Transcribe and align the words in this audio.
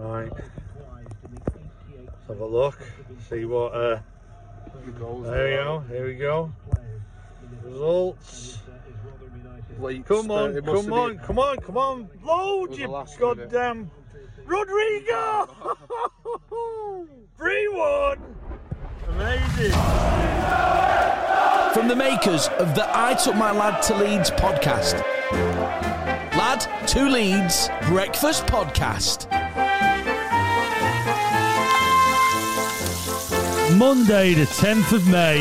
Right. 0.00 0.32
Let's 0.32 2.26
have 2.28 2.40
a 2.40 2.46
look. 2.46 2.78
See 3.28 3.44
what. 3.44 3.74
Uh, 3.74 3.98
there 4.74 4.82
we 4.86 4.92
go. 4.92 5.84
Here 5.88 6.06
we 6.06 6.14
go. 6.14 6.52
Results. 7.64 8.58
Late 9.78 10.04
Come 10.06 10.30
on, 10.30 10.56
it 10.56 10.64
must 10.64 10.84
come 10.84 10.92
on, 10.92 11.08
been- 11.16 11.18
come 11.24 11.38
on, 11.38 11.56
come 11.58 11.76
on. 11.78 12.08
Load 12.22 12.70
was 12.70 12.78
you 12.78 12.86
the 12.86 12.92
last 12.92 13.18
minute. 13.18 13.50
goddamn 13.50 13.90
Rodrigo! 14.44 15.48
3 17.38 17.68
1. 17.68 18.18
Amazing. 19.08 19.72
From 21.72 21.88
the 21.88 21.96
makers 21.96 22.48
of 22.58 22.74
the 22.74 22.86
I 22.92 23.14
Took 23.14 23.36
My 23.36 23.52
Lad 23.52 23.82
to 23.84 23.94
Leeds 23.96 24.30
podcast. 24.32 25.00
Lad 26.36 26.66
to 26.88 27.08
Leeds 27.08 27.70
Breakfast 27.88 28.44
Podcast. 28.46 29.28
Monday, 33.80 34.34
the 34.34 34.44
10th 34.44 34.92
of 34.92 35.08
May. 35.08 35.38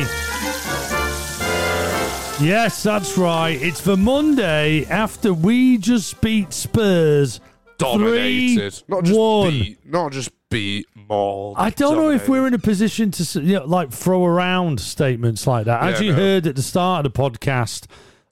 Yes, 2.42 2.82
that's 2.82 3.18
right. 3.18 3.62
It's 3.62 3.82
the 3.82 3.98
Monday 3.98 4.86
after 4.86 5.34
we 5.34 5.78
just 5.78 6.22
beat 6.22 6.54
Spurs. 6.54 7.42
dominated. 7.78 8.74
Three, 8.74 8.84
not 8.88 9.04
just 9.04 9.20
one. 9.20 9.50
beat, 9.50 9.86
not 9.86 10.14
just 10.14 10.32
beat, 10.50 10.86
mauled. 10.96 11.58
I 11.60 11.70
don't 11.72 11.98
know 11.98 12.12
if 12.12 12.30
we're 12.30 12.48
in 12.48 12.54
a 12.54 12.60
position 12.60 13.12
to 13.12 13.24
s- 13.24 13.36
you 13.36 13.56
know, 13.60 13.66
like 13.66 13.92
throw 13.92 14.24
around 14.26 14.80
statements 14.80 15.46
like 15.46 15.66
that. 15.66 15.84
As 15.84 16.00
Yeah, 16.00 16.08
you 16.08 16.12
no. 16.14 16.18
heard 16.20 16.48
at 16.48 16.56
the 16.56 16.62
start 16.62 17.06
of 17.06 17.12
the 17.14 17.20
podcast, 17.20 17.88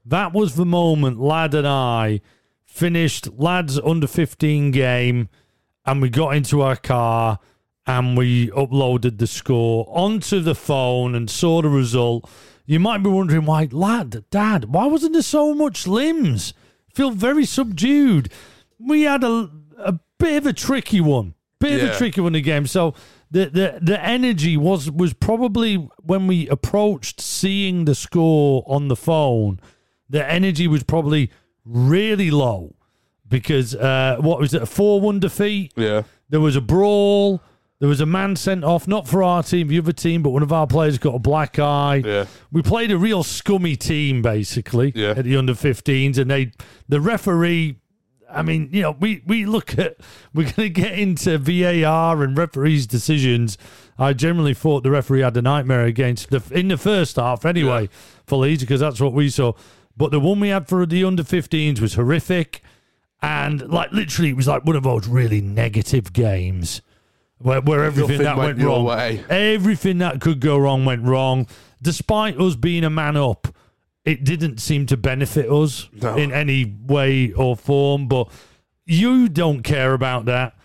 that 0.05 0.31
was 0.31 0.55
the 0.55 0.65
moment 0.65 1.19
Lad 1.19 1.53
and 1.53 1.67
I 1.67 2.21
finished 2.65 3.27
Lad's 3.37 3.77
under 3.79 4.07
15 4.07 4.71
game 4.71 5.27
and 5.85 6.01
we 6.01 6.09
got 6.09 6.33
into 6.35 6.61
our 6.61 6.77
car 6.77 7.39
and 7.87 8.17
we 8.17 8.49
uploaded 8.49 9.17
the 9.17 9.27
score 9.27 9.87
onto 9.89 10.41
the 10.41 10.53
phone 10.53 11.15
and 11.15 11.29
saw 11.29 11.61
the 11.61 11.69
result. 11.69 12.29
You 12.65 12.81
might 12.81 13.01
be 13.01 13.09
wondering 13.09 13.45
why, 13.45 13.69
Lad, 13.71 14.25
Dad, 14.29 14.65
why 14.65 14.85
wasn't 14.85 15.13
there 15.13 15.21
so 15.21 15.55
much 15.55 15.87
limbs? 15.87 16.53
Feel 16.93 17.11
very 17.11 17.45
subdued. 17.45 18.29
We 18.77 19.03
had 19.03 19.23
a, 19.23 19.49
a 19.77 19.99
bit 20.19 20.37
of 20.37 20.45
a 20.45 20.53
tricky 20.53 20.99
one. 20.99 21.33
Bit 21.59 21.81
of 21.81 21.89
a 21.89 21.97
tricky 21.97 22.21
one 22.21 22.29
in 22.29 22.33
the 22.33 22.41
game. 22.41 22.67
So 22.67 22.93
the, 23.31 23.45
the 23.45 23.79
the 23.81 24.03
energy 24.03 24.57
was 24.57 24.91
was 24.91 25.13
probably 25.13 25.75
when 26.03 26.27
we 26.27 26.47
approached 26.49 27.19
seeing 27.19 27.85
the 27.85 27.95
score 27.95 28.63
on 28.67 28.89
the 28.89 28.95
phone, 28.95 29.59
the 30.07 30.29
energy 30.29 30.67
was 30.67 30.83
probably 30.83 31.31
really 31.65 32.29
low 32.29 32.75
because 33.27 33.75
uh, 33.75 34.17
what 34.19 34.39
was 34.39 34.53
it, 34.53 34.61
a 34.61 34.65
four 34.65 35.01
one 35.01 35.19
defeat? 35.19 35.73
Yeah. 35.75 36.03
There 36.29 36.39
was 36.39 36.55
a 36.55 36.61
brawl. 36.61 37.41
There 37.79 37.87
was 37.89 38.01
a 38.01 38.07
man 38.07 38.35
sent 38.35 38.63
off, 38.63 38.87
not 38.87 39.07
for 39.07 39.21
our 39.21 39.43
team, 39.43 39.67
the 39.67 39.77
other 39.77 39.91
team, 39.91 40.23
but 40.23 40.31
one 40.31 40.41
of 40.41 40.51
our 40.51 40.65
players 40.65 40.97
got 40.97 41.13
a 41.13 41.19
black 41.19 41.59
eye. 41.59 42.01
Yeah. 42.03 42.25
We 42.51 42.63
played 42.63 42.91
a 42.91 42.97
real 42.97 43.21
scummy 43.23 43.75
team, 43.75 44.23
basically, 44.23 44.93
Yeah. 44.95 45.11
at 45.11 45.25
the 45.25 45.37
under 45.37 45.53
15s, 45.53 46.17
and 46.17 46.31
they, 46.31 46.51
the 46.89 46.99
referee. 46.99 47.79
I 48.29 48.41
mean, 48.41 48.69
you 48.73 48.81
know, 48.81 48.91
we, 48.99 49.21
we 49.25 49.45
look 49.45 49.77
at 49.79 49.97
we're 50.33 50.43
going 50.51 50.55
to 50.55 50.69
get 50.69 50.97
into 50.99 51.37
VAR 51.37 52.23
and 52.23 52.35
referees' 52.37 52.85
decisions. 52.87 53.57
I 53.99 54.13
generally 54.13 54.53
thought 54.55 54.83
the 54.83 54.91
referee 54.91 55.21
had 55.21 55.37
a 55.37 55.41
nightmare 55.41 55.85
against 55.85 56.29
the 56.31 56.41
in 56.51 56.67
the 56.69 56.77
first 56.77 57.15
half, 57.15 57.45
anyway, 57.45 57.89
for 58.25 58.39
Leeds 58.39 58.63
because 58.63 58.79
that's 58.81 58.99
what 58.99 59.13
we 59.13 59.29
saw. 59.29 59.53
But 59.95 60.11
the 60.11 60.19
one 60.19 60.39
we 60.39 60.49
had 60.49 60.67
for 60.67 60.85
the 60.85 61.03
under 61.05 61.23
15s 61.23 61.79
was 61.79 61.93
horrific, 61.93 62.61
and 63.21 63.61
like 63.69 63.91
literally, 63.91 64.31
it 64.31 64.35
was 64.35 64.47
like 64.47 64.65
one 64.65 64.75
of 64.75 64.83
those 64.83 65.07
really 65.07 65.41
negative 65.41 66.11
games 66.11 66.81
where, 67.39 67.61
where 67.61 67.83
everything 67.83 68.19
that 68.23 68.37
went 68.37 68.57
went, 68.57 68.67
wrong, 68.67 68.83
way. 68.85 69.23
everything 69.29 69.99
that 69.99 70.21
could 70.21 70.39
go 70.39 70.57
wrong 70.57 70.85
went 70.85 71.03
wrong. 71.03 71.47
Despite 71.81 72.39
us 72.39 72.55
being 72.55 72.83
a 72.83 72.89
man 72.89 73.15
up, 73.15 73.47
it 74.05 74.23
didn't 74.23 74.59
seem 74.59 74.85
to 74.87 74.97
benefit 74.97 75.49
us 75.51 75.89
No. 75.93 76.15
in 76.15 76.31
any 76.31 76.65
way 76.65 77.31
or 77.33 77.55
form. 77.55 78.07
But 78.07 78.29
you 78.85 79.29
don't 79.29 79.63
care 79.63 79.93
about 79.93 80.25
that. 80.25 80.55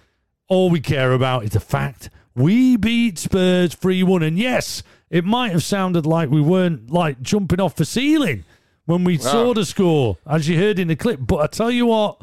All 0.49 0.71
we 0.71 0.81
care 0.81 1.13
about 1.13 1.45
is 1.45 1.51
the 1.51 1.61
fact 1.61 2.09
we 2.35 2.77
beat 2.77 3.19
Spurs 3.19 3.75
3 3.75 4.03
1. 4.03 4.23
And 4.23 4.39
yes, 4.39 4.83
it 5.11 5.25
might 5.25 5.53
have 5.53 5.63
sounded 5.63 6.07
like 6.07 6.31
we 6.31 6.41
weren't 6.41 6.91
like 6.91 7.21
jumping 7.21 7.61
off 7.61 7.75
the 7.77 7.85
ceiling 7.85 8.45
when 8.87 9.05
we 9.05 9.19
saw 9.19 9.55
the 9.55 9.65
score, 9.65 10.17
as 10.27 10.49
you 10.49 10.59
heard 10.59 10.79
in 10.79 10.89
the 10.89 10.97
clip. 10.97 11.21
But 11.23 11.37
I 11.39 11.47
tell 11.47 11.71
you 11.71 11.87
what, 11.87 12.21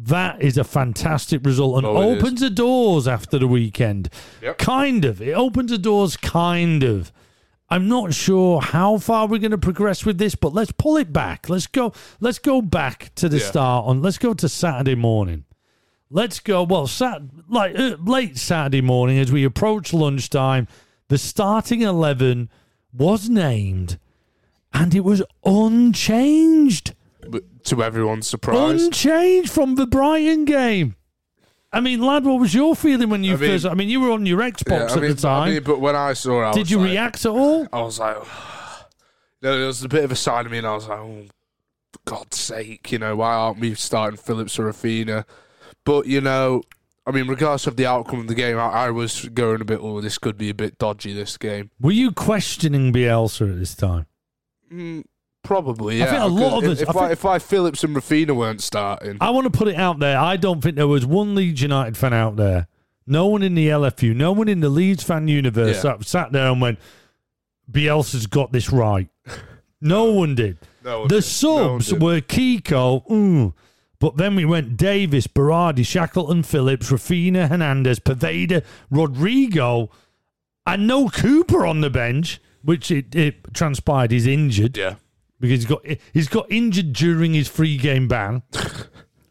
that 0.00 0.40
is 0.40 0.56
a 0.56 0.64
fantastic 0.64 1.44
result 1.44 1.78
and 1.78 1.86
Oh, 1.86 1.96
opens 2.16 2.40
the 2.40 2.50
doors 2.50 3.08
after 3.08 3.38
the 3.38 3.48
weekend. 3.48 4.08
Yep. 4.42 4.58
Kind 4.58 5.04
of. 5.04 5.20
It 5.20 5.32
opens 5.32 5.70
the 5.70 5.78
doors, 5.78 6.16
kind 6.16 6.82
of. 6.84 7.12
I'm 7.70 7.88
not 7.88 8.14
sure 8.14 8.60
how 8.62 8.96
far 8.98 9.26
we're 9.26 9.40
going 9.40 9.50
to 9.50 9.58
progress 9.58 10.04
with 10.06 10.16
this, 10.18 10.34
but 10.34 10.54
let's 10.54 10.72
pull 10.72 10.96
it 10.96 11.12
back. 11.12 11.48
Let's 11.50 11.66
go. 11.66 11.92
Let's 12.20 12.38
go 12.38 12.62
back 12.62 13.14
to 13.16 13.28
the 13.28 13.38
Yeah. 13.38 13.44
start 13.44 13.86
on. 13.86 14.00
Let's 14.00 14.16
go 14.18 14.32
to 14.34 14.48
Saturday 14.48 14.94
morning. 14.94 15.44
Let's 16.10 16.40
go. 16.40 16.62
Well, 16.62 16.86
sat 16.86 17.20
like 17.48 17.78
uh, 17.78 17.96
late 18.02 18.38
Saturday 18.38 18.80
morning 18.80 19.18
as 19.18 19.30
we 19.30 19.44
approach 19.44 19.92
lunchtime. 19.92 20.66
The 21.08 21.18
starting 21.18 21.82
eleven 21.82 22.48
was 22.92 23.28
named, 23.28 23.98
and 24.72 24.94
it 24.94 25.04
was 25.04 25.22
unchanged. 25.44 26.94
To 27.64 27.82
everyone's 27.82 28.26
surprise. 28.26 28.82
Unchanged 28.84 29.50
from 29.50 29.74
the 29.74 29.86
Brighton 29.86 30.44
game. 30.44 30.94
I 31.72 31.80
mean, 31.80 32.00
lad, 32.00 32.24
what 32.24 32.40
was 32.40 32.54
your 32.54 32.74
feeling 32.74 33.10
when 33.10 33.24
you 33.24 33.34
I 33.34 33.36
mean- 33.36 33.50
first? 33.50 33.66
I 33.66 33.74
mean, 33.74 33.88
you 33.90 34.00
were 34.00 34.10
on 34.10 34.24
your 34.24 34.40
Yeah, 34.42 34.50
Xbox 34.50 34.90
I 34.90 34.94
at 34.94 35.00
mean, 35.02 35.10
the 35.10 35.20
time. 35.20 35.42
I 35.42 35.50
mean, 35.52 35.62
but 35.64 35.80
when 35.80 35.94
I 35.96 36.14
saw 36.14 36.42
it, 36.42 36.46
I 36.46 36.52
Did 36.52 36.70
you 36.70 36.78
like- 36.78 36.90
react 36.90 37.26
at 37.26 37.30
all? 37.32 37.66
I 37.72 37.82
was 37.82 37.98
like, 37.98 38.16
there 39.42 39.66
was 39.66 39.84
a 39.84 39.88
bit 39.88 40.04
of 40.04 40.12
a 40.12 40.16
side 40.16 40.46
of 40.46 40.52
me, 40.52 40.58
and 40.58 40.66
I 40.66 40.74
was 40.74 40.88
like, 40.88 40.98
oh, 40.98 41.24
for 41.92 42.00
God's 42.06 42.38
sake, 42.38 42.90
you 42.90 42.98
know, 42.98 43.16
why 43.16 43.34
aren't 43.34 43.60
we 43.60 43.74
starting 43.74 44.16
Phillips 44.16 44.58
or 44.58 44.64
Raphinha? 44.70 45.24
But, 45.84 46.06
you 46.06 46.20
know, 46.22 46.62
I 47.06 47.10
mean, 47.10 47.28
regardless 47.28 47.66
of 47.66 47.76
the 47.76 47.86
outcome 47.86 48.20
of 48.20 48.28
the 48.28 48.34
game, 48.34 48.56
I, 48.58 48.68
I 48.86 48.90
was 48.90 49.28
going 49.28 49.60
a 49.60 49.64
bit, 49.64 49.80
oh, 49.82 50.00
this 50.00 50.16
could 50.18 50.38
be 50.38 50.48
a 50.50 50.54
bit 50.54 50.78
dodgy, 50.78 51.12
this 51.12 51.36
game. 51.36 51.70
Were 51.80 51.92
you 51.92 52.12
questioning 52.12 52.92
Bielsa 52.92 53.50
at 53.52 53.58
this 53.58 53.74
time? 53.74 54.06
Mm, 54.72 55.04
probably, 55.48 55.96
yeah. 55.98 56.04
I 56.04 56.08
think 56.10 56.22
a 56.22 56.26
lot 56.26 56.62
of 56.62 56.70
us- 56.70 56.80
If, 56.82 56.88
I 56.88 56.90
if, 56.90 56.96
I, 56.96 57.00
think- 57.00 57.12
if 57.12 57.24
I 57.24 57.38
Phillips 57.38 57.82
and 57.84 57.96
Raphinha 57.96 58.36
weren't 58.36 58.60
starting, 58.62 59.16
I 59.20 59.30
want 59.30 59.44
to 59.50 59.50
put 59.50 59.66
it 59.68 59.76
out 59.76 59.98
there. 59.98 60.18
I 60.18 60.36
don't 60.36 60.60
think 60.60 60.76
there 60.76 60.86
was 60.86 61.06
one 61.06 61.34
Leeds 61.34 61.62
United 61.62 61.96
fan 61.96 62.12
out 62.12 62.36
there, 62.36 62.68
no 63.06 63.26
one 63.26 63.42
in 63.42 63.54
the 63.54 63.68
LFU, 63.68 64.14
no 64.14 64.32
one 64.32 64.48
in 64.48 64.60
the 64.60 64.68
Leeds 64.68 65.02
fan 65.02 65.26
universe 65.26 65.82
Yeah. 65.82 65.96
that 65.96 66.04
sat 66.06 66.32
there 66.32 66.48
and 66.52 66.60
went, 66.60 66.78
Bielsa's 67.70 68.26
got 68.26 68.52
this 68.52 68.70
right. 68.70 69.08
No 69.80 70.06
one 70.06 70.34
did. 70.34 70.58
no 70.84 71.00
one 71.02 71.08
The 71.08 71.14
did. 71.14 71.24
No 71.42 71.78
subs 71.78 71.86
did. 71.90 72.02
were 72.02 72.20
Kiko, 72.20 73.06
mm, 73.06 73.52
but 74.00 74.16
then 74.16 74.34
we 74.34 74.44
went 74.44 74.76
Davis, 74.76 75.28
Berardi, 75.28 75.86
Shackleton, 75.86 76.42
Phillips, 76.42 76.90
Raphinha, 76.90 77.48
Hernandez, 77.48 78.00
Poveda, 78.00 78.64
Rodrigo, 78.90 79.88
and 80.66 80.88
no 80.88 81.08
Cooper 81.08 81.64
on 81.64 81.80
the 81.80 81.90
bench, 81.90 82.40
which 82.64 82.90
it, 82.90 83.14
it 83.14 83.54
transpired 83.54 84.10
he's 84.10 84.26
injured 84.26 84.76
yeah, 84.76 84.96
because 85.40 85.60
he's 85.62 85.66
got 85.66 85.84
he's 86.12 86.28
got 86.28 86.50
injured 86.50 86.92
during 86.92 87.34
his 87.34 87.48
free 87.48 87.76
game 87.76 88.08
ban. 88.08 88.42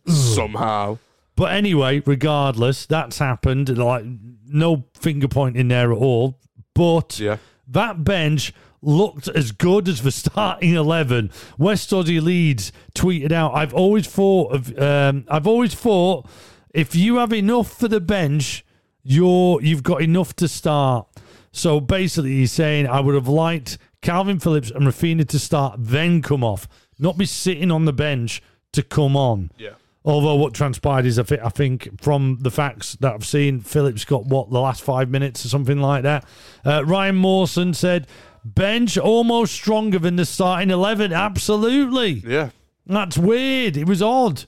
somehow. 0.07 0.97
But 1.35 1.51
anyway, 1.53 2.01
regardless, 2.05 2.85
that's 2.85 3.19
happened. 3.19 3.77
Like 3.77 4.05
no 4.47 4.85
finger 4.95 5.27
pointing 5.27 5.67
there 5.67 5.91
at 5.91 5.97
all. 5.97 6.39
But 6.73 7.19
Yeah. 7.19 7.37
that 7.67 8.03
bench 8.03 8.53
looked 8.81 9.27
as 9.27 9.51
good 9.51 9.87
as 9.87 10.01
the 10.01 10.11
starting 10.11 10.73
eleven. 10.73 11.29
West 11.57 11.89
Aussie 11.91 12.21
Leeds 12.21 12.71
tweeted 12.95 13.31
out, 13.31 13.53
"I've 13.53 13.73
always 13.73 14.07
thought 14.07 14.53
of. 14.53 14.77
Um, 14.79 15.25
I've 15.27 15.47
always 15.47 15.73
thought 15.75 16.27
if 16.73 16.95
you 16.95 17.17
have 17.17 17.33
enough 17.33 17.71
for 17.71 17.87
the 17.87 17.99
bench, 18.01 18.63
you're 19.03 19.61
you've 19.61 19.83
got 19.83 20.01
enough 20.01 20.35
to 20.37 20.47
start." 20.47 21.07
So 21.51 21.79
basically, 21.79 22.35
he's 22.37 22.51
saying, 22.51 22.87
"I 22.87 22.99
would 22.99 23.15
have 23.15 23.27
liked 23.27 23.77
Kalvin 24.07 24.41
Phillips 24.41 24.71
and 24.71 24.85
Raphinha 24.87 25.27
to 25.27 25.39
start, 25.39 25.75
then 25.77 26.21
come 26.21 26.43
off, 26.43 26.67
not 26.97 27.17
be 27.17 27.25
sitting 27.25 27.71
on 27.71 27.85
the 27.85 27.93
bench 27.93 28.41
to 28.73 28.81
come 28.83 29.15
on." 29.17 29.51
Yeah. 29.57 29.71
Although 30.05 30.35
what 30.35 30.53
transpired 30.53 31.05
is, 31.05 31.19
I, 31.19 31.23
thi- 31.23 31.39
I 31.43 31.49
think 31.49 32.01
from 32.01 32.37
the 32.39 32.49
facts 32.51 32.93
that 33.01 33.13
I've 33.13 33.25
seen, 33.25 33.59
Phillips 33.59 34.05
got 34.05 34.25
what 34.25 34.49
the 34.49 34.59
last 34.61 34.81
five 34.81 35.09
minutes 35.09 35.43
or 35.45 35.49
something 35.49 35.81
like 35.81 36.03
that. 36.03 36.23
Uh, 36.63 36.85
Ryan 36.85 37.17
Mawson 37.17 37.73
said, 37.73 38.07
"Bench 38.45 38.97
almost 38.97 39.53
stronger 39.53 39.99
than 39.99 40.15
the 40.15 40.25
starting 40.25 40.69
eleven. 40.71 41.11
Absolutely, 41.11 42.23
Yeah. 42.25 42.51
that's 42.85 43.17
weird. 43.17 43.75
It 43.75 43.85
was 43.87 44.01
odd. 44.01 44.45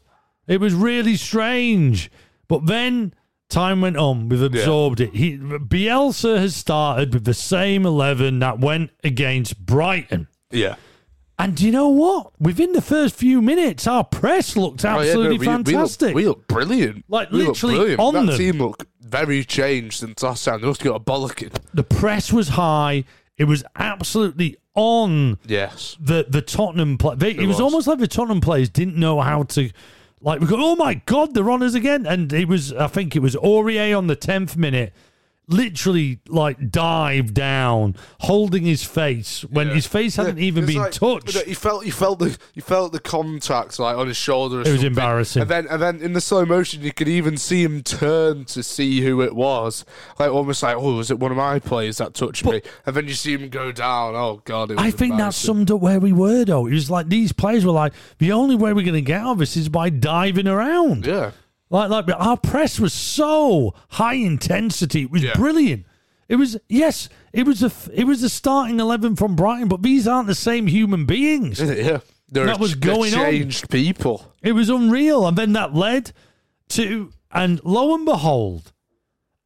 It 0.48 0.62
was 0.62 0.74
really 0.74 1.18
strange. 1.18 2.10
But 2.48 2.66
then 2.66 3.14
time 3.50 3.82
went 3.82 3.98
on. 3.98 4.30
We've 4.30 4.42
absorbed 4.42 5.00
it. 5.02 5.14
He, 5.16 5.38
Bielsa 5.38 6.38
has 6.38 6.56
started 6.56 7.14
with 7.14 7.26
the 7.26 7.34
same 7.34 7.86
eleven 7.86 8.40
that 8.40 8.60
went 8.60 8.92
against 9.04 9.66
Brighton." 9.66 10.28
Yeah. 10.52 10.76
And 11.38 11.56
do 11.56 11.66
you 11.66 11.72
know 11.72 11.88
what? 11.88 12.32
Within 12.42 12.74
the 12.74 12.82
first 12.82 13.16
few 13.16 13.42
minutes, 13.42 13.88
our 13.88 14.04
press 14.04 14.58
looked 14.58 14.84
Oh, 14.84 14.90
yeah, 14.90 14.94
no, 14.96 15.00
absolutely 15.02 15.38
we- 15.38 15.40
we 15.40 15.46
look- 15.48 15.66
fantastic. 15.66 16.14
We 16.16 16.28
look, 16.28 16.48
brilliant. 16.50 17.06
Like, 17.08 17.32
we 17.32 17.46
literally 17.46 17.76
brilliant. 17.76 18.00
on 18.02 18.14
that 18.14 18.26
them. 18.26 18.38
team 18.38 18.58
look 18.58 18.86
very 19.02 19.46
changed 19.46 20.00
since 20.02 20.22
last 20.22 20.44
time. 20.44 20.60
They 20.60 20.68
must 20.68 20.84
have 20.84 20.92
got 20.92 21.02
a 21.02 21.04
bollocking. 21.04 21.54
the 21.74 21.84
press 21.84 22.34
was 22.34 22.50
high. 22.50 23.06
It 23.38 23.46
was 23.46 23.64
absolutely 23.78 24.58
on 24.76 25.38
Yes. 25.48 25.96
the 26.02 26.26
the 26.28 26.42
Tottenham 26.42 26.98
play. 26.98 27.16
They, 27.16 27.32
it, 27.32 27.40
was, 27.40 27.48
was. 27.48 27.62
almost 27.62 27.88
like 27.88 28.00
the 28.00 28.08
Tottenham 28.08 28.42
players 28.42 28.70
didn't 28.70 28.98
know 28.98 29.22
how 29.22 29.44
to. 29.44 29.70
Like 30.22 30.42
we 30.42 30.48
go, 30.48 30.58
oh 30.60 30.76
my 30.76 30.96
god, 31.06 31.34
they're 31.34 31.50
on 31.50 31.64
us 31.64 31.76
again, 31.76 32.06
and 32.06 32.32
it 32.34 32.48
was. 32.48 32.74
I 32.74 32.88
think 32.88 33.16
it 33.16 33.20
was 33.20 33.36
Aurier 33.36 33.98
on 33.98 34.08
the 34.08 34.18
tenth 34.18 34.58
minute, 34.58 34.94
literally 35.50 36.20
like 36.28 36.72
dive 36.72 37.34
down, 37.34 37.96
holding 38.22 38.64
his 38.64 38.84
face 38.84 39.42
when 39.50 39.68
Yeah. 39.68 39.74
his 39.74 39.88
face 39.88 40.16
hadn't 40.16 40.38
Yeah, 40.38 40.44
even 40.46 40.66
been 40.66 40.78
like- 40.78 40.92
touched. 40.92 41.46
You 41.48 41.56
felt 41.56 41.86
you 41.86 41.92
felt 41.92 42.20
the 42.20 42.38
you 42.54 42.62
felt 42.62 42.92
the 42.94 43.00
contact 43.00 43.80
like 43.80 43.98
on 43.98 44.08
his 44.08 44.18
shoulder. 44.18 44.60
Or 44.60 44.68
It 44.68 44.72
was 44.72 44.84
embarrassing. 44.84 45.42
And 45.42 45.52
then 45.52 45.68
and 45.70 45.82
then 45.82 46.02
in 46.02 46.14
the 46.14 46.22
slow 46.22 46.46
motion, 46.46 46.84
you 46.84 46.94
could 46.94 47.08
even 47.08 47.38
see 47.38 47.64
him 47.64 47.82
turn 47.84 48.46
to 48.46 48.64
see 48.64 49.02
who 49.02 49.22
it 49.22 49.36
was, 49.36 49.86
like 50.20 50.32
almost 50.32 50.64
like, 50.64 50.76
oh, 50.78 50.96
was 50.96 51.12
it 51.12 51.20
one 51.20 51.32
of 51.32 51.38
my 51.38 51.60
players 51.60 51.98
that 51.98 52.14
touched 52.14 52.46
me? 52.46 52.62
And 52.86 52.96
then 52.96 53.08
you 53.08 53.14
see 53.14 53.34
him 53.34 53.50
go 53.50 53.72
down. 53.72 54.16
Oh 54.16 54.42
God! 54.46 54.72
It 54.72 54.78
was 54.78 54.86
I 54.86 54.92
think 54.92 55.18
that 55.18 55.34
summed 55.34 55.72
up 55.72 55.82
where 55.82 56.00
we 56.00 56.14
were, 56.14 56.46
though. 56.46 56.68
It 56.68 56.74
was 56.74 56.90
like 56.90 57.10
these 57.10 57.32
players 57.32 57.66
were 57.66 57.72
like, 57.72 57.94
the 58.20 58.32
only 58.32 58.56
way 58.56 58.74
we're 58.74 58.84
going 58.86 58.94
to 58.94 59.02
get 59.02 59.22
out 59.22 59.32
of 59.34 59.38
this 59.40 59.58
is 59.58 59.70
by 59.70 59.90
diving 59.90 60.48
around. 60.48 61.06
Yeah. 61.06 61.32
Like, 61.70 61.90
like 61.90 62.06
our 62.18 62.38
press 62.38 62.80
was 62.80 62.94
so 62.94 63.74
high 63.90 64.16
intensity. 64.16 65.04
It 65.04 65.12
was 65.12 65.24
Yeah. 65.24 65.34
brilliant. 65.36 65.86
It 66.28 66.36
was 66.38 66.58
yes, 66.68 67.10
it 67.34 67.46
was 67.48 67.64
a 67.64 67.72
it 67.94 68.06
was 68.06 68.22
a 68.24 68.30
starting 68.30 68.80
eleven 68.80 69.16
from 69.16 69.36
Brighton, 69.36 69.68
but 69.68 69.82
these 69.82 70.08
aren't 70.08 70.28
the 70.28 70.36
same 70.36 70.68
human 70.68 71.06
beings. 71.06 71.60
Yeah. 71.60 72.00
They're, 72.32 72.46
That 72.46 72.60
was 72.60 72.76
they're 72.76 72.94
going 72.94 73.14
on. 73.16 73.26
changed 73.26 73.70
people. 73.72 74.32
It 74.44 74.52
was 74.52 74.70
unreal, 74.70 75.28
and 75.28 75.36
then 75.38 75.54
that 75.54 75.74
led 75.74 76.12
to 76.70 77.12
and 77.32 77.60
lo 77.64 77.96
and 77.96 78.06
behold, 78.06 78.72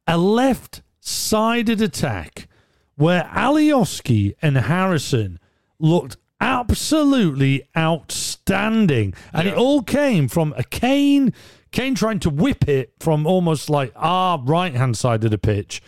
a 0.06 0.18
left-sided 0.18 1.80
attack 1.80 2.48
where 2.96 3.24
Alioski 3.34 4.34
and 4.42 4.56
Harrison 4.58 5.38
looked 5.78 6.16
absolutely 6.40 7.62
outstanding, 7.76 9.14
and 9.32 9.48
it 9.48 9.54
all 9.54 9.82
came 9.82 10.28
from 10.28 10.54
a 10.56 10.64
Kane. 10.64 11.32
Kane 11.74 11.94
trying 11.94 12.20
to 12.20 12.30
whip 12.30 12.68
it 12.68 12.94
from 13.00 13.26
almost 13.26 13.68
like 13.68 13.92
our 13.96 14.40
right-hand 14.42 14.96
side 14.96 15.24
of 15.24 15.30
the 15.32 15.38
pitch, 15.38 15.82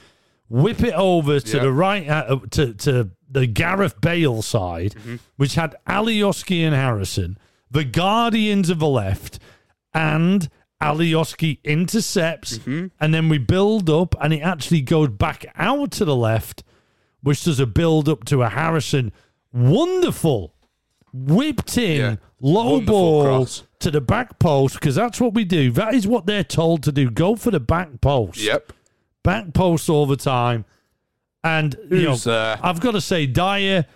whip 0.48 0.82
it 0.82 0.92
over 0.94 1.38
to 1.40 1.56
Yeah. 1.56 1.62
the 1.62 1.72
right 1.72 2.08
uh, 2.08 2.40
to 2.50 2.74
to 2.74 3.10
the 3.30 3.46
Gareth 3.46 4.00
Bale 4.00 4.42
side, 4.42 4.94
Mm-hmm. 4.96 5.16
which 5.36 5.54
had 5.54 5.74
Alioski 5.88 6.60
and 6.66 6.74
Harrison, 6.74 7.38
the 7.70 7.84
Guardians 7.84 8.68
of 8.70 8.78
the 8.80 8.88
left, 8.88 9.38
and 9.94 10.48
Alioski 10.82 11.58
intercepts, 11.64 12.58
Mm-hmm. 12.58 12.86
and 13.00 13.14
then 13.14 13.28
we 13.28 13.38
build 13.38 13.88
up, 13.88 14.14
and 14.20 14.32
it 14.34 14.40
actually 14.40 14.80
goes 14.82 15.08
back 15.10 15.46
out 15.56 15.90
to 15.92 16.04
the 16.04 16.16
left, 16.16 16.62
which 17.22 17.44
does 17.44 17.60
a 17.60 17.66
build 17.66 18.08
up 18.08 18.24
to 18.24 18.42
a 18.42 18.48
Harrison. 18.48 19.12
Wonderful, 19.52 20.52
whipped 21.12 21.78
in 21.78 21.96
Yeah. 22.00 22.16
low 22.40 22.72
Wonderful 22.74 22.92
ball 22.92 23.24
cross. 23.24 23.62
To 23.80 23.90
the 23.90 24.00
back 24.00 24.38
post 24.38 24.74
because 24.74 24.94
that's 24.94 25.20
what 25.20 25.34
we 25.34 25.44
do. 25.44 25.70
That 25.70 25.94
is 25.94 26.06
what 26.06 26.26
they're 26.26 26.42
told 26.44 26.82
to 26.84 26.92
do. 26.92 27.10
Go 27.10 27.36
for 27.36 27.50
the 27.50 27.60
back 27.60 28.00
post 28.00 28.38
Yep. 28.38 28.72
back 29.22 29.52
post 29.52 29.88
all 29.90 30.06
the 30.06 30.16
time. 30.16 30.64
And 31.44 31.76
you 31.90 32.02
know, 32.02 32.16
there? 32.16 32.58
I've 32.62 32.80
got 32.80 32.92
to 32.92 33.00
say, 33.00 33.26
Dier 33.26 33.86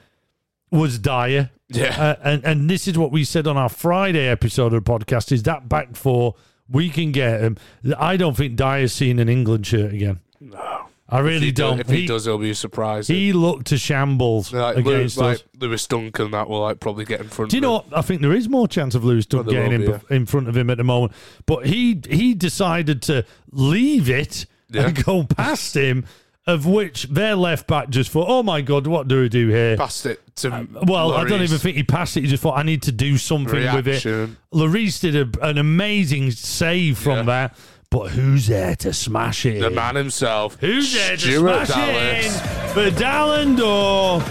was 0.71 0.99
Dier. 0.99 1.51
Yeah. 1.69 1.97
Uh, 2.01 2.17
and 2.23 2.45
and 2.45 2.71
this 2.71 2.87
is 2.87 2.99
what 2.99 3.11
we 3.11 3.25
said 3.25 3.47
on 3.47 3.57
our 3.57 3.69
Friday 3.69 4.29
episode 4.29 4.73
of 4.75 4.85
the 4.85 4.91
podcast: 4.93 5.33
is 5.33 5.43
that 5.45 5.69
back 5.69 5.97
four 5.97 6.35
we 6.69 6.89
can 6.91 7.11
get 7.11 7.41
him. 7.41 7.57
I 7.99 8.17
don't 8.17 8.37
think 8.37 8.57
Dier's 8.57 8.93
seen 8.93 9.19
an 9.19 9.29
England 9.29 9.67
shirt 9.67 9.93
again. 9.95 10.21
No. 10.41 10.80
I 11.11 11.19
really 11.21 11.47
He 11.47 11.53
do- 11.53 11.63
don't. 11.63 11.81
if 11.81 11.89
he, 11.89 12.03
he, 12.03 12.07
does, 12.07 12.25
he'll 12.25 12.39
be 12.39 12.55
surprised. 12.55 13.09
he 13.11 13.33
looked 13.33 13.73
a 13.73 13.79
shambles 13.79 14.53
like, 14.53 14.77
against 14.77 14.87
Lewis, 14.87 15.19
us. 15.19 15.19
like 15.19 15.45
Lewis 15.61 15.87
Duncan, 15.87 16.31
that 16.31 16.49
will 16.49 16.61
like 16.61 16.79
probably 16.81 17.05
get 17.05 17.21
in 17.21 17.29
front. 17.29 17.51
Do 17.51 17.57
you 17.57 17.61
know 17.61 17.73
what? 17.73 17.87
I 17.93 18.03
think 18.03 18.21
there 18.23 18.33
is 18.33 18.49
more 18.49 18.69
chance 18.69 18.95
of 18.95 19.05
Lewis 19.05 19.27
Dunk 19.27 19.49
getting 19.49 19.73
in, 19.73 19.87
be, 19.87 20.15
in 20.15 20.27
front 20.27 20.49
of 20.49 20.57
him 20.57 20.71
at 20.71 20.77
the 20.79 20.85
moment. 20.85 21.13
But 21.47 21.67
he 21.67 22.01
he 22.09 22.35
decided 22.35 23.03
to 23.03 23.25
leave 23.51 24.09
it 24.09 24.47
Yeah. 24.71 24.87
and 24.87 25.05
go 25.05 25.25
past 25.25 25.77
him, 25.77 26.05
of 26.47 26.65
which 26.67 27.05
their 27.05 27.35
left 27.35 27.67
back 27.67 27.91
just 27.91 28.11
thought, 28.11 28.27
oh 28.29 28.43
my 28.43 28.61
God, 28.61 28.87
what 28.87 29.09
do 29.09 29.21
we 29.21 29.29
do 29.29 29.49
here? 29.49 29.77
Passed 29.77 30.07
it 30.07 30.21
to. 30.37 30.53
Uh, 30.53 30.65
Well, 30.85 31.13
I 31.13 31.29
don't 31.29 31.43
even 31.43 31.59
think 31.59 31.77
he 31.77 31.83
passed 31.83 32.17
it. 32.17 32.23
He 32.23 32.29
just 32.29 32.43
thought, 32.43 32.57
I 32.57 32.63
need 32.63 32.83
to 32.83 32.93
do 32.93 33.19
something 33.19 33.55
with 33.75 33.89
it. 33.89 34.05
Reaction. 34.05 34.37
Lloris 34.55 35.01
did 35.01 35.17
a, 35.37 35.47
an 35.47 35.59
amazing 35.59 36.31
save 36.31 36.99
from 36.99 37.19
Yeah. 37.19 37.23
that. 37.51 37.57
But 37.91 38.13
who's 38.13 38.47
there 38.47 38.77
to 38.77 38.93
smash 38.93 39.45
it? 39.45 39.59
The 39.61 39.69
man 39.69 39.97
himself. 39.97 40.57
Who's 40.61 40.93
there 40.95 41.17
to 41.17 41.19
Stuart 41.21 41.67
smash 41.67 41.69
Dallas. 41.71 42.27
it 42.27 42.43
in 42.43 42.69
for 42.73 42.91
Dallendor? 43.03 44.23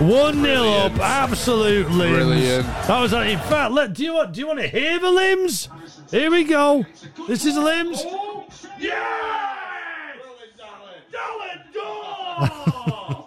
One 0.00 0.42
0 0.42 0.68
up, 0.72 0.98
absolute 0.98 1.88
limbs. 1.88 2.16
Brilliant. 2.16 2.66
That 2.66 3.00
was 3.00 3.12
in 3.12 3.38
fact. 3.38 3.72
Let 3.72 3.92
do 3.94 4.02
you 4.02 4.14
want 4.14 4.32
do 4.32 4.40
you 4.40 4.48
want 4.48 4.58
to 4.58 4.66
hear 4.66 4.98
the 4.98 5.10
limbs? 5.10 5.68
Here 6.10 6.32
we 6.32 6.42
go. 6.42 6.84
This 7.28 7.46
is 7.46 7.56
limbs. 7.56 8.02
the 8.02 8.10
limbs. 8.10 8.66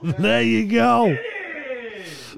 There 0.20 0.42
you 0.42 0.70
go. 0.72 1.18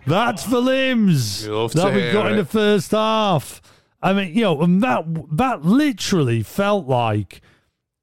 That's 0.06 0.46
the 0.46 0.60
limbs 0.62 1.44
that 1.46 1.92
we 1.94 2.12
got 2.12 2.32
in 2.32 2.38
the 2.38 2.46
first 2.46 2.92
half. 2.92 3.61
I 4.01 4.13
mean, 4.13 4.33
you 4.33 4.42
know, 4.42 4.62
and 4.62 4.81
that 4.81 5.06
that 5.38 5.63
literally 5.63 6.42
felt 6.44 6.88
like 6.88 7.42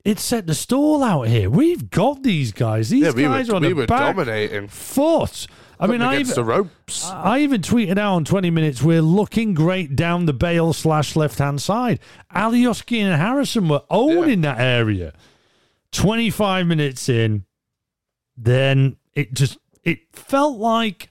it 0.05 0.19
set 0.19 0.47
the 0.47 0.55
stall 0.55 1.03
out 1.03 1.29
here. 1.29 1.51
We've 1.51 1.91
got 1.91 2.23
these 2.23 2.53
guys. 2.53 2.91
These 2.91 3.03
Yeah, 3.05 3.11
we 3.13 3.23
guys 3.25 3.49
were, 3.49 3.55
are 3.55 3.57
on 3.57 3.63
we 3.63 3.69
the 3.69 3.75
were 3.75 3.87
back 3.87 4.17
dominating. 4.17 4.69
foot. 4.69 5.47
I 5.81 5.87
mean, 5.87 6.03
I 6.03 6.19
even, 6.19 6.35
the 6.35 6.45
ropes. 6.45 7.09
I 7.09 7.41
even 7.41 7.61
tweeted 7.61 7.99
out 7.99 8.15
on 8.15 8.25
20 8.25 8.51
minutes, 8.51 8.83
we're 8.83 9.03
looking 9.03 9.55
great 9.55 9.95
down 9.95 10.27
the 10.27 10.33
Bale 10.33 10.73
slash 10.73 11.15
left 11.15 11.39
hand 11.39 11.63
side. 11.63 12.01
Alioski 12.35 12.99
and 12.99 13.21
Harrison 13.21 13.69
were 13.69 13.83
owning 13.91 14.41
that 14.41 14.59
area. 14.61 15.13
25 15.93 16.67
minutes 16.67 17.09
in, 17.09 17.45
then 18.37 18.97
it 19.15 19.35
just, 19.35 19.59
it 19.85 20.01
felt 20.13 20.59
like 20.59 21.11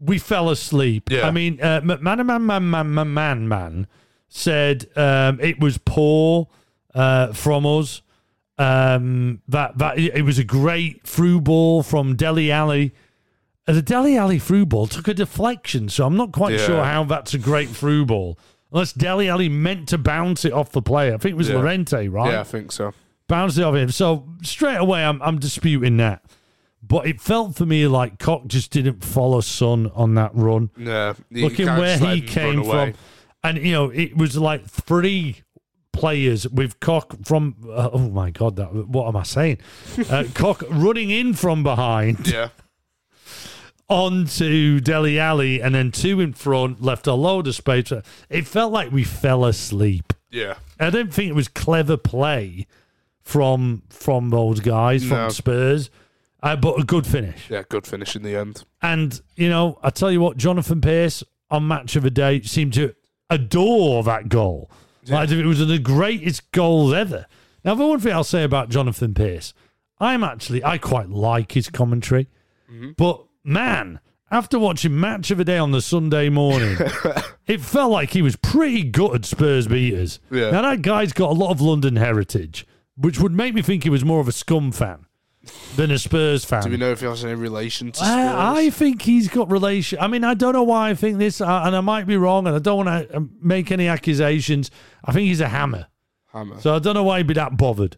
we 0.00 0.18
fell 0.18 0.48
asleep. 0.48 1.10
Yeah. 1.10 1.26
I 1.26 1.30
mean, 1.30 1.60
uh, 1.60 1.80
man, 1.82 2.02
man, 2.02 2.26
man, 2.26 2.46
man, 2.70 2.94
man, 2.94 3.14
man, 3.14 3.48
man 3.48 3.86
said 4.34 4.86
um, 4.96 5.38
it 5.40 5.60
was 5.60 5.78
poor 5.78 6.48
uh, 6.94 7.32
from 7.32 7.66
us. 7.66 8.02
Um, 8.58 9.40
that 9.48 9.78
that 9.78 9.98
it 9.98 10.22
was 10.22 10.38
a 10.38 10.44
great 10.44 11.06
through 11.06 11.40
ball 11.40 11.82
from 11.82 12.16
Dele 12.16 12.50
Alli. 12.52 12.94
The 13.66 13.82
Dele 13.82 14.16
Alli 14.16 14.38
through 14.38 14.66
ball 14.66 14.86
took 14.86 15.08
a 15.08 15.14
deflection, 15.14 15.88
so 15.88 16.06
I'm 16.06 16.16
not 16.16 16.32
quite 16.32 16.54
Yeah. 16.58 16.66
sure 16.66 16.84
how 16.84 17.04
that's 17.04 17.32
a 17.34 17.38
great 17.38 17.68
through 17.70 18.06
ball. 18.06 18.38
Unless 18.72 18.92
Dele 18.94 19.28
Alli 19.28 19.48
meant 19.48 19.88
to 19.88 19.98
bounce 19.98 20.44
it 20.44 20.52
off 20.52 20.72
the 20.72 20.82
player. 20.82 21.14
I 21.14 21.16
think 21.18 21.32
it 21.32 21.36
was 21.36 21.48
Yeah. 21.48 21.56
Llorente, 21.56 22.08
right? 22.08 22.32
Yeah, 22.32 22.40
I 22.40 22.44
think 22.44 22.72
so. 22.72 22.92
bounced 23.28 23.56
it 23.58 23.62
off 23.62 23.74
him. 23.74 23.90
So 23.90 24.28
straight 24.42 24.76
away, 24.76 25.02
I'm 25.04 25.20
I'm 25.22 25.38
disputing 25.38 25.96
that. 25.98 26.22
But 26.82 27.06
it 27.06 27.20
felt 27.20 27.54
for 27.56 27.64
me 27.64 27.86
like 27.86 28.18
Koch 28.18 28.46
just 28.48 28.70
didn't 28.70 29.02
follow 29.04 29.40
Son 29.40 29.90
on 29.94 30.14
that 30.14 30.32
run. 30.34 30.70
Yeah, 30.76 31.14
Looking 31.30 31.66
where 31.66 31.96
he 31.96 32.20
came 32.20 32.64
from, 32.64 32.94
and 33.44 33.58
you 33.58 33.72
know 33.72 33.90
it 33.90 34.16
was 34.16 34.36
like 34.36 34.66
three 34.66 35.42
players 35.92 36.48
with 36.48 36.80
Koch 36.80 37.14
from. 37.24 37.56
Uh, 37.68 37.90
oh 37.92 38.10
my 38.10 38.30
god, 38.30 38.56
that 38.56 38.72
what 38.74 39.08
am 39.08 39.16
I 39.16 39.22
saying? 39.24 39.58
Uh, 40.10 40.24
Koch 40.34 40.62
running 40.70 41.10
in 41.10 41.34
from 41.34 41.62
behind 41.62 42.26
Yeah, 42.28 42.48
onto 43.88 44.80
Dele 44.80 45.18
Alli, 45.18 45.60
and 45.60 45.74
then 45.74 45.92
two 45.92 46.20
in 46.20 46.32
front 46.32 46.82
left 46.82 47.06
a 47.06 47.14
load 47.14 47.46
of 47.46 47.54
space. 47.54 47.92
It 48.30 48.46
felt 48.46 48.72
like 48.72 48.90
we 48.90 49.04
fell 49.04 49.44
asleep. 49.44 50.12
yeah, 50.30 50.54
I 50.80 50.90
don't 50.90 51.12
think 51.12 51.28
it 51.30 51.34
was 51.34 51.48
clever 51.48 51.96
play 51.96 52.66
from 53.20 53.82
from 53.90 54.30
those 54.30 54.60
guys 54.60 55.02
from 55.04 55.16
No. 55.18 55.28
Spurs, 55.28 55.90
uh, 56.42 56.56
but 56.56 56.80
a 56.80 56.84
good 56.84 57.06
finish. 57.06 57.50
yeah. 57.50 57.62
Good 57.68 57.86
finish 57.86 58.16
in 58.16 58.22
the 58.22 58.34
end. 58.36 58.64
And 58.80 59.20
you 59.36 59.48
know, 59.48 59.78
I 59.82 59.90
tell 59.90 60.10
you 60.10 60.20
what, 60.20 60.36
Jonathan 60.36 60.80
Pearce 60.80 61.22
on 61.50 61.68
Match 61.68 61.96
of 61.96 62.02
the 62.02 62.10
Day 62.10 62.40
seemed 62.42 62.72
to 62.74 62.94
adore 63.32 64.02
that 64.04 64.28
goal. 64.28 64.70
Like 65.08 65.30
if 65.30 65.38
it 65.38 65.46
was 65.46 65.66
the 65.66 65.78
greatest 65.78 66.50
goals 66.52 66.92
ever. 66.92 67.26
Now, 67.64 67.74
the 67.74 67.86
one 67.86 68.00
thing 68.00 68.12
I'll 68.12 68.24
say 68.24 68.44
about 68.44 68.68
Jonathan 68.68 69.14
Pearce, 69.14 69.52
I'm 69.98 70.22
actually 70.22 70.64
I 70.64 70.78
quite 70.78 71.08
like 71.08 71.52
his 71.52 71.68
commentary, 71.68 72.28
mm-hmm. 72.70 72.92
but 72.96 73.24
man. 73.44 74.00
After 74.30 74.58
watching 74.58 74.98
Match 74.98 75.30
of 75.30 75.36
the 75.36 75.44
Day 75.44 75.58
on 75.58 75.72
the 75.72 75.82
Sunday 75.82 76.30
morning, 76.30 76.78
it 77.46 77.60
felt 77.60 77.92
like 77.92 78.12
he 78.12 78.22
was 78.22 78.34
pretty 78.34 78.82
good 78.82 79.14
at 79.14 79.24
Spurs 79.26 79.66
beaters. 79.66 80.20
Yeah. 80.30 80.50
Now 80.50 80.62
that 80.62 80.80
guy's 80.80 81.12
got 81.12 81.28
a 81.28 81.34
lot 81.34 81.50
of 81.50 81.60
London 81.60 81.96
heritage, 81.96 82.66
which 82.96 83.20
would 83.20 83.32
make 83.32 83.52
me 83.52 83.60
think 83.60 83.84
he 83.84 83.90
was 83.90 84.06
more 84.06 84.20
of 84.20 84.28
a 84.28 84.32
scum 84.32 84.72
fan. 84.72 85.04
Than 85.76 85.90
a 85.90 85.98
Spurs 85.98 86.44
fan. 86.44 86.62
Do 86.62 86.70
we 86.70 86.76
know 86.76 86.92
if 86.92 87.00
he 87.00 87.06
has 87.06 87.24
any 87.24 87.34
relation 87.34 87.92
to 87.92 87.98
Spurs? 87.98 88.08
I, 88.08 88.66
I 88.66 88.70
think 88.70 89.02
he's 89.02 89.28
got 89.28 89.50
relation. 89.50 89.98
I 90.00 90.06
mean, 90.06 90.24
I 90.24 90.34
don't 90.34 90.52
know 90.52 90.62
why 90.62 90.90
I 90.90 90.94
think 90.94 91.18
this, 91.18 91.40
uh, 91.40 91.62
and 91.64 91.74
I 91.74 91.80
might 91.80 92.06
be 92.06 92.16
wrong, 92.16 92.46
and 92.46 92.54
I 92.54 92.58
don't 92.58 92.84
want 92.84 93.10
to 93.10 93.28
make 93.40 93.70
any 93.72 93.88
accusations. 93.88 94.70
I 95.04 95.12
think 95.12 95.26
he's 95.26 95.40
a 95.40 95.48
hammer, 95.48 95.88
Hammer. 96.32 96.60
so 96.60 96.74
I 96.74 96.78
don't 96.78 96.94
know 96.94 97.02
why 97.02 97.18
he'd 97.18 97.26
be 97.26 97.34
that 97.34 97.56
bothered. 97.56 97.96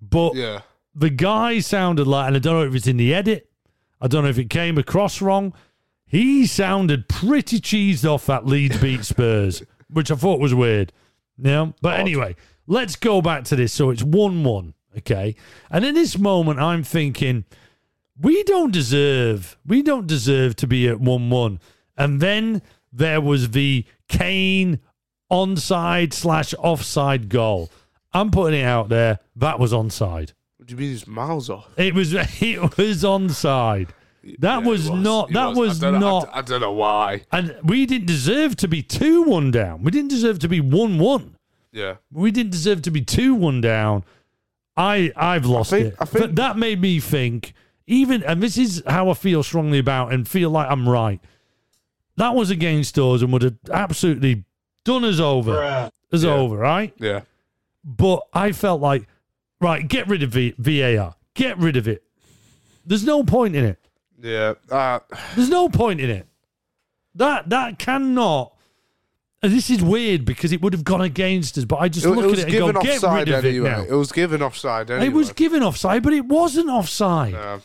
But 0.00 0.34
yeah. 0.34 0.60
the 0.94 1.10
guy 1.10 1.58
sounded 1.60 2.06
like, 2.06 2.28
and 2.28 2.36
I 2.36 2.38
don't 2.38 2.54
know 2.54 2.66
if 2.66 2.74
it's 2.74 2.86
in 2.86 2.96
the 2.96 3.14
edit. 3.14 3.50
I 4.00 4.06
don't 4.06 4.22
know 4.22 4.30
if 4.30 4.38
it 4.38 4.48
came 4.48 4.78
across 4.78 5.20
wrong. 5.20 5.52
He 6.06 6.46
sounded 6.46 7.08
pretty 7.08 7.60
cheesed 7.60 8.08
off 8.08 8.26
that 8.26 8.46
Leeds 8.46 8.78
beat 8.78 9.04
Spurs, 9.04 9.62
which 9.90 10.10
I 10.10 10.14
thought 10.14 10.40
was 10.40 10.54
weird. 10.54 10.92
Yeah, 11.36 11.72
but 11.82 11.94
Odd. 11.94 12.00
anyway, 12.00 12.36
let's 12.66 12.96
go 12.96 13.20
back 13.20 13.44
to 13.44 13.56
this. 13.56 13.72
So 13.72 13.90
it's 13.90 14.02
one-one, 14.02 14.74
okay? 14.98 15.34
And 15.70 15.84
in 15.84 15.94
this 15.94 16.18
moment, 16.18 16.60
I'm 16.60 16.82
thinking 16.84 17.44
we 18.20 18.42
don't 18.44 18.72
deserve, 18.72 19.56
we 19.66 19.82
don't 19.82 20.06
deserve 20.06 20.56
to 20.56 20.66
be 20.66 20.88
at 20.88 21.00
one-one. 21.00 21.60
And 21.96 22.20
then 22.20 22.62
there 22.92 23.20
was 23.20 23.50
the 23.50 23.84
Kane 24.08 24.80
onside 25.30 26.12
slash 26.12 26.54
offside 26.58 27.28
goal. 27.28 27.70
I'm 28.12 28.30
putting 28.30 28.60
it 28.60 28.64
out 28.64 28.88
there. 28.88 29.18
That 29.36 29.58
was 29.58 29.72
onside. 29.72 30.32
What 30.56 30.66
do 30.66 30.74
you 30.74 30.78
mean 30.80 30.90
he's 30.90 31.06
miles 31.06 31.50
off? 31.50 31.68
It 31.76 31.94
was 31.94 32.12
it 32.14 32.60
was 32.78 33.02
onside. 33.04 33.88
That 34.40 34.62
Yeah, 34.62 34.68
was, 34.68 34.86
he 34.88 34.94
not 34.94 35.30
that 35.32 35.54
was, 35.54 35.82
I 35.82 35.90
don't 35.90 36.00
know- 36.00 36.20
not 36.20 36.34
I, 36.34 36.38
I 36.38 36.42
don't 36.42 36.60
know 36.60 36.72
why. 36.72 37.22
and 37.32 37.56
we 37.62 37.86
didn't 37.86 38.06
deserve 38.06 38.56
to 38.56 38.68
be 38.68 38.82
2-1 38.82 39.52
down. 39.52 39.82
We 39.82 39.90
didn't 39.90 40.10
deserve 40.10 40.38
to 40.40 40.48
be 40.48 40.60
1-1. 40.60 41.30
Yeah. 41.72 41.96
We 42.12 42.30
didn't 42.30 42.50
deserve 42.52 42.82
to 42.82 42.90
be 42.90 43.02
2-1 43.02 43.62
down. 43.62 44.04
I 44.78 45.12
I've 45.16 45.44
lost 45.44 45.70
think- 45.70 45.88
it. 45.88 45.96
I 46.00 46.04
think- 46.06 46.22
but 46.24 46.36
that 46.36 46.56
made 46.56 46.80
me 46.80 47.00
think 47.00 47.52
even 47.86 48.22
and 48.22 48.42
this 48.42 48.56
is 48.56 48.82
how 48.86 49.10
I 49.10 49.14
feel 49.14 49.42
strongly 49.42 49.78
about 49.78 50.12
and 50.12 50.26
feel 50.28 50.50
like 50.50 50.70
I'm 50.70 50.88
right. 50.88 51.20
That 52.16 52.34
was 52.34 52.50
against 52.50 52.98
us 52.98 53.22
and 53.22 53.32
would 53.32 53.42
have 53.42 53.56
absolutely 53.72 54.44
done 54.84 55.04
us 55.04 55.20
over. 55.20 55.60
Us 56.12 56.24
Yeah. 56.24 56.30
over, 56.30 56.56
right? 56.56 56.92
Yeah. 56.98 57.20
But 57.84 58.22
I 58.32 58.52
felt 58.52 58.80
like, 58.80 59.06
right, 59.60 59.86
get 59.86 60.08
rid 60.08 60.22
of 60.22 60.30
v- 60.30 60.54
VAR. 60.58 61.14
Get 61.34 61.58
rid 61.58 61.76
of 61.76 61.86
it. 61.88 62.02
There's 62.86 63.04
no 63.04 63.22
point 63.22 63.54
in 63.56 63.64
it. 63.64 63.78
Yeah. 64.20 64.54
Uh, 64.70 64.98
There's 65.36 65.48
no 65.50 65.68
point 65.68 66.00
in 66.00 66.10
it. 66.10 66.26
That 67.14 67.50
that 67.50 67.78
cannot. 67.78 68.52
This 69.40 69.70
is 69.70 69.82
weird 69.82 70.24
because 70.24 70.52
it 70.52 70.60
would 70.60 70.72
have 70.72 70.82
gone 70.82 71.00
against 71.00 71.56
us, 71.58 71.64
but 71.64 71.76
I 71.76 71.88
just 71.88 72.04
it, 72.04 72.10
look 72.10 72.32
it 72.32 72.40
at 72.40 72.48
it 72.52 72.60
and 72.60 72.74
go, 72.74 72.80
get 72.82 73.02
rid 73.02 73.28
of 73.28 73.44
anyway. 73.44 73.68
it 73.68 73.72
now. 73.72 73.82
It 73.84 73.96
was 73.96 74.10
given 74.10 74.42
offside 74.42 74.90
anyway. 74.90 75.06
It 75.06 75.12
was 75.12 75.32
given 75.32 75.62
offside, 75.62 76.02
but 76.02 76.12
it 76.12 76.24
wasn't 76.24 76.68
offside. 76.68 77.34
Yeah. 77.34 77.58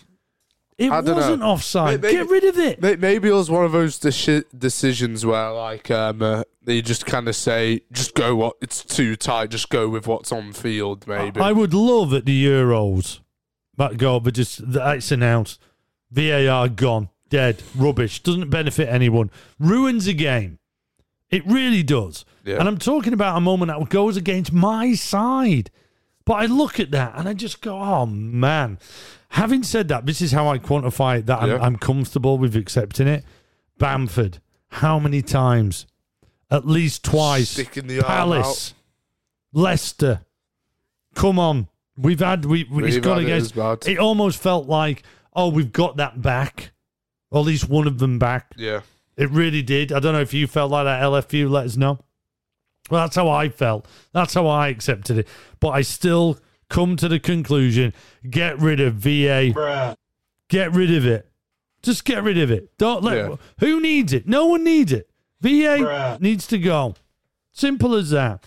It 0.77 0.89
wasn't 0.89 1.43
offside. 1.43 2.01
Maybe- 2.01 2.13
get 2.15 2.29
rid 2.29 2.43
of 2.43 2.57
it. 2.57 2.99
Maybe 2.99 3.29
it 3.29 3.33
was 3.33 3.49
one 3.49 3.63
of 3.63 3.71
those 3.71 3.99
deci- 3.99 4.45
decisions 4.57 5.25
where, 5.25 5.51
like, 5.51 5.89
um, 5.91 6.21
uh, 6.21 6.43
they 6.63 6.81
just 6.81 7.05
kind 7.05 7.27
of 7.27 7.35
say, 7.35 7.81
"Just 7.91 8.15
go 8.15 8.35
what 8.35 8.55
it's 8.61 8.83
too 8.83 9.15
tight. 9.15 9.51
Just 9.51 9.69
go 9.69 9.87
with 9.87 10.07
what's 10.07 10.31
on 10.31 10.51
field." 10.51 11.07
Maybe. 11.07 11.39
I 11.39 11.51
would 11.51 11.73
love 11.73 12.13
at 12.13 12.25
the 12.25 12.45
Euros 12.45 13.19
that 13.77 13.97
goal, 13.97 14.19
but 14.19 14.33
just 14.33 14.71
that's 14.71 15.11
announced. 15.11 15.59
VAR 16.11 16.67
gone, 16.69 17.09
dead, 17.29 17.61
rubbish. 17.75 18.21
Doesn't 18.21 18.49
benefit 18.49 18.89
anyone. 18.89 19.31
Ruins 19.59 20.07
a 20.07 20.13
game. 20.13 20.59
It 21.33 21.45
really 21.47 21.83
does. 21.83 22.25
Yeah. 22.43 22.57
And 22.59 22.67
I'm 22.67 22.77
talking 22.77 23.13
about 23.13 23.37
a 23.37 23.41
moment 23.41 23.71
that 23.71 23.89
goes 23.89 24.17
against 24.17 24.53
my 24.53 24.93
side. 24.93 25.71
But 26.25 26.33
I 26.35 26.45
look 26.45 26.79
at 26.79 26.91
that 26.91 27.13
and 27.15 27.27
I 27.27 27.33
just 27.33 27.61
go, 27.61 27.75
oh 27.77 28.05
man. 28.05 28.77
Having 29.29 29.63
said 29.63 29.87
that, 29.87 30.05
this 30.05 30.21
is 30.21 30.31
how 30.31 30.47
I 30.47 30.59
quantify 30.59 31.19
it, 31.19 31.25
that 31.25 31.41
Yeah. 31.41 31.55
I'm, 31.55 31.61
I'm 31.61 31.75
comfortable 31.77 32.37
with 32.37 32.55
accepting 32.55 33.07
it. 33.07 33.23
Bamford, 33.79 34.39
how 34.67 34.99
many 34.99 35.21
times? 35.23 35.87
At 36.51 36.67
least 36.67 37.03
twice. 37.03 37.49
Sticking 37.49 37.87
the 37.87 38.01
Palace, 38.01 38.75
Leicester. 39.51 40.21
Come 41.15 41.39
on, 41.39 41.67
we've 41.97 42.19
had 42.19 42.45
we. 42.45 42.65
we 42.65 42.85
it's 42.85 42.97
gone 42.99 43.23
had 43.23 43.23
it 43.23 43.55
against. 43.55 43.87
It 43.87 43.97
almost 43.97 44.39
felt 44.39 44.67
like 44.67 45.01
oh, 45.35 45.49
we've 45.49 45.73
got 45.73 45.97
that 45.97 46.21
back, 46.21 46.71
or 47.31 47.39
at 47.39 47.45
least 47.47 47.67
one 47.67 47.87
of 47.87 47.97
them 47.97 48.19
back. 48.19 48.53
yeah. 48.55 48.81
It 49.15 49.29
really 49.29 49.61
did. 49.61 49.91
I 49.91 49.99
don't 49.99 50.13
know 50.13 50.21
if 50.21 50.33
you 50.33 50.47
felt 50.47 50.71
like 50.71 50.85
that. 50.85 51.01
LFU, 51.01 51.49
let 51.49 51.65
us 51.65 51.77
know. 51.77 51.99
Well, 52.89 53.03
that's 53.03 53.15
how 53.15 53.29
I 53.29 53.49
felt. 53.49 53.87
That's 54.11 54.33
how 54.33 54.47
I 54.47 54.67
accepted 54.67 55.19
it. 55.19 55.27
But 55.59 55.69
I 55.69 55.81
still 55.81 56.39
come 56.69 56.95
to 56.97 57.07
the 57.07 57.19
conclusion: 57.19 57.93
get 58.29 58.59
rid 58.59 58.79
of 58.79 58.95
VA. 58.95 59.53
Get 60.49 60.73
rid 60.73 60.93
of 60.93 61.05
it. 61.05 61.29
Just 61.81 62.05
get 62.05 62.23
rid 62.23 62.37
of 62.37 62.51
it. 62.51 62.77
Don't 62.77 63.03
let. 63.03 63.17
Yeah. 63.17 63.35
Who 63.59 63.79
needs 63.79 64.13
it? 64.13 64.27
No 64.27 64.47
one 64.47 64.63
needs 64.63 64.91
it. 64.91 65.09
VA 65.41 66.17
needs 66.19 66.47
to 66.47 66.57
go. 66.57 66.95
Simple 67.51 67.95
as 67.95 68.09
that. 68.11 68.45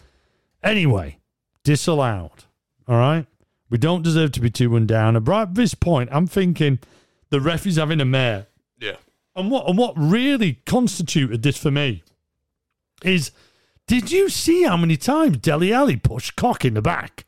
Anyway, 0.63 1.19
disallowed. 1.63 2.45
All 2.89 2.97
right. 2.97 3.27
We 3.69 3.79
don't 3.79 4.03
deserve 4.03 4.33
to 4.33 4.41
be 4.41 4.51
two 4.51 4.71
one 4.71 4.87
down. 4.87 5.17
And 5.17 5.27
right 5.27 5.43
at 5.43 5.55
this 5.55 5.75
point, 5.75 6.09
I'm 6.13 6.27
thinking 6.27 6.79
the 7.31 7.41
ref 7.41 7.67
is 7.67 7.77
having 7.77 8.01
a 8.01 8.05
mare. 8.05 8.47
Yeah. 8.79 8.97
And 9.37 9.51
what 9.51 9.69
and 9.69 9.77
what 9.77 9.93
really 9.97 10.55
constituted 10.65 11.43
this 11.43 11.59
for 11.59 11.71
me 11.71 12.03
is 13.05 13.31
did 13.87 14.11
you 14.11 14.29
see 14.29 14.63
how 14.65 14.77
many 14.77 14.97
times 14.97 15.37
Dele 15.39 15.73
Alli 15.73 15.97
pushed 15.97 16.35
Koch 16.37 16.65
in 16.65 16.75
the 16.75 16.83
back? 16.83 17.27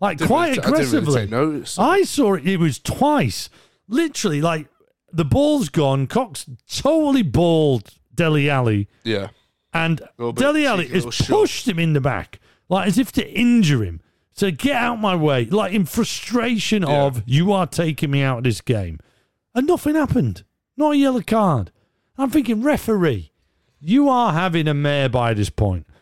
Like 0.00 0.18
quite 0.20 0.56
really- 0.56 0.58
I 0.58 0.80
didn't 0.82 0.92
really 0.92 1.22
aggressively. 1.24 1.64
I 1.78 2.02
saw 2.02 2.34
it, 2.34 2.46
it 2.48 2.58
was 2.58 2.78
twice. 2.78 3.48
Literally, 3.88 4.40
like 4.40 4.68
the 5.12 5.24
ball's 5.24 5.68
gone, 5.68 6.06
Cox 6.06 6.46
totally 6.68 7.22
balled 7.22 7.92
Dele 8.14 8.48
Alli, 8.50 8.88
Yeah. 9.04 9.28
and 9.72 10.00
Dele 10.34 10.66
Alli 10.66 10.88
has 10.88 11.04
pushed 11.04 11.68
him 11.68 11.78
in 11.78 11.92
the 11.92 12.00
back, 12.00 12.40
like 12.68 12.88
as 12.88 12.98
if 12.98 13.12
to 13.12 13.30
injure 13.32 13.84
him. 13.84 14.00
So 14.32 14.50
get 14.50 14.74
out 14.76 14.96
my 15.00 15.14
way, 15.14 15.44
like 15.44 15.72
in 15.72 15.84
frustration 15.84 16.82
Yeah. 16.82 17.02
of 17.04 17.22
you 17.26 17.52
are 17.52 17.66
taking 17.66 18.10
me 18.10 18.22
out 18.22 18.38
of 18.38 18.44
this 18.44 18.60
game, 18.62 18.98
and 19.54 19.66
nothing 19.66 19.94
happened. 19.94 20.42
Not 20.76 20.92
a 20.92 20.96
yellow 20.96 21.20
card. 21.22 21.70
I'm 22.18 22.30
thinking 22.30 22.62
referee, 22.62 23.32
you 23.80 24.08
are 24.08 24.32
having 24.32 24.68
a 24.68 24.74
mare 24.74 25.08
by 25.08 25.34
this 25.34 25.50
point. 25.50 25.86
point, 25.86 25.96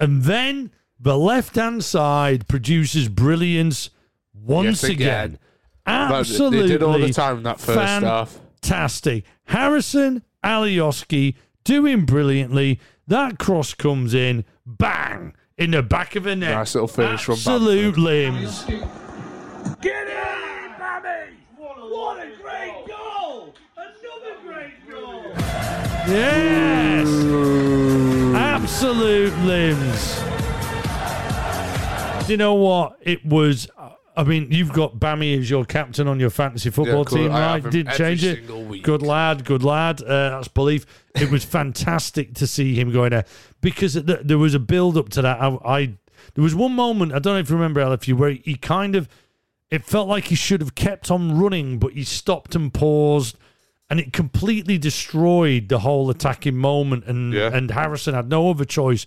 and 0.00 0.22
then 0.24 0.70
the 1.00 1.16
left 1.18 1.54
hand 1.56 1.84
side 1.84 2.46
produces 2.48 3.08
brilliance 3.08 3.90
once 4.34 4.82
Yes, 4.82 4.90
again. 4.90 5.24
again. 5.24 5.38
Absolutely, 5.86 6.62
They 6.62 6.68
did 6.68 6.82
all 6.82 6.98
the 6.98 7.12
time 7.12 7.42
that 7.44 7.60
first 7.60 7.78
half. 8.04 8.38
fantastic. 8.62 9.24
Harrison 9.44 10.22
Alioski 10.44 11.34
doing 11.64 12.04
brilliantly. 12.04 12.80
That 13.06 13.38
cross 13.38 13.72
comes 13.74 14.14
in, 14.14 14.44
bang, 14.66 15.34
in 15.56 15.70
the 15.72 15.82
back 15.82 16.16
of 16.16 16.24
the 16.24 16.34
net. 16.36 16.54
Nice 16.56 16.74
little 16.74 16.88
finish 16.88 17.24
from 17.24 17.34
Absolute 17.34 17.94
Bamford. 17.94 18.02
limbs. 18.02 18.66
Yes, 26.08 27.08
absolute 28.36 29.36
limbs. 29.38 30.22
Do 32.26 32.32
you 32.32 32.36
know 32.36 32.54
what? 32.54 32.98
It 33.02 33.24
was. 33.24 33.68
I 34.16 34.24
mean, 34.24 34.48
you've 34.50 34.72
got 34.72 34.96
Bammy 34.98 35.38
as 35.38 35.50
your 35.50 35.64
captain 35.66 36.08
on 36.08 36.18
your 36.18 36.30
fantasy 36.30 36.70
football 36.70 37.04
cool. 37.04 37.18
team, 37.18 37.32
I 37.32 37.40
right? 37.40 37.52
have 37.56 37.64
him 37.66 37.70
Didn't 37.70 37.92
every 37.92 38.06
change 38.06 38.24
it. 38.24 38.36
single 38.36 38.64
week. 38.64 38.82
Good 38.82 39.02
lad, 39.02 39.44
good 39.44 39.62
lad. 39.62 40.00
Uh, 40.02 40.30
that's 40.30 40.48
belief. 40.48 40.86
It 41.14 41.30
was 41.30 41.44
fantastic 41.44 42.34
to 42.34 42.46
see 42.46 42.74
him 42.74 42.92
going 42.92 43.10
there 43.10 43.26
because 43.60 43.92
th- 43.94 44.20
there 44.24 44.38
was 44.38 44.54
a 44.54 44.58
build 44.58 44.96
up 44.96 45.10
to 45.10 45.22
that. 45.22 45.40
I, 45.40 45.58
I 45.64 45.80
there 46.34 46.42
was 46.42 46.54
one 46.54 46.72
moment 46.72 47.12
I 47.12 47.18
don't 47.18 47.34
know 47.34 47.40
if 47.40 47.50
you 47.50 47.56
remember 47.56 47.80
LFU 47.80 48.14
where 48.14 48.30
he 48.30 48.54
kind 48.54 48.94
of 48.96 49.08
it 49.70 49.84
felt 49.84 50.08
like 50.08 50.24
he 50.26 50.34
should 50.34 50.60
have 50.60 50.74
kept 50.74 51.10
on 51.10 51.38
running, 51.38 51.78
but 51.78 51.92
he 51.92 52.04
stopped 52.04 52.54
and 52.54 52.72
paused, 52.72 53.36
and 53.88 54.00
it 54.00 54.12
completely 54.12 54.78
destroyed 54.78 55.68
the 55.68 55.80
whole 55.80 56.10
attacking 56.10 56.56
moment. 56.56 57.04
And 57.06 57.32
Yeah. 57.32 57.50
and 57.54 57.70
Harrison 57.70 58.14
had 58.14 58.28
no 58.28 58.50
other 58.50 58.64
choice 58.64 59.06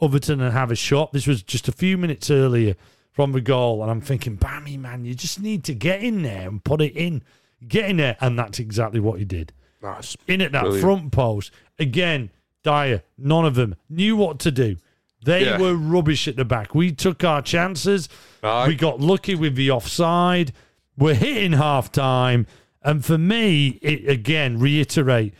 other 0.00 0.18
than 0.18 0.38
to 0.40 0.50
have 0.50 0.70
a 0.70 0.76
shot. 0.76 1.12
This 1.12 1.26
was 1.26 1.42
just 1.42 1.68
a 1.68 1.72
few 1.72 1.96
minutes 1.98 2.30
earlier 2.30 2.74
from 3.12 3.32
the 3.32 3.40
goal, 3.40 3.80
and 3.82 3.90
I'm 3.90 4.00
thinking, 4.00 4.36
Bammy, 4.36 4.78
man, 4.78 5.04
you 5.04 5.14
just 5.14 5.40
need 5.40 5.62
to 5.64 5.74
get 5.74 6.02
in 6.02 6.22
there 6.22 6.48
and 6.48 6.62
put 6.64 6.80
it 6.80 6.96
in, 6.96 7.22
get 7.68 7.88
in 7.88 7.98
there, 7.98 8.16
and 8.20 8.36
that's 8.38 8.58
exactly 8.58 8.98
what 8.98 9.18
he 9.20 9.24
did. 9.24 9.52
Nice. 9.82 10.16
In 10.26 10.40
at 10.40 10.50
that 10.52 10.62
Brilliant. 10.62 10.82
front 10.82 11.12
post 11.12 11.52
again. 11.78 12.30
Dier, 12.64 13.02
none 13.18 13.44
of 13.44 13.54
them 13.54 13.74
knew 13.90 14.16
what 14.16 14.38
to 14.40 14.50
do. 14.50 14.76
They 15.24 15.44
Yeah. 15.44 15.58
were 15.58 15.74
rubbish 15.74 16.26
at 16.26 16.36
the 16.36 16.44
back. 16.44 16.74
We 16.74 16.92
took 16.92 17.22
our 17.22 17.40
chances. 17.42 18.08
We 18.42 18.74
got 18.74 19.00
lucky 19.00 19.34
with 19.34 19.54
the 19.54 19.70
offside. 19.70 20.52
We're 20.96 21.14
hitting 21.14 21.52
half 21.52 21.92
time. 21.92 22.46
And 22.84 23.04
for 23.04 23.16
me, 23.18 23.78
it 23.82 24.08
again 24.08 24.58
reiterate, 24.60 25.34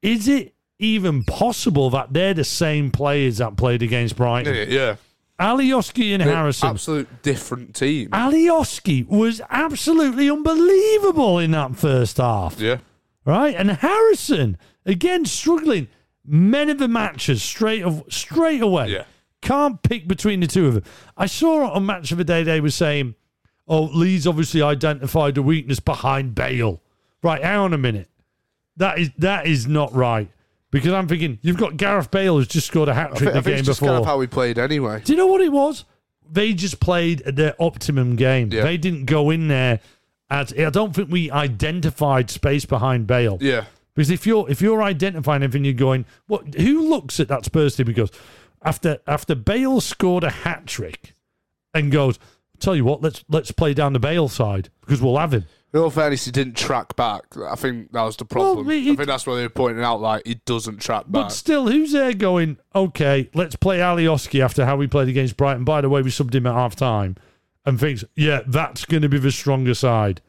is 0.00 0.28
it 0.28 0.54
even 0.78 1.24
possible 1.24 1.90
that 1.90 2.12
they're 2.12 2.34
the 2.34 2.44
same 2.44 2.90
players 2.90 3.38
that 3.38 3.56
played 3.56 3.82
against 3.82 4.16
Brighton? 4.16 4.54
Yeah, 4.54 4.62
yeah. 4.62 4.96
Alioski 5.40 6.12
and 6.14 6.22
They're 6.22 6.32
Harrison. 6.34 6.68
absolute 6.68 7.22
different 7.22 7.74
team. 7.74 8.10
Alioski 8.10 9.04
was 9.08 9.40
absolutely 9.50 10.30
unbelievable 10.30 11.40
in 11.40 11.50
that 11.50 11.74
first 11.74 12.18
half. 12.18 12.60
yeah. 12.60 12.78
right? 13.24 13.54
And 13.56 13.70
Harrison 13.72 14.56
again 14.86 15.24
struggling. 15.24 15.88
Men 16.26 16.70
of 16.70 16.78
the 16.78 16.88
matches 16.88 17.42
straight 17.42 17.82
of, 17.82 18.04
straight 18.08 18.62
away. 18.62 18.88
Yeah. 18.90 19.04
Can't 19.42 19.82
pick 19.82 20.06
between 20.08 20.40
the 20.40 20.46
two 20.46 20.66
of 20.68 20.74
them. 20.74 20.84
I 21.16 21.26
saw 21.26 21.68
on 21.70 21.84
Match 21.84 22.12
of 22.12 22.18
the 22.18 22.24
Day 22.24 22.42
they 22.44 22.62
were 22.62 22.70
saying, 22.70 23.14
"Oh, 23.68 23.82
Leeds 23.92 24.26
obviously 24.26 24.62
identified 24.62 25.36
a 25.36 25.42
weakness 25.42 25.80
behind 25.80 26.34
Bale." 26.34 26.80
Right, 27.24 27.42
hang 27.42 27.56
on 27.58 27.72
a 27.72 27.78
minute. 27.78 28.08
That 28.76 28.98
is 28.98 29.10
that 29.18 29.46
is 29.46 29.66
not 29.66 29.92
right 29.94 30.28
because 30.70 30.92
I'm 30.92 31.08
thinking 31.08 31.38
you've 31.42 31.56
got 31.56 31.76
Gareth 31.76 32.10
Bale 32.10 32.36
who's 32.36 32.48
just 32.48 32.66
scored 32.66 32.88
a 32.88 32.94
hat 32.94 33.12
I 33.14 33.16
trick 33.16 33.18
think, 33.18 33.30
I 33.30 33.32
the 33.32 33.42
think 33.42 33.44
game 33.44 33.58
it's 33.60 33.66
just 33.66 33.80
before. 33.80 33.94
kind 33.94 34.02
of 34.02 34.06
how 34.06 34.18
we 34.18 34.26
played 34.26 34.58
anyway. 34.58 35.00
Do 35.04 35.12
you 35.12 35.16
know 35.16 35.28
what 35.28 35.40
it 35.40 35.50
was? 35.52 35.84
They 36.30 36.52
just 36.52 36.80
played 36.80 37.20
their 37.20 37.54
optimum 37.58 38.16
game. 38.16 38.50
Yeah. 38.52 38.62
They 38.62 38.76
didn't 38.76 39.06
go 39.06 39.30
in 39.30 39.48
there 39.48 39.80
as 40.28 40.52
I 40.52 40.70
don't 40.70 40.94
think 40.94 41.10
we 41.10 41.30
identified 41.30 42.30
space 42.30 42.64
behind 42.64 43.06
Bale. 43.06 43.38
Yeah. 43.40 43.64
Because 43.94 44.10
if 44.10 44.26
you're 44.26 44.50
if 44.50 44.60
you're 44.60 44.82
identifying 44.82 45.42
everything, 45.42 45.64
you're 45.64 45.74
going, 45.74 46.04
what? 46.26 46.54
Who 46.54 46.88
looks 46.88 47.20
at 47.20 47.28
that 47.28 47.44
Spurs 47.44 47.76
team 47.76 47.92
goes, 47.92 48.10
after 48.62 48.98
after 49.06 49.34
Bale 49.34 49.80
scored 49.80 50.24
a 50.24 50.30
hat 50.30 50.66
trick, 50.66 51.14
and 51.72 51.92
goes, 51.92 52.18
tell 52.58 52.74
you 52.74 52.84
what, 52.84 53.02
let's 53.02 53.24
let's 53.28 53.52
play 53.52 53.72
down 53.72 53.92
the 53.92 54.00
Bale 54.00 54.28
side 54.28 54.68
because 54.80 55.00
we'll 55.00 55.18
have 55.18 55.32
him. 55.32 55.44
In 55.74 55.80
all 55.80 55.90
fairness, 55.90 56.24
he 56.24 56.30
didn't 56.30 56.56
track 56.56 56.94
back. 56.94 57.24
I 57.36 57.56
think 57.56 57.90
that 57.90 58.02
was 58.02 58.16
the 58.16 58.24
problem. 58.24 58.70
he- 58.70 58.92
I 58.92 58.94
think 58.94 59.08
that's 59.08 59.26
why 59.26 59.34
they 59.34 59.42
were 59.42 59.48
pointing 59.48 59.82
out 59.82 60.00
like 60.00 60.22
he 60.24 60.36
doesn't 60.46 60.80
track 60.80 61.02
back. 61.06 61.24
But 61.24 61.28
still, 61.30 61.66
who's 61.66 61.90
there 61.90 62.14
going, 62.14 62.58
okay, 62.76 63.28
let's 63.34 63.56
play 63.56 63.78
Alioski 63.78 64.38
after 64.38 64.64
how 64.64 64.76
we 64.76 64.86
played 64.86 65.08
against 65.08 65.36
Brighton. 65.36 65.64
By 65.64 65.80
the 65.80 65.88
way, 65.88 66.00
we 66.00 66.10
subbed 66.10 66.32
him 66.32 66.46
at 66.46 66.54
half 66.54 66.76
time 66.76 67.16
and 67.66 67.80
thinks, 67.80 68.04
yeah, 68.14 68.42
that's 68.46 68.84
going 68.84 69.02
to 69.02 69.08
be 69.08 69.18
the 69.18 69.32
stronger 69.32 69.74
side. 69.74 70.20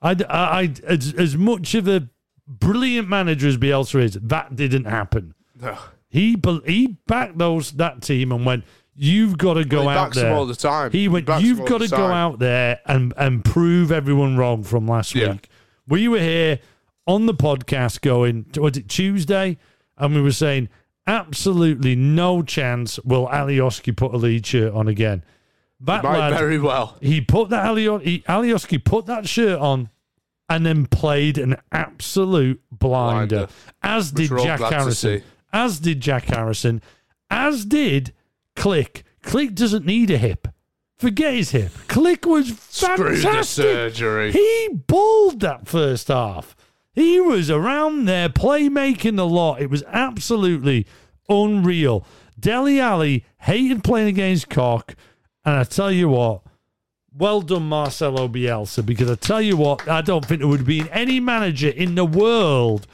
I, 0.00 0.16
I, 0.30 0.72
as, 0.84 1.12
as 1.12 1.36
much 1.36 1.74
of 1.74 1.86
a 1.86 2.08
brilliant 2.48 3.08
manager 3.10 3.48
as 3.48 3.58
Bielsa 3.58 4.00
is, 4.02 4.14
that 4.22 4.56
didn't 4.56 4.84
happen. 4.86 5.34
No. 5.60 5.76
He 6.08 6.40
he 6.64 6.96
backed 7.06 7.36
those 7.36 7.72
that 7.72 8.00
team 8.00 8.32
and 8.32 8.46
went, 8.46 8.64
"You've 8.96 9.36
got 9.38 9.54
to 9.54 9.64
go 9.64 9.84
Well, 9.86 9.90
he 9.90 9.96
out 9.98 10.14
there." 10.14 10.34
all 10.34 10.46
the 10.46 10.54
time. 10.56 10.90
He 10.90 11.02
He 11.02 11.08
went, 11.08 11.26
backs 11.26 11.42
"You've 11.44 11.64
got 11.66 11.78
to 11.82 11.88
go 11.88 12.06
out 12.06 12.38
there 12.38 12.80
and 12.86 13.12
and 13.16 13.44
prove 13.44 13.92
everyone 13.92 14.36
wrong 14.36 14.62
from 14.64 14.86
last 14.86 15.14
Yeah. 15.14 15.32
week." 15.32 15.48
We 15.88 16.08
were 16.08 16.18
here 16.20 16.58
on 17.06 17.26
the 17.26 17.34
podcast 17.34 18.00
going, 18.00 18.46
was 18.56 18.76
it 18.76 18.88
Tuesday? 18.88 19.58
And 19.96 20.14
we 20.14 20.20
were 20.20 20.32
saying, 20.32 20.68
absolutely 21.06 21.94
no 21.94 22.42
chance 22.42 22.98
will 23.04 23.28
Alioski 23.28 23.96
put 23.96 24.12
a 24.12 24.16
lead 24.16 24.44
shirt 24.44 24.72
on 24.74 24.88
again. 24.88 25.22
That 25.80 26.02
Might 26.02 26.18
lad, 26.18 26.32
very 26.38 26.58
well. 26.58 26.96
he 27.00 27.20
put 27.20 27.50
that 27.50 27.64
Alio- 27.66 27.98
he, 27.98 28.20
Alioski 28.28 28.82
put 28.82 29.06
that 29.06 29.28
shirt 29.28 29.60
on 29.60 29.90
and 30.48 30.66
then 30.66 30.86
played 30.86 31.38
an 31.38 31.56
absolute 31.70 32.60
blinder, 32.72 33.36
Blinder. 33.46 33.52
as 33.82 34.10
did 34.10 34.30
Jack 34.30 34.60
Harrison, 34.60 35.22
as 35.52 35.78
did 35.78 36.00
Jack 36.00 36.24
Harrison, 36.24 36.82
as 37.30 37.64
did 37.64 38.12
Klich. 38.56 39.02
Klich 39.22 39.54
doesn't 39.54 39.84
need 39.86 40.10
a 40.10 40.16
hip. 40.18 40.48
Forget 40.98 41.34
his 41.34 41.50
hip. 41.50 41.72
Klich 41.88 42.24
was 42.26 42.50
fantastic. 42.50 42.96
Screw 42.96 43.16
the 43.34 43.42
surgery. 43.44 44.32
He 44.32 44.68
balled 44.86 45.40
that 45.40 45.68
first 45.68 46.08
half. 46.08 46.56
He 46.92 47.20
was 47.20 47.50
around 47.50 48.06
there 48.06 48.30
playmaking 48.30 49.16
the 49.16 49.26
lot. 49.26 49.60
It 49.60 49.68
was 49.68 49.82
absolutely 49.88 50.86
unreal. 51.28 52.06
Dele 52.38 52.80
Alli 52.80 53.24
hated 53.40 53.84
playing 53.84 54.08
against 54.08 54.48
Koch. 54.48 54.94
And 55.44 55.56
I 55.56 55.64
tell 55.64 55.92
you 55.92 56.08
what, 56.08 56.42
well 57.12 57.40
done, 57.42 57.68
Marcelo 57.68 58.26
Bielsa, 58.28 58.84
because 58.84 59.10
I 59.10 59.14
tell 59.16 59.40
you 59.42 59.56
what, 59.56 59.86
I 59.88 60.00
don't 60.00 60.24
think 60.24 60.40
there 60.40 60.48
would 60.48 60.60
have 60.60 60.66
been 60.66 60.88
any 60.88 61.20
manager 61.20 61.68
in 61.68 61.94
the 61.94 62.04
world 62.04 62.86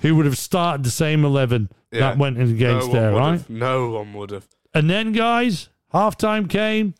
who 0.00 0.16
would 0.16 0.24
have 0.26 0.38
started 0.38 0.84
the 0.84 0.90
same 0.90 1.24
11 1.24 1.68
Yeah. 1.92 2.00
that 2.00 2.18
went 2.18 2.40
against 2.40 2.88
no 2.88 2.92
there, 2.92 3.12
right? 3.12 3.32
have. 3.32 3.50
No 3.50 3.90
one 3.90 4.12
would 4.14 4.30
have. 4.30 4.48
And 4.72 4.88
then, 4.88 5.12
guys, 5.12 5.68
halftime 5.92 6.48
came. 6.48 6.94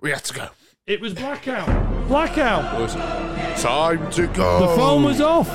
We 0.00 0.10
had 0.10 0.24
to 0.24 0.34
go. 0.34 0.48
It 0.86 1.00
was 1.00 1.12
blackout. 1.12 2.08
Blackout. 2.08 2.74
It 2.74 2.82
was 2.82 2.94
time 3.62 4.10
to 4.12 4.26
go. 4.28 4.60
The 4.60 4.76
phone 4.76 5.04
was 5.04 5.20
off. 5.20 5.48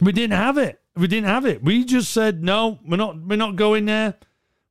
We 0.00 0.12
didn't 0.12 0.36
have 0.36 0.58
it. 0.58 0.80
We 0.96 1.06
didn't 1.06 1.28
have 1.28 1.46
it. 1.46 1.62
We 1.62 1.84
just 1.84 2.12
said 2.12 2.42
no. 2.42 2.80
We're 2.84 2.96
not. 2.96 3.20
We're 3.20 3.36
not 3.36 3.54
going 3.54 3.84
there. 3.84 4.14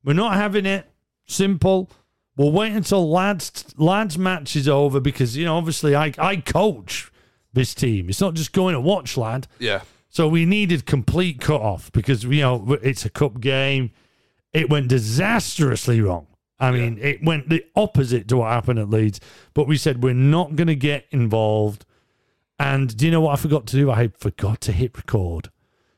We're 0.04 0.12
not 0.12 0.34
having 0.34 0.66
it. 0.66 0.86
Simple. 1.26 1.90
We'll 2.36 2.52
wait 2.52 2.72
until 2.72 3.10
lads 3.10 3.74
lads 3.78 4.18
match 4.18 4.54
is 4.54 4.68
over 4.68 5.00
because 5.00 5.36
you 5.36 5.44
know 5.46 5.56
obviously 5.56 5.96
I 5.96 6.12
I 6.18 6.36
coach 6.36 7.10
this 7.54 7.74
team. 7.74 8.08
It's 8.10 8.20
not 8.20 8.34
just 8.34 8.52
going 8.52 8.74
to 8.74 8.80
watch 8.80 9.16
lad. 9.16 9.46
Yeah. 9.58 9.80
So 10.10 10.28
we 10.28 10.44
needed 10.44 10.86
complete 10.86 11.40
cut 11.40 11.60
off 11.60 11.90
because 11.92 12.24
you 12.24 12.42
know 12.42 12.78
it's 12.82 13.04
a 13.04 13.10
cup 13.10 13.40
game. 13.40 13.92
It 14.52 14.70
went 14.70 14.88
disastrously 14.88 16.00
wrong. 16.00 16.26
I 16.60 16.72
mean, 16.72 16.98
it 17.00 17.22
went 17.22 17.48
the 17.48 17.64
opposite 17.76 18.26
to 18.28 18.38
what 18.38 18.50
happened 18.50 18.80
at 18.80 18.90
Leeds. 18.90 19.20
But 19.54 19.68
we 19.68 19.76
said 19.76 20.02
we're 20.02 20.14
not 20.14 20.56
going 20.56 20.66
to 20.66 20.74
get 20.74 21.06
involved. 21.10 21.84
And 22.58 22.96
do 22.96 23.06
you 23.06 23.12
know 23.12 23.20
what 23.20 23.32
I 23.32 23.36
forgot 23.36 23.66
to 23.68 23.76
do? 23.76 23.90
I 23.90 24.08
forgot 24.18 24.60
to 24.62 24.72
hit 24.72 24.96
record. 24.96 25.50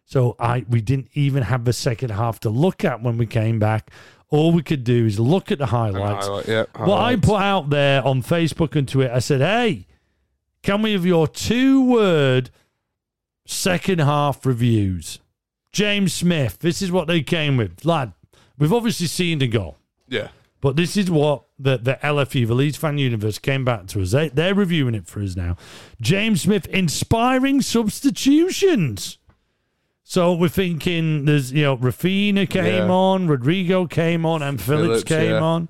So 0.04 0.36
I 0.38 0.66
we 0.68 0.80
didn't 0.80 1.08
even 1.14 1.44
have 1.44 1.64
the 1.64 1.72
second 1.72 2.10
half 2.10 2.40
to 2.40 2.50
look 2.50 2.84
at 2.84 3.02
when 3.02 3.16
we 3.16 3.26
came 3.26 3.58
back. 3.58 3.90
All 4.28 4.52
we 4.52 4.62
could 4.62 4.84
do 4.84 5.06
is 5.06 5.18
look 5.18 5.50
at 5.50 5.58
the 5.58 5.66
highlights. 5.66 6.26
Highlight, 6.26 6.48
yeah, 6.48 6.64
What 6.76 7.00
I 7.00 7.16
put 7.16 7.40
out 7.40 7.70
there 7.70 8.04
on 8.06 8.22
Facebook 8.22 8.76
and 8.76 8.88
Twitter, 8.88 9.12
I 9.12 9.18
said, 9.18 9.40
hey, 9.40 9.86
can 10.62 10.82
we 10.82 10.92
have 10.92 11.06
your 11.06 11.26
two 11.26 11.84
word 11.84 12.50
second 13.46 14.00
half 14.00 14.44
reviews? 14.44 15.20
James 15.72 16.12
Smith, 16.12 16.58
this 16.58 16.82
is 16.82 16.92
what 16.92 17.06
they 17.06 17.22
came 17.22 17.56
with. 17.56 17.84
Lad, 17.84 18.12
we've 18.60 18.72
obviously 18.72 19.08
seen 19.08 19.38
the 19.40 19.48
goal, 19.48 19.76
Yeah. 20.08 20.28
but 20.60 20.76
this 20.76 20.96
is 20.96 21.10
what 21.10 21.44
the, 21.58 21.76
the 21.78 21.98
LFU, 22.02 22.46
the 22.46 22.54
Leeds 22.54 22.76
Fan 22.76 22.98
Universe, 22.98 23.38
came 23.38 23.64
back 23.64 23.86
to 23.88 24.02
us. 24.02 24.12
They, 24.12 24.28
they're 24.28 24.54
reviewing 24.54 24.94
it 24.94 25.06
for 25.06 25.20
us 25.22 25.34
now. 25.34 25.56
James 26.00 26.42
Smith, 26.42 26.66
inspiring 26.68 27.60
substitutions. 27.62 29.18
So 30.04 30.34
we're 30.34 30.48
thinking 30.48 31.24
there's, 31.24 31.52
you 31.52 31.62
know, 31.62 31.76
Raphinha 31.76 32.48
came 32.48 32.86
Yeah. 32.86 32.90
on, 32.90 33.28
Rodrigo 33.28 33.86
came 33.86 34.26
on, 34.26 34.42
and 34.42 34.60
Phillips, 34.60 34.86
Phillips, 34.86 35.04
came 35.04 35.30
yeah. 35.32 35.40
on. 35.40 35.68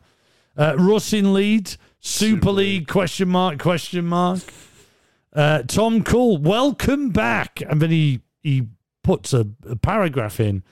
Uh, 0.57 0.75
Russ 0.79 1.13
in 1.13 1.33
Leeds, 1.35 1.77
Super, 2.01 2.37
Super 2.41 2.51
League, 2.53 2.89
question 2.89 3.29
mark, 3.29 3.59
question 3.59 4.07
mark. 4.07 4.41
Uh, 5.33 5.63
Tom 5.63 6.03
Cool, 6.03 6.39
welcome 6.39 7.11
back. 7.11 7.61
And 7.69 7.81
then 7.83 7.91
he, 7.91 8.21
he 8.43 8.67
puts 9.03 9.33
a, 9.33 9.47
a 9.69 9.77
paragraph 9.77 10.41
in 10.41 10.63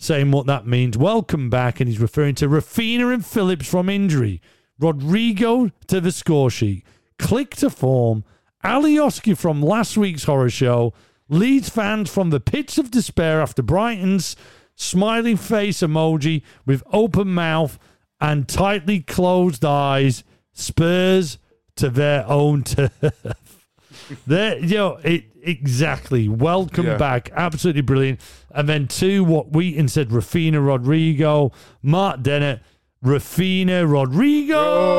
saying 0.00 0.30
what 0.30 0.46
that 0.46 0.66
means. 0.66 0.96
Welcome 0.96 1.50
back. 1.50 1.78
And 1.78 1.88
he's 1.88 2.00
referring 2.00 2.34
to 2.36 2.48
Raphinha 2.48 3.12
and 3.14 3.24
Phillips 3.24 3.68
from 3.68 3.88
injury, 3.88 4.40
Rodrigo 4.78 5.70
to 5.86 6.00
the 6.00 6.10
score 6.10 6.50
sheet, 6.50 6.84
Klich 7.18 7.50
to 7.56 7.70
form, 7.70 8.24
Alioski 8.64 9.36
from 9.36 9.62
last 9.62 9.96
week's 9.96 10.24
horror 10.24 10.50
show, 10.50 10.94
Leeds 11.28 11.68
fans 11.68 12.10
from 12.10 12.30
the 12.30 12.40
pits 12.40 12.78
of 12.78 12.90
despair 12.90 13.40
after 13.40 13.62
Brighton's 13.62 14.34
smiling 14.74 15.36
face 15.36 15.78
emoji 15.78 16.42
with 16.64 16.82
open 16.92 17.28
mouth 17.28 17.78
and 18.20 18.48
tightly 18.48 19.00
closed 19.00 19.64
eyes, 19.64 20.24
Spurs 20.52 21.38
to 21.76 21.90
their 21.90 22.26
own 22.26 22.64
turf. 22.64 23.66
there, 24.26 24.58
you 24.58 24.76
know, 24.76 24.98
it 25.04 25.29
exactly. 25.42 26.28
Welcome 26.28 26.86
Yeah. 26.86 26.96
back, 26.96 27.30
absolutely 27.34 27.82
brilliant. 27.82 28.20
And 28.50 28.68
then 28.68 28.86
two, 28.88 29.24
what 29.24 29.52
Wheaton 29.52 29.88
said: 29.88 30.08
Raphinha 30.10 30.64
Rodrigo, 30.64 31.52
Mark 31.82 32.22
Dennett, 32.22 32.60
Raphinha 33.04 33.84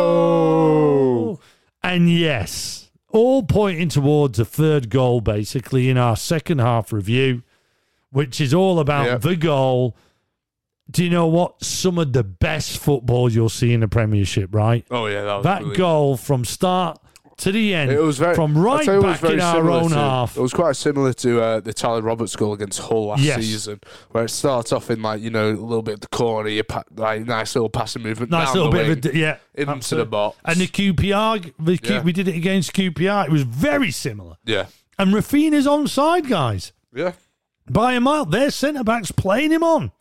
Rodrigo, 0.01 1.39
and 1.83 2.09
yes, 2.09 2.89
all 3.09 3.43
pointing 3.43 3.89
towards 3.89 4.39
a 4.39 4.45
third 4.45 4.89
goal, 4.89 5.21
basically 5.21 5.89
in 5.89 5.97
our 5.97 6.15
second 6.15 6.59
half 6.59 6.91
review, 6.93 7.43
which 8.11 8.39
is 8.41 8.53
all 8.53 8.79
about 8.79 9.05
Yep. 9.05 9.21
the 9.21 9.35
goal. 9.35 9.95
Do 10.89 11.03
you 11.03 11.09
know 11.09 11.27
what? 11.27 11.63
Some 11.63 11.97
of 11.97 12.11
the 12.13 12.23
best 12.23 12.77
football 12.77 13.31
you'll 13.31 13.47
see 13.49 13.71
in 13.73 13.79
the 13.79 13.87
Premiership, 13.87 14.53
right? 14.53 14.85
Oh 14.91 15.05
yeah, 15.07 15.23
that 15.23 15.35
was 15.35 15.43
that 15.45 15.73
goal 15.75 16.17
from 16.17 16.43
start 16.43 16.99
to 17.41 17.51
the 17.51 17.73
end, 17.75 17.91
It 17.91 17.99
was 17.99 18.17
very 18.17 18.33
from 18.35 18.57
right 18.57 18.83
tell 18.85 18.95
it 18.95 18.97
was 19.03 19.13
back 19.13 19.19
very 19.21 19.33
in 19.35 19.41
our 19.41 19.69
own 19.69 19.89
to- 19.89 19.95
half. 19.95 20.37
It 20.37 20.41
was 20.41 20.53
quite 20.53 20.75
similar 20.75 21.13
to 21.13 21.41
uh, 21.41 21.59
the 21.59 21.73
Tyler 21.73 22.01
Roberts 22.01 22.35
goal 22.35 22.53
against 22.53 22.79
Hull 22.79 23.07
last 23.07 23.21
Yes. 23.21 23.37
season, 23.41 23.79
where 24.11 24.23
it 24.25 24.29
starts 24.29 24.71
off 24.71 24.89
in 24.89 25.01
like 25.01 25.21
you 25.21 25.29
know 25.29 25.49
a 25.49 25.51
little 25.51 25.81
bit 25.81 25.95
of 25.95 25.99
the 26.01 26.07
corner, 26.07 26.63
pa- 26.63 26.83
like 26.95 27.25
nice 27.25 27.55
little 27.55 27.69
passing 27.69 28.01
movement, 28.03 28.31
Nice 28.31 28.47
down 28.47 28.55
little 28.55 28.71
the 28.71 28.95
bit 28.95 29.05
of 29.05 29.13
a 29.13 29.17
yeah 29.17 29.37
into 29.55 29.71
absolutely. 29.71 30.05
the 30.05 30.09
box, 30.11 30.37
And 30.45 30.57
the 30.59 30.67
QPR, 30.67 31.53
the 31.59 31.77
Q, 31.77 31.95
Yeah. 31.95 32.01
we 32.03 32.11
did 32.13 32.27
it 32.27 32.35
against 32.35 32.73
QPR. 32.73 33.25
It 33.25 33.31
was 33.31 33.43
very 33.43 33.91
similar. 33.91 34.37
yeah, 34.45 34.65
And 34.97 35.13
Raphinha's 35.13 35.67
onside, 35.67 36.29
guys. 36.29 36.73
yeah, 36.95 37.13
By 37.69 37.93
a 37.93 37.99
mile, 38.01 38.25
their 38.25 38.51
centre 38.51 38.83
backs 38.83 39.11
playing 39.11 39.51
him 39.51 39.63
on. 39.63 39.91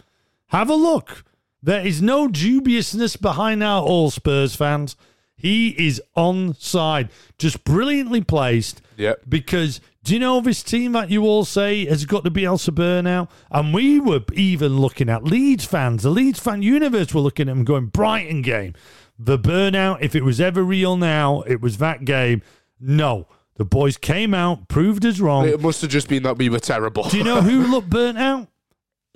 Have 0.48 0.68
a 0.70 0.74
look. 0.74 1.24
There 1.62 1.87
is 1.87 2.00
no 2.00 2.26
dubiousness 2.26 3.16
behind 3.16 3.62
our 3.62 3.83
all 3.83 4.11
Spurs 4.11 4.57
fans. 4.57 4.96
He 5.40 5.70
is 5.87 6.00
on 6.14 6.55
side, 6.55 7.11
just 7.38 7.64
brilliantly 7.64 8.22
placed. 8.22 8.83
Yep. 8.96 9.22
Because 9.29 9.81
do 10.03 10.14
you 10.14 10.20
know 10.20 10.38
of 10.38 10.44
this 10.44 10.62
team 10.62 10.92
that 10.92 11.11
you 11.11 11.24
all 11.24 11.44
say 11.44 11.85
has 11.87 12.05
got 12.05 12.24
to 12.24 12.31
be 12.31 12.42
Bielsa 12.42 12.74
burnout? 12.74 13.29
And 13.50 13.74
we 13.74 14.00
were 14.00 14.20
even 14.33 14.79
looking 14.79 15.09
at 15.09 15.24
Leeds 15.24 15.64
fans, 15.64 16.03
the 16.03 16.11
Leeds 16.11 16.38
fan 16.40 16.62
universe 16.62 17.12
were 17.12 17.20
looking 17.20 17.48
at 17.48 17.53
him 17.53 17.64
going, 17.64 17.87
Brighton 17.87 18.42
game. 18.42 18.74
The 19.18 19.38
burnout, 19.38 19.98
if 20.00 20.14
it 20.14 20.24
was 20.24 20.40
ever 20.40 20.62
real 20.62 20.96
now, 20.96 21.42
it 21.42 21.61
was 21.61 21.79
that 21.79 22.05
game. 22.05 22.42
No. 22.79 23.26
The 23.57 23.66
boys 23.66 23.98
came 23.98 24.33
out, 24.33 24.68
proved 24.68 25.05
us 25.05 25.20
wrong. 25.20 25.46
It 25.46 25.61
must 25.61 25.83
have 25.83 25.90
just 25.90 26.09
been 26.09 26.22
that 26.22 26.38
we 26.38 26.48
were 26.48 26.61
terrible. 26.61 27.03
Do 27.03 27.18
you 27.18 27.24
know 27.24 27.42
who 27.42 27.66
looked 27.66 27.90
burnt 27.90 28.16
out? 28.16 28.48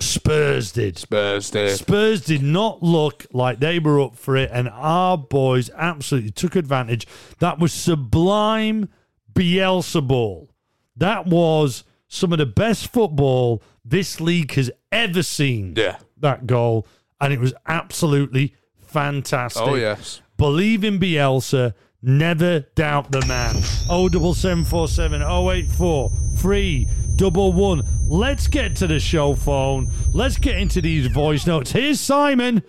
Spurs 0.05 0.73
did. 0.73 0.99
Spurs 0.99 1.51
did. 1.51 1.77
Spurs 1.77 2.25
did 2.25 2.43
not 2.43 2.83
look 2.83 3.27
like 3.33 3.61
they 3.61 3.79
were 3.79 4.01
up 4.01 4.17
for 4.17 4.37
it, 4.37 4.51
and 4.53 4.69
our 4.69 5.17
boys 5.19 5.71
absolutely 5.77 6.31
took 6.31 6.57
advantage. 6.57 7.07
That 7.39 7.59
was 7.59 7.73
sublime 7.73 8.89
Bielsa 9.33 10.07
ball. 10.07 10.51
That 10.97 11.27
was 11.27 11.85
some 12.09 12.33
of 12.33 12.39
the 12.39 12.47
best 12.47 12.93
football 12.93 13.63
this 13.85 14.21
league 14.21 14.53
has 14.53 14.71
ever 14.93 15.23
seen. 15.23 15.75
Yeah. 15.77 15.99
That 16.19 16.47
goal. 16.47 16.87
And 17.21 17.33
it 17.33 17.41
was 17.41 17.55
absolutely 17.67 18.55
fantastic. 18.87 19.63
Oh, 19.63 19.75
yes. 19.75 20.21
Believe 20.37 20.85
in 20.85 20.99
Bielsa. 20.99 21.75
Never 22.03 22.61
doubt 22.61 23.11
the 23.13 23.25
man. 23.27 23.55
07747 23.63 25.23
084 25.23 26.13
3 26.37 26.89
double 27.17 27.53
one. 27.53 27.83
Let's 28.07 28.47
get 28.47 28.77
to 28.77 28.87
the 28.87 29.01
show 29.01 29.35
phone. 29.35 29.89
Let's 30.13 30.37
get 30.37 30.59
into 30.59 30.81
these 30.81 31.07
voice 31.07 31.47
notes. 31.47 31.73
Here's 31.73 32.01
Simon. 32.01 32.63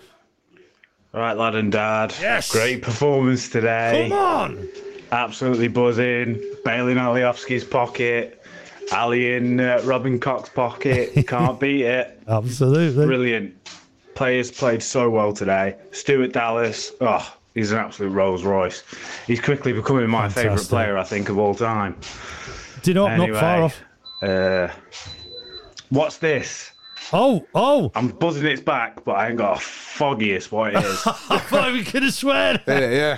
Right, 1.13 1.34
lad 1.38 1.55
and 1.55 1.71
dad. 1.71 2.13
Yes. 2.19 2.51
Great 2.51 2.81
performance 2.81 3.47
today. 3.49 4.08
Come 4.10 4.17
on. 4.17 4.69
Absolutely 5.12 5.67
buzzing. 5.69 6.41
Bailing 6.65 6.97
Alioski's 6.97 7.63
pocket. 7.63 8.41
Ali 8.91 9.34
in 9.34 9.60
uh, 9.60 9.81
Robin 9.86 10.19
Koch's 10.19 10.49
pocket. 10.49 11.13
Can't 11.27 11.60
beat 11.60 11.84
it. 11.86 12.21
Absolutely. 12.27 13.05
Brilliant. 13.05 13.55
Players 14.13 14.51
played 14.51 14.84
so 14.84 15.10
well 15.10 15.34
today. 15.34 15.75
Stuart 15.91 16.34
Dallas. 16.34 16.91
Oh, 17.01 17.36
he's 17.53 17.71
an 17.71 17.79
absolute 17.79 18.10
Rolls 18.10 18.43
Royce. 18.43 18.84
He's 19.25 19.41
quickly 19.41 19.73
becoming 19.73 20.10
my 20.10 20.29
favourite 20.29 20.62
player, 20.62 20.97
I 20.97 21.03
think, 21.03 21.29
of 21.29 21.38
all 21.38 21.55
time. 21.55 21.95
Do 22.84 22.91
you 22.91 22.95
know, 22.95 23.08
Anyway, 23.08 23.31
not 23.31 23.39
far 23.39 23.63
off. 23.63 23.81
Uh, 24.21 24.69
what's 25.89 26.17
this? 26.17 26.71
Oh, 27.13 27.45
oh. 27.54 27.91
I'm 27.95 28.10
buzzing 28.10 28.45
its 28.45 28.62
back, 28.62 29.04
but 29.04 29.13
I 29.13 29.30
ain't 29.30 29.38
got 29.38 29.58
a 29.58 29.60
foggiest 29.60 30.51
what 30.51 30.73
it 30.75 30.84
is. 30.84 31.01
I 31.08 31.38
thought 31.38 31.71
he 31.71 31.78
was 31.80 31.91
going 31.91 32.04
to 32.04 32.12
swear. 32.12 32.62
Yeah, 32.67 32.89
yeah. 32.89 33.17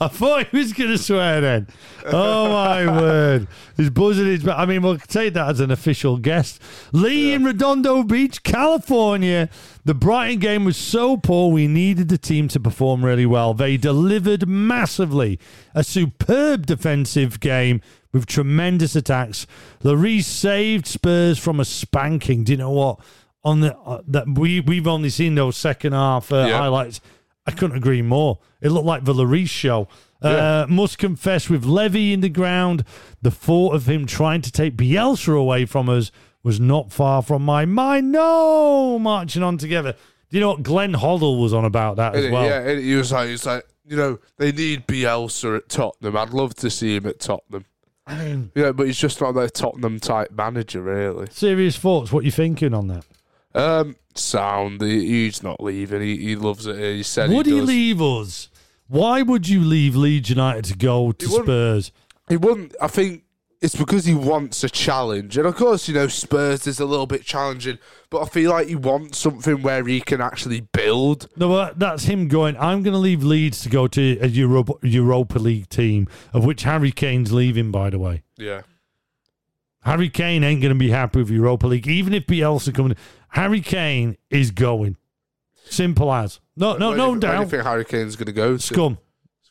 I 0.00 0.08
thought 0.08 0.46
he 0.46 0.56
was 0.56 0.72
going 0.72 0.90
to 0.90 0.98
swear 0.98 1.40
then. 1.40 1.66
Oh, 2.06 2.48
my 2.48 2.86
word. 3.00 3.48
He's 3.76 3.90
buzzing 3.90 4.26
his 4.26 4.42
back. 4.42 4.58
I 4.58 4.64
mean, 4.64 4.82
we'll 4.82 4.96
take 4.96 5.34
that 5.34 5.50
as 5.50 5.60
an 5.60 5.70
official 5.70 6.16
guest. 6.16 6.62
Lee 6.92 7.34
in 7.34 7.44
Redondo 7.44 8.04
Beach, 8.04 8.42
California. 8.42 9.50
The 9.84 9.94
Brighton 9.94 10.38
game 10.38 10.64
was 10.64 10.78
so 10.78 11.16
poor, 11.18 11.52
we 11.52 11.66
needed 11.66 12.08
the 12.08 12.16
team 12.16 12.48
to 12.48 12.60
perform 12.60 13.04
really 13.04 13.26
well. 13.26 13.52
They 13.52 13.76
delivered 13.76 14.48
massively. 14.48 15.38
A 15.74 15.84
superb 15.84 16.64
defensive 16.64 17.38
game 17.40 17.82
with 18.14 18.24
tremendous 18.24 18.96
attacks. 18.96 19.46
Lloris 19.82 20.24
saved 20.24 20.86
Spurs 20.86 21.38
from 21.38 21.60
a 21.60 21.64
spanking. 21.66 22.44
Do 22.44 22.52
you 22.52 22.56
know 22.58 22.70
what? 22.70 23.00
On 23.44 23.60
the 23.60 23.76
uh, 23.76 24.00
that 24.08 24.26
we 24.38 24.60
we've 24.60 24.86
only 24.86 25.10
seen 25.10 25.34
those 25.34 25.58
second 25.58 25.92
half 25.92 26.32
uh, 26.32 26.46
Yeah. 26.48 26.56
highlights. 26.58 27.02
I 27.46 27.50
couldn't 27.50 27.76
agree 27.76 28.00
more. 28.00 28.38
It 28.62 28.70
looked 28.70 28.86
like 28.86 29.04
the 29.04 29.12
Lloris 29.12 29.48
show. 29.50 29.86
Uh, 30.22 30.64
Yeah. 30.68 30.74
Must 30.74 30.96
confess, 30.96 31.50
with 31.50 31.66
Levy 31.66 32.14
in 32.14 32.20
the 32.22 32.30
ground, 32.30 32.84
the 33.20 33.30
thought 33.30 33.74
of 33.74 33.86
him 33.86 34.06
trying 34.06 34.40
to 34.40 34.50
take 34.50 34.76
Bielsa 34.78 35.36
away 35.38 35.66
from 35.66 35.90
us 35.90 36.10
was 36.42 36.58
not 36.58 36.90
far 36.90 37.20
from 37.20 37.44
my 37.44 37.66
mind. 37.66 38.12
No, 38.12 38.98
marching 38.98 39.42
on 39.42 39.58
together. 39.58 39.92
Do 39.92 40.36
you 40.38 40.40
know 40.40 40.50
what 40.52 40.62
Glenn 40.62 40.94
Hoddle 40.94 41.42
was 41.42 41.52
on 41.52 41.66
about 41.66 41.96
that 41.96 42.14
as 42.14 42.30
well? 42.30 42.46
yeah, 42.46 42.74
he 42.74 42.94
was 42.94 43.12
like, 43.12 43.28
he's 43.28 43.44
like, 43.44 43.64
you 43.86 43.96
know, 43.98 44.18
they 44.38 44.50
need 44.52 44.86
Bielsa 44.86 45.58
at 45.58 45.68
Tottenham. 45.68 46.16
I'd 46.16 46.30
love 46.30 46.54
to 46.56 46.70
see 46.70 46.96
him 46.96 47.04
at 47.06 47.20
Tottenham. 47.20 47.66
Yeah, 48.54 48.72
but 48.72 48.86
he's 48.86 48.98
just 48.98 49.20
not 49.20 49.32
their 49.32 49.48
Tottenham 49.48 49.98
type 49.98 50.30
manager, 50.30 50.82
really. 50.82 51.26
Serious 51.30 51.76
thoughts. 51.76 52.12
What 52.12 52.24
you 52.24 52.30
thinking 52.30 52.74
on 52.74 52.88
that? 52.88 53.04
Um, 53.54 53.96
sound. 54.14 54.82
He, 54.82 55.06
he's 55.06 55.42
not 55.42 55.62
leaving. 55.62 56.02
He, 56.02 56.16
he 56.18 56.36
loves 56.36 56.66
it. 56.66 56.76
here. 56.76 56.94
He 56.94 57.02
said 57.02 57.30
Would 57.30 57.46
he, 57.46 57.54
he 57.54 57.60
leave 57.60 58.02
us? 58.02 58.50
Why 58.88 59.22
would 59.22 59.48
you 59.48 59.60
leave 59.60 59.96
Leeds 59.96 60.28
United 60.28 60.64
to 60.66 60.76
go 60.76 61.12
to. 61.12 61.26
Spurs? 61.26 61.92
He 62.28 62.36
wouldn't. 62.36 62.74
I 62.80 62.88
think 62.88 63.23
it's 63.60 63.74
because 63.76 64.04
he 64.04 64.14
wants 64.14 64.62
a 64.64 64.68
challenge, 64.68 65.36
and 65.38 65.46
of 65.46 65.54
course, 65.56 65.88
you 65.88 65.94
know, 65.94 66.06
Spurs 66.08 66.66
is 66.66 66.80
a 66.80 66.84
little 66.84 67.06
bit 67.06 67.24
challenging. 67.24 67.78
But 68.10 68.22
I 68.22 68.26
feel 68.26 68.50
like 68.50 68.68
he 68.68 68.76
wants 68.76 69.18
something 69.18 69.62
where 69.62 69.84
he 69.84 70.00
can 70.00 70.20
actually 70.20 70.60
build. 70.72 71.28
No, 71.36 71.72
that's 71.74 72.04
him 72.04 72.28
going. 72.28 72.56
I'm 72.58 72.82
going 72.82 72.92
to 72.94 72.98
leave 72.98 73.24
Leeds 73.24 73.62
to 73.62 73.68
go 73.68 73.86
to 73.88 74.18
a 74.20 74.26
Europa, 74.26 74.74
Europa 74.82 75.38
League 75.38 75.68
team, 75.68 76.06
of 76.32 76.44
which 76.44 76.62
Harry 76.64 76.92
Kane's 76.92 77.32
leaving. 77.32 77.70
By 77.70 77.90
the 77.90 77.98
way, 77.98 78.22
Yeah, 78.36 78.62
Harry 79.80 80.08
Kane 80.08 80.44
ain't 80.44 80.60
going 80.62 80.72
to 80.74 80.78
be 80.78 80.90
happy 80.90 81.18
with 81.18 81.30
Europa 81.30 81.66
League, 81.66 81.86
even 81.88 82.14
if 82.14 82.26
Bielsa 82.26 82.74
coming. 82.74 82.96
Harry 83.30 83.60
Kane 83.60 84.16
is 84.30 84.50
going. 84.50 84.96
Simple 85.68 86.12
as. 86.12 86.40
No, 86.56 86.76
no, 86.76 86.88
Where 86.90 86.96
no 86.98 87.14
do 87.16 87.26
you- 87.26 87.30
Where 87.32 87.36
do 87.38 87.42
you 87.44 87.48
think 87.48 87.62
Harry 87.64 87.84
Kane's 87.84 88.16
going 88.16 88.26
to 88.26 88.32
go? 88.32 88.56
To? 88.56 88.62
Scum. 88.62 88.98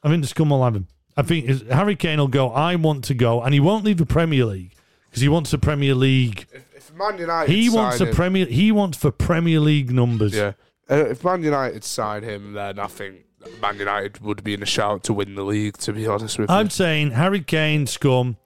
I 0.03 0.09
think 0.09 0.21
the 0.21 0.27
scum 0.27 0.49
will 0.51 0.63
have 0.63 0.75
him. 0.75 0.87
I 1.15 1.21
think 1.21 1.45
is- 1.45 1.63
Harry 1.69 1.95
Kane 1.95 2.19
will 2.19 2.27
go. 2.27 2.49
I 2.51 2.75
want 2.75 3.03
to 3.05 3.13
go, 3.13 3.41
and 3.41 3.53
he 3.53 3.59
won't 3.59 3.83
leave 3.85 3.97
the 3.97 4.05
Premier 4.05 4.45
League 4.45 4.73
because 5.09 5.21
he 5.21 5.29
wants 5.29 5.51
the 5.51 5.57
Premier 5.57 5.93
League. 5.95 6.47
If, 6.53 6.65
if 6.75 6.93
Man 6.95 7.17
United, 7.17 7.51
He 7.51 7.69
wants 7.69 7.99
a 8.01 8.05
him- 8.07 8.15
Premier. 8.15 8.45
He 8.45 8.71
wants 8.71 8.97
for 8.97 9.11
Premier 9.11 9.59
League 9.59 9.91
numbers. 9.91 10.33
Yeah, 10.35 10.53
uh, 10.89 10.95
if 11.09 11.23
Man 11.23 11.43
United 11.43 11.83
sign 11.83 12.23
him, 12.23 12.53
then 12.53 12.79
I 12.79 12.87
think 12.87 13.17
Man 13.61 13.77
United 13.77 14.21
would 14.21 14.43
be 14.43 14.53
in 14.53 14.63
a 14.63 14.65
shout 14.65 15.03
to 15.03 15.13
win 15.13 15.35
the 15.35 15.43
league. 15.43 15.77
To 15.79 15.93
be 15.93 16.07
honest 16.07 16.39
with 16.39 16.49
you, 16.49 16.55
I'm 16.55 16.69
saying 16.69 17.11
Harry 17.11 17.41
Kane, 17.41 17.85
scum, 17.87 18.37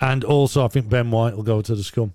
and 0.00 0.22
also 0.24 0.64
I 0.64 0.68
think 0.68 0.88
Ben 0.88 1.10
White 1.10 1.36
will 1.36 1.42
go 1.42 1.62
to 1.62 1.74
the 1.74 1.84
scum. 1.84 2.14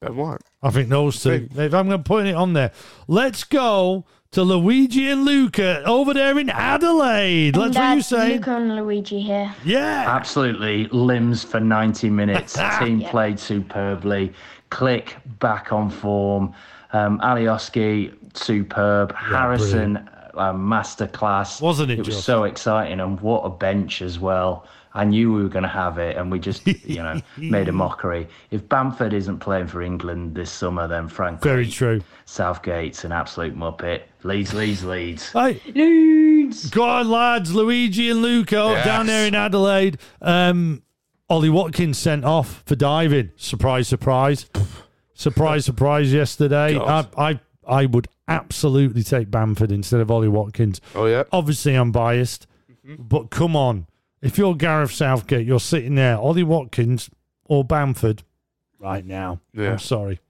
Ben 0.00 0.16
White. 0.16 0.40
I 0.62 0.70
think 0.70 0.88
those 0.88 1.22
two. 1.22 1.46
Think- 1.48 1.56
If 1.56 1.74
I'm 1.74 1.88
going 1.88 1.98
to 2.02 2.04
put 2.04 2.26
it 2.26 2.34
on 2.34 2.52
there, 2.52 2.72
let's 3.08 3.42
go 3.44 4.04
to 4.32 4.42
Luigi 4.42 5.10
and 5.10 5.24
Luca 5.26 5.82
over 5.84 6.14
there 6.14 6.38
in 6.38 6.48
Adelaide. 6.48 7.54
Let's 7.56 7.76
what 7.76 7.92
you 7.92 7.98
uh, 7.98 8.02
say. 8.02 8.34
Luca 8.34 8.56
and 8.56 8.74
Luigi 8.76 9.20
here. 9.20 9.54
Yeah. 9.62 10.04
Absolutely 10.08 10.86
limbs 10.88 11.44
for 11.44 11.60
90 11.60 12.08
minutes. 12.10 12.54
Team 12.78 13.00
Yeah. 13.00 13.10
played 13.10 13.38
superbly. 13.38 14.32
Klich 14.70 15.10
back 15.38 15.70
on 15.70 15.90
form. 15.90 16.54
Um, 16.94 17.20
Alioski, 17.20 18.14
superb. 18.34 19.14
Harrison, 19.14 19.98
uh, 20.34 20.54
masterclass. 20.54 21.60
Wasn't 21.60 21.90
it 21.90 21.98
It 21.98 22.06
was 22.06 22.14
just? 22.16 22.24
so 22.24 22.44
exciting, 22.44 23.00
and 23.00 23.20
what 23.20 23.42
a 23.42 23.50
bench 23.50 24.00
as 24.00 24.18
well. 24.18 24.66
I 24.94 25.04
knew 25.04 25.32
we 25.32 25.42
were 25.42 25.48
going 25.48 25.62
to 25.62 25.68
have 25.68 25.98
it, 25.98 26.16
and 26.16 26.30
we 26.30 26.38
just, 26.38 26.66
you 26.86 27.02
know, 27.02 27.20
made 27.38 27.68
a 27.68 27.72
mockery. 27.72 28.28
If 28.50 28.66
Bamford 28.68 29.12
isn't 29.12 29.40
playing 29.40 29.66
for 29.66 29.82
England 29.82 30.34
this 30.34 30.50
summer, 30.50 30.86
then 30.88 31.08
frankly, 31.08 31.48
Very 31.50 31.66
true. 31.68 32.00
Southgate's 32.26 33.04
an 33.04 33.12
absolute 33.12 33.56
muppet. 33.56 34.02
Leeds, 34.24 34.54
Leeds, 34.54 34.84
Leeds. 34.84 35.32
Hey, 35.32 35.60
Leeds. 35.74 36.70
go 36.70 36.84
on, 36.84 37.10
lads. 37.10 37.54
Luigi 37.54 38.10
and 38.10 38.22
Luca 38.22 38.54
Yes. 38.74 38.84
down 38.84 39.06
there 39.06 39.26
in 39.26 39.34
Adelaide. 39.34 39.98
Um, 40.20 40.82
Ollie 41.28 41.48
Watkins 41.50 41.98
sent 41.98 42.24
off 42.24 42.62
for 42.66 42.76
diving. 42.76 43.30
Surprise, 43.36 43.88
surprise. 43.88 44.46
surprise, 45.14 45.64
surprise 45.64 46.12
yesterday. 46.12 46.78
I, 46.78 47.06
I, 47.16 47.40
I 47.66 47.86
would 47.86 48.08
absolutely 48.28 49.02
take 49.02 49.30
Bamford 49.30 49.72
instead 49.72 50.00
of 50.00 50.10
Ollie 50.10 50.28
Watkins. 50.28 50.80
Oh 50.94 51.06
yeah, 51.06 51.24
Obviously, 51.32 51.74
I'm 51.74 51.90
biased, 51.92 52.46
but 52.98 53.30
come 53.30 53.56
on. 53.56 53.86
If 54.20 54.38
you're 54.38 54.54
Gareth 54.54 54.92
Southgate, 54.92 55.46
you're 55.46 55.58
sitting 55.60 55.96
there, 55.96 56.16
Ollie 56.16 56.44
Watkins 56.44 57.10
or 57.44 57.64
Bamford 57.64 58.22
right 58.78 59.04
now. 59.04 59.40
Yeah. 59.52 59.72
I'm 59.72 59.78
sorry. 59.78 60.20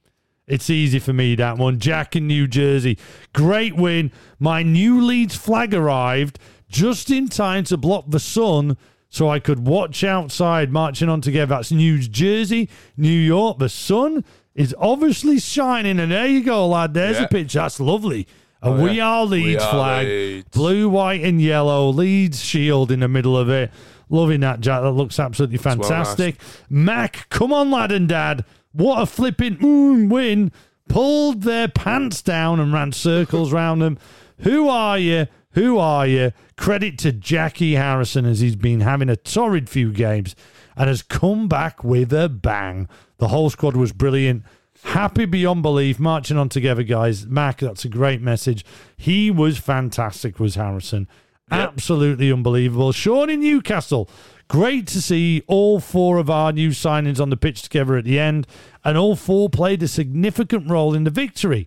It's 0.46 0.68
easy 0.70 0.98
for 0.98 1.12
me, 1.12 1.34
that 1.36 1.56
one. 1.56 1.78
Jack 1.78 2.16
in 2.16 2.26
New 2.26 2.46
Jersey. 2.46 2.98
Great 3.32 3.76
win. 3.76 4.10
My 4.40 4.62
new 4.62 5.00
Leeds 5.00 5.36
flag 5.36 5.72
arrived 5.72 6.38
just 6.68 7.10
in 7.10 7.28
time 7.28 7.64
to 7.64 7.76
block 7.76 8.06
the 8.08 8.18
sun 8.20 8.76
so 9.08 9.28
I 9.28 9.38
could 9.38 9.66
watch 9.66 10.02
outside 10.02 10.72
marching 10.72 11.08
on 11.08 11.20
together. 11.20 11.54
That's 11.54 11.70
New 11.70 11.98
Jersey, 12.00 12.68
New 12.96 13.08
York. 13.08 13.58
The 13.58 13.68
sun 13.68 14.24
is 14.54 14.74
obviously 14.78 15.38
shining. 15.38 16.00
And 16.00 16.10
there 16.10 16.26
you 16.26 16.42
go, 16.42 16.66
lad. 16.66 16.92
There's 16.94 17.18
Yeah. 17.18 17.24
a 17.24 17.28
picture. 17.28 17.58
That's 17.60 17.78
lovely. 17.78 18.26
A 18.62 18.68
Oh, 18.68 18.82
We 18.82 18.92
yeah. 18.92 19.06
Are 19.08 19.24
Leeds 19.26 19.46
We 19.46 19.56
Are 19.58 19.70
flag. 19.70 20.06
Leeds. 20.06 20.48
Blue, 20.50 20.88
white, 20.88 21.22
and 21.22 21.40
yellow. 21.40 21.88
Leeds 21.90 22.42
shield 22.42 22.90
in 22.90 23.00
the 23.00 23.08
middle 23.08 23.36
of 23.36 23.48
it. 23.48 23.70
Loving 24.08 24.40
that, 24.40 24.60
Jack. 24.60 24.82
That 24.82 24.90
looks 24.92 25.18
absolutely 25.20 25.58
well 25.64 25.76
nice. 25.76 25.88
fantastic. 25.88 26.36
Mac, 26.68 27.26
come 27.30 27.52
on, 27.52 27.70
lad 27.70 27.92
and 27.92 28.08
dad. 28.08 28.44
What 28.72 29.02
a 29.02 29.06
flipping 29.06 29.56
mm, 29.56 30.10
win. 30.10 30.52
pulled 30.88 31.42
their 31.42 31.68
pants 31.68 32.22
down 32.22 32.60
and 32.60 32.72
ran 32.72 32.92
circles 32.92 33.52
round 33.52 33.82
them. 33.82 33.98
Who 34.38 34.68
are 34.68 34.98
you? 34.98 35.26
Who 35.52 35.78
are 35.78 36.06
you? 36.06 36.32
Credit 36.56 36.98
to 36.98 37.12
Jackie 37.12 37.74
Harrison 37.74 38.24
as 38.24 38.40
he's 38.40 38.56
been 38.56 38.80
having 38.80 39.08
a 39.08 39.16
torrid 39.16 39.68
few 39.68 39.92
games 39.92 40.34
and 40.76 40.88
has 40.88 41.02
come 41.02 41.48
back 41.48 41.84
with 41.84 42.12
a 42.12 42.28
bang. 42.28 42.88
The 43.18 43.28
whole 43.28 43.50
squad 43.50 43.76
was 43.76 43.92
brilliant. 43.92 44.44
Happy 44.84 45.26
beyond 45.26 45.62
belief, 45.62 46.00
marching 46.00 46.36
on 46.36 46.48
together, 46.48 46.82
guys. 46.82 47.26
Mac, 47.26 47.58
that's 47.58 47.84
a 47.84 47.88
great 47.88 48.20
message. 48.20 48.64
He 48.96 49.30
was 49.30 49.58
fantastic, 49.58 50.40
was 50.40 50.56
Harrison. 50.56 51.06
Absolutely 51.50 52.32
unbelievable. 52.32 52.92
Sean 52.92 53.28
in 53.28 53.40
Newcastle. 53.40 54.08
Great 54.52 54.86
to 54.86 55.00
see 55.00 55.42
all 55.46 55.80
four 55.80 56.18
of 56.18 56.28
our 56.28 56.52
new 56.52 56.68
signings 56.68 57.18
on 57.18 57.30
the 57.30 57.38
pitch 57.38 57.62
together 57.62 57.96
at 57.96 58.04
the 58.04 58.18
end, 58.18 58.46
and 58.84 58.98
all 58.98 59.16
four 59.16 59.48
played 59.48 59.82
a 59.82 59.88
significant 59.88 60.68
role 60.68 60.94
in 60.94 61.04
the 61.04 61.10
victory. 61.10 61.66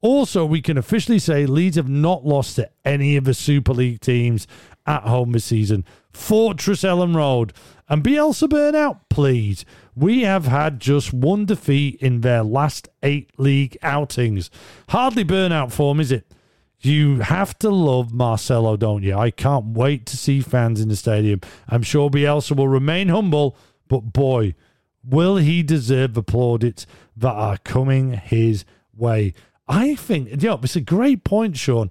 Also, 0.00 0.46
we 0.46 0.62
can 0.62 0.78
officially 0.78 1.18
say 1.18 1.44
Leeds 1.44 1.76
have 1.76 1.90
not 1.90 2.24
lost 2.24 2.56
to 2.56 2.70
any 2.86 3.16
of 3.16 3.24
the 3.24 3.34
Super 3.34 3.74
League 3.74 4.00
teams 4.00 4.46
at 4.86 5.02
home 5.02 5.32
this 5.32 5.44
season. 5.44 5.84
Fortress 6.10 6.84
Elland 6.84 7.14
Road. 7.14 7.52
And 7.86 8.02
Bielsa 8.02 8.48
burnout, 8.48 9.00
please. 9.10 9.66
We 9.94 10.22
have 10.22 10.46
had 10.46 10.80
just 10.80 11.12
one 11.12 11.44
defeat 11.44 12.00
in 12.00 12.22
their 12.22 12.42
last 12.42 12.88
eight 13.02 13.30
league 13.36 13.76
outings. 13.82 14.50
Hardly 14.88 15.26
burnout 15.26 15.70
form, 15.70 16.00
is 16.00 16.10
it? 16.10 16.26
You 16.84 17.20
have 17.20 17.56
to 17.60 17.70
love 17.70 18.12
Marcelo, 18.12 18.76
don't 18.76 19.02
you? 19.02 19.16
I 19.16 19.30
can't 19.30 19.66
wait 19.66 20.04
to 20.06 20.16
see 20.16 20.40
fans 20.40 20.80
in 20.80 20.88
the 20.88 20.96
stadium. 20.96 21.40
I'm 21.68 21.82
sure 21.82 22.10
Bielsa 22.10 22.56
will 22.56 22.68
remain 22.68 23.08
humble, 23.08 23.56
but 23.88 24.12
boy, 24.12 24.54
will 25.04 25.36
he 25.36 25.62
deserve 25.62 26.14
the 26.14 26.22
plaudits 26.22 26.86
that 27.16 27.32
are 27.32 27.58
coming 27.58 28.12
his 28.14 28.64
way. 28.96 29.34
I 29.68 29.94
think, 29.94 30.30
you 30.30 30.48
know, 30.48 30.60
it's 30.62 30.76
a 30.76 30.80
great 30.80 31.24
point, 31.24 31.56
Sean. 31.56 31.90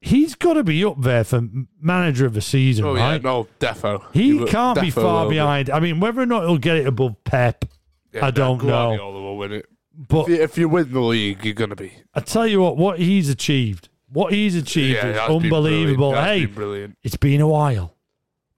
He's 0.00 0.34
got 0.34 0.54
to 0.54 0.62
be 0.62 0.84
up 0.84 1.00
there 1.00 1.24
for 1.24 1.42
manager 1.80 2.26
of 2.26 2.34
the 2.34 2.40
season, 2.40 2.84
Oh 2.84 2.94
right? 2.94 3.12
yeah, 3.14 3.18
no, 3.18 3.48
defo. 3.58 4.04
He 4.12 4.34
will- 4.34 4.46
can't 4.46 4.80
be 4.80 4.90
far 4.90 5.28
behind. 5.28 5.68
I 5.70 5.80
mean, 5.80 6.00
whether 6.00 6.20
or 6.20 6.26
not 6.26 6.42
he'll 6.46 6.58
get 6.58 6.76
it 6.76 6.86
above 6.86 7.22
Pep, 7.24 7.64
Yeah, 8.12 8.26
I 8.26 8.30
don't 8.30 8.62
know. 8.62 8.90
Will 9.10 9.36
win 9.36 9.52
it. 9.52 9.66
But 9.98 10.22
If 10.22 10.28
you, 10.28 10.34
if 10.42 10.58
you 10.58 10.68
win 10.68 10.92
the 10.92 11.00
league, 11.00 11.44
you're 11.44 11.54
gonna 11.54 11.74
be. 11.74 11.92
I 12.14 12.20
tell 12.20 12.46
you 12.46 12.60
what, 12.60 12.76
what 12.76 12.98
he's 12.98 13.30
achieved, 13.30 13.88
what 14.12 14.32
he's 14.32 14.54
achieved 14.54 14.94
Yeah, 14.96 15.06
is 15.08 15.16
that's 15.16 15.26
been 15.28 15.36
unbelievable. 15.44 16.10
brilliant. 16.12 16.26
Hey, 16.38 16.46
been 16.46 16.54
brilliant. 16.54 16.98
it's 17.02 17.16
been 17.16 17.40
a 17.40 17.48
while, 17.48 17.94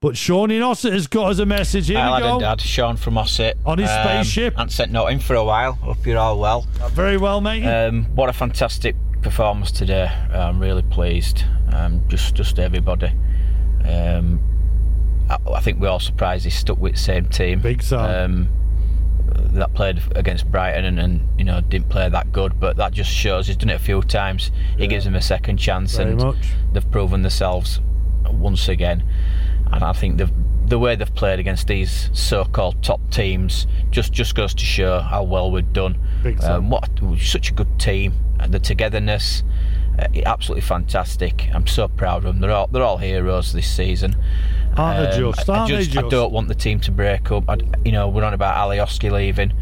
but 0.01 0.15
Sean 0.17 0.51
in 0.51 0.61
Ossett 0.61 0.93
has 0.93 1.07
got 1.07 1.31
us 1.31 1.39
a 1.39 1.45
message. 1.45 1.87
Here 1.87 1.97
Hi, 1.97 2.05
we 2.05 2.11
lad 2.11 2.23
and 2.23 2.39
go. 2.39 2.39
dad. 2.39 2.61
Sean 2.61 2.95
from 2.97 3.17
Ossett. 3.17 3.57
On 3.65 3.77
his 3.77 3.89
spaceship. 3.89 4.53
Haven't 4.55 4.71
sent 4.71 4.91
nothing 4.91 5.19
for 5.19 5.35
a 5.35 5.43
while. 5.43 5.73
Hope 5.73 6.05
you're 6.05 6.17
all 6.17 6.39
well. 6.39 6.61
Very 6.91 7.17
well, 7.17 7.41
mate. 7.41 7.65
Um, 7.65 8.05
what 8.15 8.29
a 8.29 8.33
fantastic 8.33 8.95
performance 9.21 9.71
today. 9.71 10.05
I'm 10.33 10.59
really 10.59 10.83
pleased. 10.83 11.43
Um, 11.73 12.01
just, 12.07 12.35
just 12.35 12.57
everybody. 12.59 13.11
Um, 13.85 14.39
I, 15.29 15.37
I 15.53 15.59
think 15.61 15.79
we're 15.79 15.89
all 15.89 15.99
surprised 15.99 16.43
he 16.45 16.49
stuck 16.49 16.77
with 16.79 16.93
the 16.93 16.99
same 16.99 17.25
team. 17.25 17.59
Big 17.59 17.81
time. 17.83 18.49
That 19.29 19.73
played 19.73 20.01
against 20.15 20.49
Brighton 20.51 20.85
and, 20.85 20.99
and 20.99 21.27
you 21.37 21.45
know 21.45 21.61
didn't 21.61 21.89
play 21.89 22.09
that 22.09 22.31
good, 22.31 22.59
but 22.59 22.77
that 22.77 22.93
just 22.93 23.11
shows 23.11 23.47
he's 23.47 23.57
done 23.57 23.69
it 23.69 23.75
a 23.75 23.79
few 23.79 24.01
times. 24.01 24.51
He 24.77 24.87
gives 24.87 25.05
them 25.05 25.15
a 25.15 25.21
second 25.21 25.57
chance, 25.57 25.95
Very 25.95 26.11
and 26.11 26.21
much. 26.23 26.53
they've 26.73 26.91
proven 26.91 27.21
themselves 27.21 27.79
once 28.29 28.67
again. 28.67 29.03
And 29.71 29.83
I 29.83 29.93
think 29.93 30.17
the 30.17 30.31
the 30.67 30.77
way 30.79 30.95
they've 30.95 31.13
played 31.15 31.39
against 31.39 31.67
these 31.67 32.09
so-called 32.13 32.83
top 32.83 33.01
teams 33.09 33.65
just 33.91 34.13
just 34.13 34.35
goes 34.35 34.53
to 34.53 34.63
show 34.63 34.99
how 34.99 35.23
well 35.23 35.51
we've 35.51 35.73
done. 35.73 35.97
Um, 36.55 36.69
what 36.69 36.89
such 37.19 37.49
a 37.49 37.53
good 37.53 37.79
team, 37.79 38.13
the 38.47 38.59
togetherness, 38.59 39.43
uh, 39.97 40.07
absolutely 40.25 40.61
fantastic. 40.61 41.49
I'm 41.53 41.65
so 41.67 41.87
proud 41.87 42.17
of 42.17 42.23
them. 42.23 42.39
They're 42.39 42.51
all 42.51 42.67
they're 42.67 42.83
all 42.83 42.97
heroes 42.97 43.51
this 43.53 43.69
season. 43.69 44.15
Aren't 44.79 45.11
they 45.11 45.23
Um, 45.23 45.33
just? 45.33 45.49
I, 45.49 45.53
I 45.53 45.57
Aren't 45.59 45.71
they 45.71 45.83
just 45.85 45.97
I 45.97 46.09
don't 46.09 46.31
want 46.33 46.47
the 46.47 46.55
team 46.55 46.79
to 46.81 46.91
break 46.91 47.31
up. 47.31 47.49
I, 47.49 47.57
you 47.85 47.91
know, 47.91 48.07
we're 48.09 48.23
on 48.23 48.33
about 48.33 48.55
Alioski 48.57 49.11
leaving. 49.11 49.53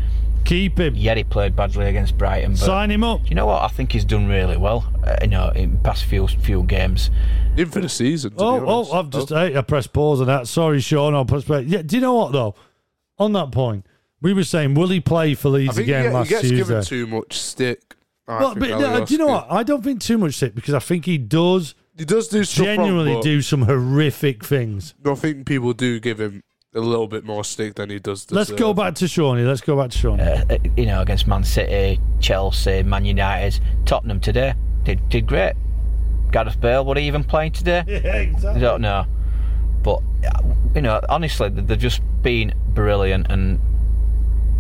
Keep 0.46 0.80
him. 0.80 0.96
Yeah, 0.96 1.16
he 1.16 1.26
played 1.26 1.56
badly 1.58 1.88
against 1.88 2.18
Brighton, 2.18 2.52
but 2.52 2.60
Sign 2.60 2.90
him 2.90 3.04
up. 3.04 3.28
you 3.30 3.36
know 3.36 3.46
what? 3.48 3.64
I 3.64 3.68
think 3.68 3.92
he's 3.92 4.06
done 4.06 4.28
really 4.28 4.56
well. 4.56 4.90
Uh, 5.04 5.18
you 5.22 5.28
know, 5.28 5.50
in 5.50 5.78
past 5.80 6.06
few 6.06 6.26
few 6.28 6.64
games. 6.64 7.10
In 7.58 7.66
for 7.70 7.82
the 7.82 7.90
season. 7.90 8.32
To 8.32 8.38
Oh, 8.44 8.60
be 8.62 8.66
oh, 8.68 8.92
I've 8.98 9.10
just 9.10 9.30
hey, 9.30 9.58
I 9.58 9.62
pressed 9.62 9.92
pause 9.92 10.22
on 10.22 10.28
that. 10.28 10.48
Sorry, 10.48 10.80
Sean. 10.80 11.14
I'll 11.16 11.26
press 11.26 11.44
play. 11.44 11.64
Yeah, 11.64 11.82
do 11.82 11.98
you 11.98 12.02
know 12.02 12.14
what 12.14 12.32
though? 12.32 12.56
On 13.20 13.34
that 13.34 13.52
point, 13.52 13.86
we 14.22 14.32
were 14.34 14.44
saying, 14.46 14.76
will 14.76 14.88
he 14.88 15.00
play 15.02 15.34
for 15.34 15.50
I 15.50 15.52
Leeds 15.52 15.76
think 15.76 15.88
he, 15.88 15.92
again 15.94 16.04
get- 16.04 16.10
he 16.12 16.16
last 16.16 16.30
gets 16.30 16.42
Tuesday? 16.44 16.58
given 16.58 16.84
too 16.84 17.08
much 17.08 17.34
stick. 17.38 17.96
I 18.28 18.40
Well, 18.40 18.56
but 18.56 18.70
no, 18.70 19.04
do 19.06 19.14
you 19.14 19.18
know 19.18 19.28
what? 19.28 19.48
I 19.50 19.64
don't 19.64 19.84
think 19.84 20.00
too 20.02 20.18
much 20.18 20.36
stick 20.36 20.54
because 20.56 20.74
I 20.74 20.80
think 20.80 21.06
he 21.06 21.18
does 21.18 21.76
He 21.98 22.06
does 22.06 22.28
do 22.28 22.44
stuff 22.44 22.66
genuinely 22.66 23.16
but 23.16 23.24
do 23.24 23.42
some 23.42 23.64
horrific 23.64 24.46
things. 24.46 24.94
I 25.06 25.16
think 25.16 25.46
people 25.48 25.74
do 25.74 26.00
give 26.00 26.20
him 26.20 26.44
a 26.76 26.80
little 26.80 27.08
bit 27.08 27.24
more 27.26 27.44
stick 27.44 27.76
than 27.76 27.90
he 27.90 28.00
does. 28.00 28.30
Let's 28.32 28.52
go 28.52 28.74
back 28.74 28.96
to 28.96 29.08
Shawnee. 29.08 29.44
Let's 29.44 29.62
go 29.62 29.76
back 29.76 29.90
to 29.92 29.98
Shawnee. 29.98 30.22
Uh, 30.24 30.46
uh, 30.50 30.58
you 30.76 30.86
know, 30.86 31.02
against 31.02 31.26
Man 31.28 31.44
City, 31.44 32.00
Chelsea, 32.20 32.84
Man 32.84 33.04
United, 33.06 33.60
Tottenham 33.86 34.20
today 34.20 34.54
did 34.88 35.10
did 35.10 35.28
great. 35.28 35.54
Gareth 36.32 36.60
Bale, 36.60 36.84
what 36.84 36.98
are 36.98 37.02
you 37.02 37.08
even 37.08 37.24
playing 37.24 37.52
today? 37.52 37.84
yeah, 37.88 38.16
exactly. 38.16 38.50
I 38.50 38.60
don't 38.60 38.82
know, 38.82 39.06
but 39.84 40.02
uh, 40.26 40.42
you 40.76 40.82
know, 40.82 41.02
honestly, 41.10 41.50
they've 41.50 41.78
just 41.78 42.02
been 42.22 42.54
brilliant, 42.74 43.28
and 43.30 43.60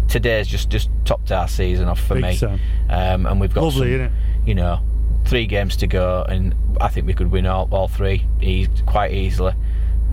today's 0.09 0.47
just 0.47 0.69
just 0.69 0.89
topped 1.05 1.31
our 1.31 1.47
season 1.47 1.87
off 1.87 1.99
for 1.99 2.15
Big 2.15 2.23
me. 2.23 2.37
time. 2.37 2.59
Um, 2.89 3.25
and 3.25 3.39
we've 3.39 3.53
got 3.53 3.63
Lovely, 3.63 3.97
some, 3.97 4.07
innit? 4.07 4.11
you 4.45 4.55
know, 4.55 4.79
three 5.27 5.45
games 5.45 5.75
to 5.77 5.87
go, 5.87 6.25
and 6.27 6.55
I 6.81 6.87
think 6.87 7.05
we 7.05 7.13
could 7.13 7.31
win 7.31 7.45
all, 7.45 7.67
all 7.71 7.87
three 7.87 8.25
e- 8.41 8.67
quite 8.85 9.11
easily. 9.13 9.53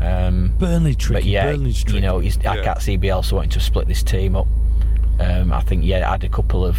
Um, 0.01 0.55
Burnley 0.59 0.95
tricky. 0.95 1.15
but 1.15 1.25
yeah, 1.25 1.53
Burnley's 1.53 1.83
tricky. 1.83 1.97
you 1.97 2.01
know, 2.03 2.19
he's, 2.19 2.37
I 2.45 2.57
Yeah. 2.57 2.65
can't 2.65 2.83
see 2.83 2.99
Bielsa 2.99 3.33
wanting 3.33 3.51
to 3.51 3.61
split 3.61 3.87
this 3.89 4.03
team 4.03 4.35
up. 4.37 4.47
Um, 5.21 5.53
I 5.53 5.61
think 5.61 5.85
yeah, 5.85 6.13
add 6.13 6.25
a 6.25 6.29
couple 6.29 6.65
of, 6.67 6.77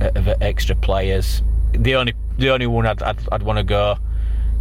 of 0.00 0.26
extra 0.40 0.74
players. 0.74 1.42
The 1.72 1.94
only 1.96 2.14
the 2.38 2.50
only 2.50 2.66
one 2.66 2.86
I'd 2.86 3.02
I'd, 3.02 3.18
I'd 3.30 3.42
want 3.42 3.58
to 3.58 3.62
go, 3.64 3.96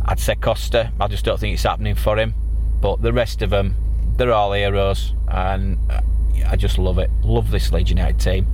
I'd 0.05 0.19
say 0.19 0.35
Costa. 0.35 0.91
I 0.99 1.07
just 1.07 1.23
don't 1.23 1.39
think 1.39 1.53
it's 1.53 1.63
happening 1.63 1.95
for 1.95 2.17
him. 2.17 2.33
But 2.81 3.01
the 3.01 3.13
rest 3.13 3.41
of 3.41 3.49
them, 3.51 3.75
they're 4.17 4.33
all 4.33 4.51
heroes, 4.51 5.13
and 5.29 5.77
uh, 5.89 6.01
I 6.47 6.55
just 6.57 6.77
love 6.77 6.97
it. 6.99 7.09
Love 7.23 7.51
this 7.51 7.71
Leeds 7.71 7.89
United 7.91 8.19
team. 8.19 8.47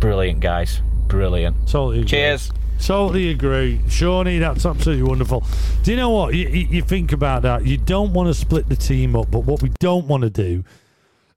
Brilliant 0.00 0.40
guys, 0.40 0.80
brilliant. 1.06 1.56
Totally 1.68 1.98
agree. 1.98 2.08
Cheers. 2.08 2.50
Totally 2.82 3.30
agree. 3.30 3.80
Shawnee, 3.88 4.38
that's 4.38 4.66
absolutely 4.66 5.04
wonderful. 5.04 5.44
Do 5.84 5.90
you 5.92 5.96
know 5.96 6.10
what? 6.10 6.34
You, 6.34 6.48
you 6.48 6.66
you 6.68 6.82
think 6.82 7.12
about 7.12 7.42
that. 7.42 7.64
You 7.66 7.76
don't 7.78 8.12
want 8.12 8.28
to 8.28 8.34
split 8.34 8.68
the 8.68 8.76
team 8.76 9.14
up, 9.14 9.30
but 9.30 9.40
what 9.40 9.62
we 9.62 9.70
don't 9.78 10.06
want 10.08 10.22
to 10.24 10.30
do 10.30 10.64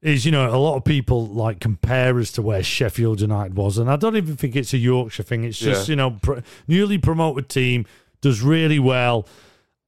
is, 0.01 0.25
you 0.25 0.31
know, 0.31 0.49
a 0.53 0.57
lot 0.57 0.75
of 0.75 0.83
people 0.83 1.25
like 1.27 1.59
compare 1.59 2.17
us 2.19 2.31
to 2.33 2.41
where 2.41 2.61
Sheffield 2.63 3.21
United 3.21 3.55
was. 3.55 3.77
And 3.77 3.89
I 3.89 3.95
don't 3.95 4.15
even 4.17 4.35
think 4.35 4.55
it's 4.55 4.73
a 4.73 4.77
Yorkshire 4.77 5.23
thing. 5.23 5.43
It's 5.43 5.57
just, 5.59 5.87
Yeah. 5.87 5.91
you 5.91 5.95
know, 5.95 6.11
pr- 6.21 6.39
newly 6.67 6.97
promoted 6.97 7.47
team 7.49 7.85
does 8.21 8.41
really 8.41 8.79
well. 8.79 9.27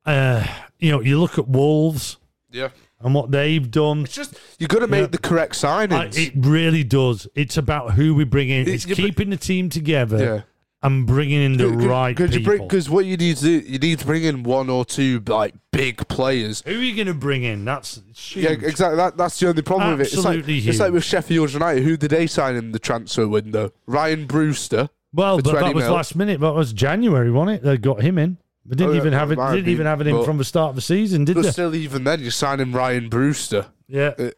Uh, 0.05 0.45
you 0.79 0.91
know, 0.91 1.01
you 1.01 1.19
look 1.19 1.37
at 1.37 1.47
Wolves 1.47 2.17
Yeah, 2.51 2.69
and 3.01 3.13
what 3.13 3.29
they've 3.31 3.69
done. 3.69 4.03
it's 4.05 4.15
just 4.15 4.35
you 4.59 4.67
got 4.67 4.79
to 4.79 4.87
make 4.87 5.01
Yeah. 5.01 5.07
the 5.07 5.17
correct 5.17 5.63
I, 5.63 5.87
signings. 5.87 6.17
it 6.17 6.33
really 6.35 6.83
does. 6.83 7.27
It's 7.35 7.57
about 7.57 7.93
who 7.93 8.15
we 8.15 8.23
bring 8.23 8.49
in. 8.49 8.61
It- 8.61 8.69
It's 8.69 8.87
you 8.87 8.95
br- 8.95 9.01
keeping 9.01 9.29
the 9.31 9.37
team 9.37 9.69
together 9.69 10.17
yeah. 10.17 10.41
And 10.87 11.05
bringing 11.05 11.41
in 11.41 11.57
the 11.57 11.67
right 11.69 12.15
people. 12.17 12.65
Because 12.65 12.89
what 12.89 13.05
you 13.05 13.17
need 13.17 13.37
to 13.37 13.43
do, 13.43 13.59
you 13.59 13.77
need 13.77 13.99
to 13.99 14.05
bring 14.05 14.23
in 14.23 14.43
one 14.43 14.69
or 14.69 14.85
two 14.85 15.21
like 15.27 15.53
big 15.71 16.07
players. 16.07 16.63
Who 16.65 16.71
are 16.71 16.81
you 16.81 16.95
going 16.95 17.07
to 17.07 17.13
bring 17.13 17.43
in? 17.43 17.65
That's 17.65 18.01
huge. 18.15 18.45
Yeah, 18.45 18.51
exactly. 18.51 18.95
That, 18.97 19.17
that's 19.17 19.39
the 19.39 19.49
only 19.49 19.61
problem 19.61 19.91
with 19.91 20.01
it. 20.01 20.13
It's 20.13 20.15
like, 20.17 20.39
Absolutely 20.39 20.69
it's 20.69 20.79
like 20.79 20.93
with 20.93 21.03
Sheffield 21.03 21.51
United. 21.53 21.83
Who 21.83 21.97
did 21.97 22.11
they 22.11 22.25
sign 22.25 22.55
in 22.55 22.71
the 22.71 22.79
transfer 22.79 23.27
window? 23.27 23.71
Ryan 23.85 24.25
Brewster. 24.25 24.89
Well, 25.13 25.39
but 25.41 25.53
that 25.53 25.75
was 25.75 25.83
mil. 25.85 25.93
last 25.93 26.15
minute. 26.15 26.39
That 26.39 26.53
was 26.53 26.73
January, 26.73 27.31
wasn't 27.31 27.57
it? 27.57 27.63
They 27.63 27.77
got 27.77 28.01
him 28.01 28.17
in. 28.17 28.37
They 28.65 28.75
didn't 28.75 28.89
Oh, 28.89 28.93
yeah, 28.93 28.99
even 28.99 29.13
have 29.13 29.31
it. 29.31 29.35
Didn't 29.35 29.65
be, 29.65 29.71
even 29.71 29.85
have 29.85 30.01
it 30.01 30.07
in 30.07 30.23
from 30.25 30.37
the 30.37 30.43
start 30.43 30.69
of 30.69 30.75
the 30.75 30.81
season, 30.81 31.25
did 31.25 31.35
But 31.35 31.43
they? 31.43 31.51
still, 31.51 31.73
even 31.73 32.03
then, 32.03 32.19
you're 32.19 32.31
signing 32.31 32.71
Ryan 32.73 33.07
Brewster. 33.09 33.67
Yeah. 33.87 34.13
Uh, 34.19 34.31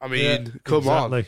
I 0.00 0.08
mean, 0.08 0.22
Yeah, 0.22 0.50
come 0.64 0.88
on. 0.88 1.24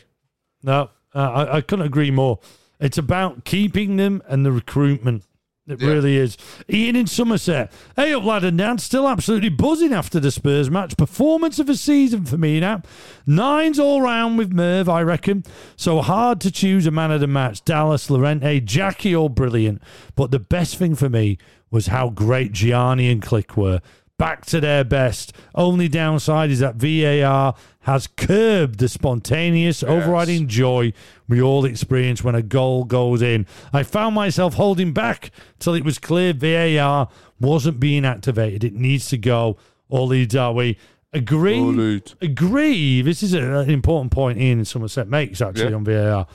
No, 0.63 0.89
uh, 1.13 1.17
I, 1.19 1.57
I 1.57 1.61
couldn't 1.61 1.85
agree 1.85 2.11
more. 2.11 2.39
It's 2.79 2.97
about 2.97 3.45
keeping 3.45 3.97
them 3.97 4.21
and 4.27 4.45
the 4.45 4.51
recruitment. 4.51 5.23
It 5.67 5.79
Yeah. 5.81 5.87
really 5.89 6.17
is. 6.17 6.35
Ian 6.67 6.95
in 6.95 7.05
Somerset. 7.05 7.71
Hey 7.95 8.11
up, 8.11 8.23
lad 8.23 8.43
and 8.43 8.57
down. 8.57 8.79
Still 8.79 9.07
absolutely 9.07 9.49
buzzing 9.49 9.93
after 9.93 10.19
the 10.19 10.31
Spurs 10.31 10.71
match. 10.71 10.97
Performance 10.97 11.59
of 11.59 11.67
the 11.67 11.75
season 11.75 12.25
for 12.25 12.37
me 12.39 12.59
now. 12.59 12.81
Nines 13.27 13.77
all 13.77 14.01
round 14.01 14.39
with 14.39 14.51
Merv, 14.51 14.89
I 14.89 15.03
reckon. 15.03 15.43
So 15.75 16.01
hard 16.01 16.41
to 16.41 16.49
choose 16.51 16.87
a 16.87 16.91
man 16.91 17.11
of 17.11 17.19
the 17.19 17.27
match. 17.27 17.63
Dallas, 17.65 18.09
Llorente, 18.09 18.61
Jackie, 18.61 19.15
all 19.15 19.29
brilliant. 19.29 19.79
But 20.15 20.31
the 20.31 20.39
best 20.39 20.77
thing 20.77 20.95
for 20.95 21.07
me 21.09 21.37
was 21.69 21.87
how 21.87 22.09
great 22.09 22.51
Gianni 22.51 23.11
and 23.11 23.21
Klich 23.21 23.55
were. 23.55 23.81
Back 24.19 24.45
to 24.45 24.59
their 24.61 24.83
best. 24.83 25.33
Only 25.55 25.87
downside 25.87 26.51
is 26.51 26.59
that 26.59 26.75
VAR 26.75 27.55
has 27.81 28.05
curbed 28.05 28.77
the 28.77 28.87
spontaneous, 28.87 29.81
overriding 29.81 30.47
joy 30.47 30.93
we 31.27 31.41
all 31.41 31.65
experience 31.65 32.23
when 32.23 32.35
a 32.35 32.43
goal 32.43 32.83
goes 32.83 33.23
in. 33.23 33.47
I 33.73 33.81
found 33.81 34.13
myself 34.13 34.53
holding 34.53 34.93
back 34.93 35.31
till 35.57 35.73
it 35.73 35.83
was 35.83 35.97
clear 35.97 36.33
VAR 36.33 37.07
wasn't 37.39 37.79
being 37.79 38.05
activated. 38.05 38.63
It 38.63 38.73
needs 38.75 39.07
to 39.09 39.17
go. 39.17 39.57
All 39.89 40.05
leads 40.05 40.35
our 40.35 40.53
way. 40.53 40.77
Agree. 41.13 41.99
Agree. 42.21 43.01
This 43.01 43.23
is 43.23 43.33
a- 43.33 43.41
an 43.61 43.69
important 43.71 44.11
point 44.11 44.37
Ian 44.37 44.59
and 44.59 44.67
Somerset 44.67 45.07
makes 45.07 45.41
actually 45.41 45.69
Yeah. 45.69 45.75
on 45.75 45.83
VAR. 45.85 46.27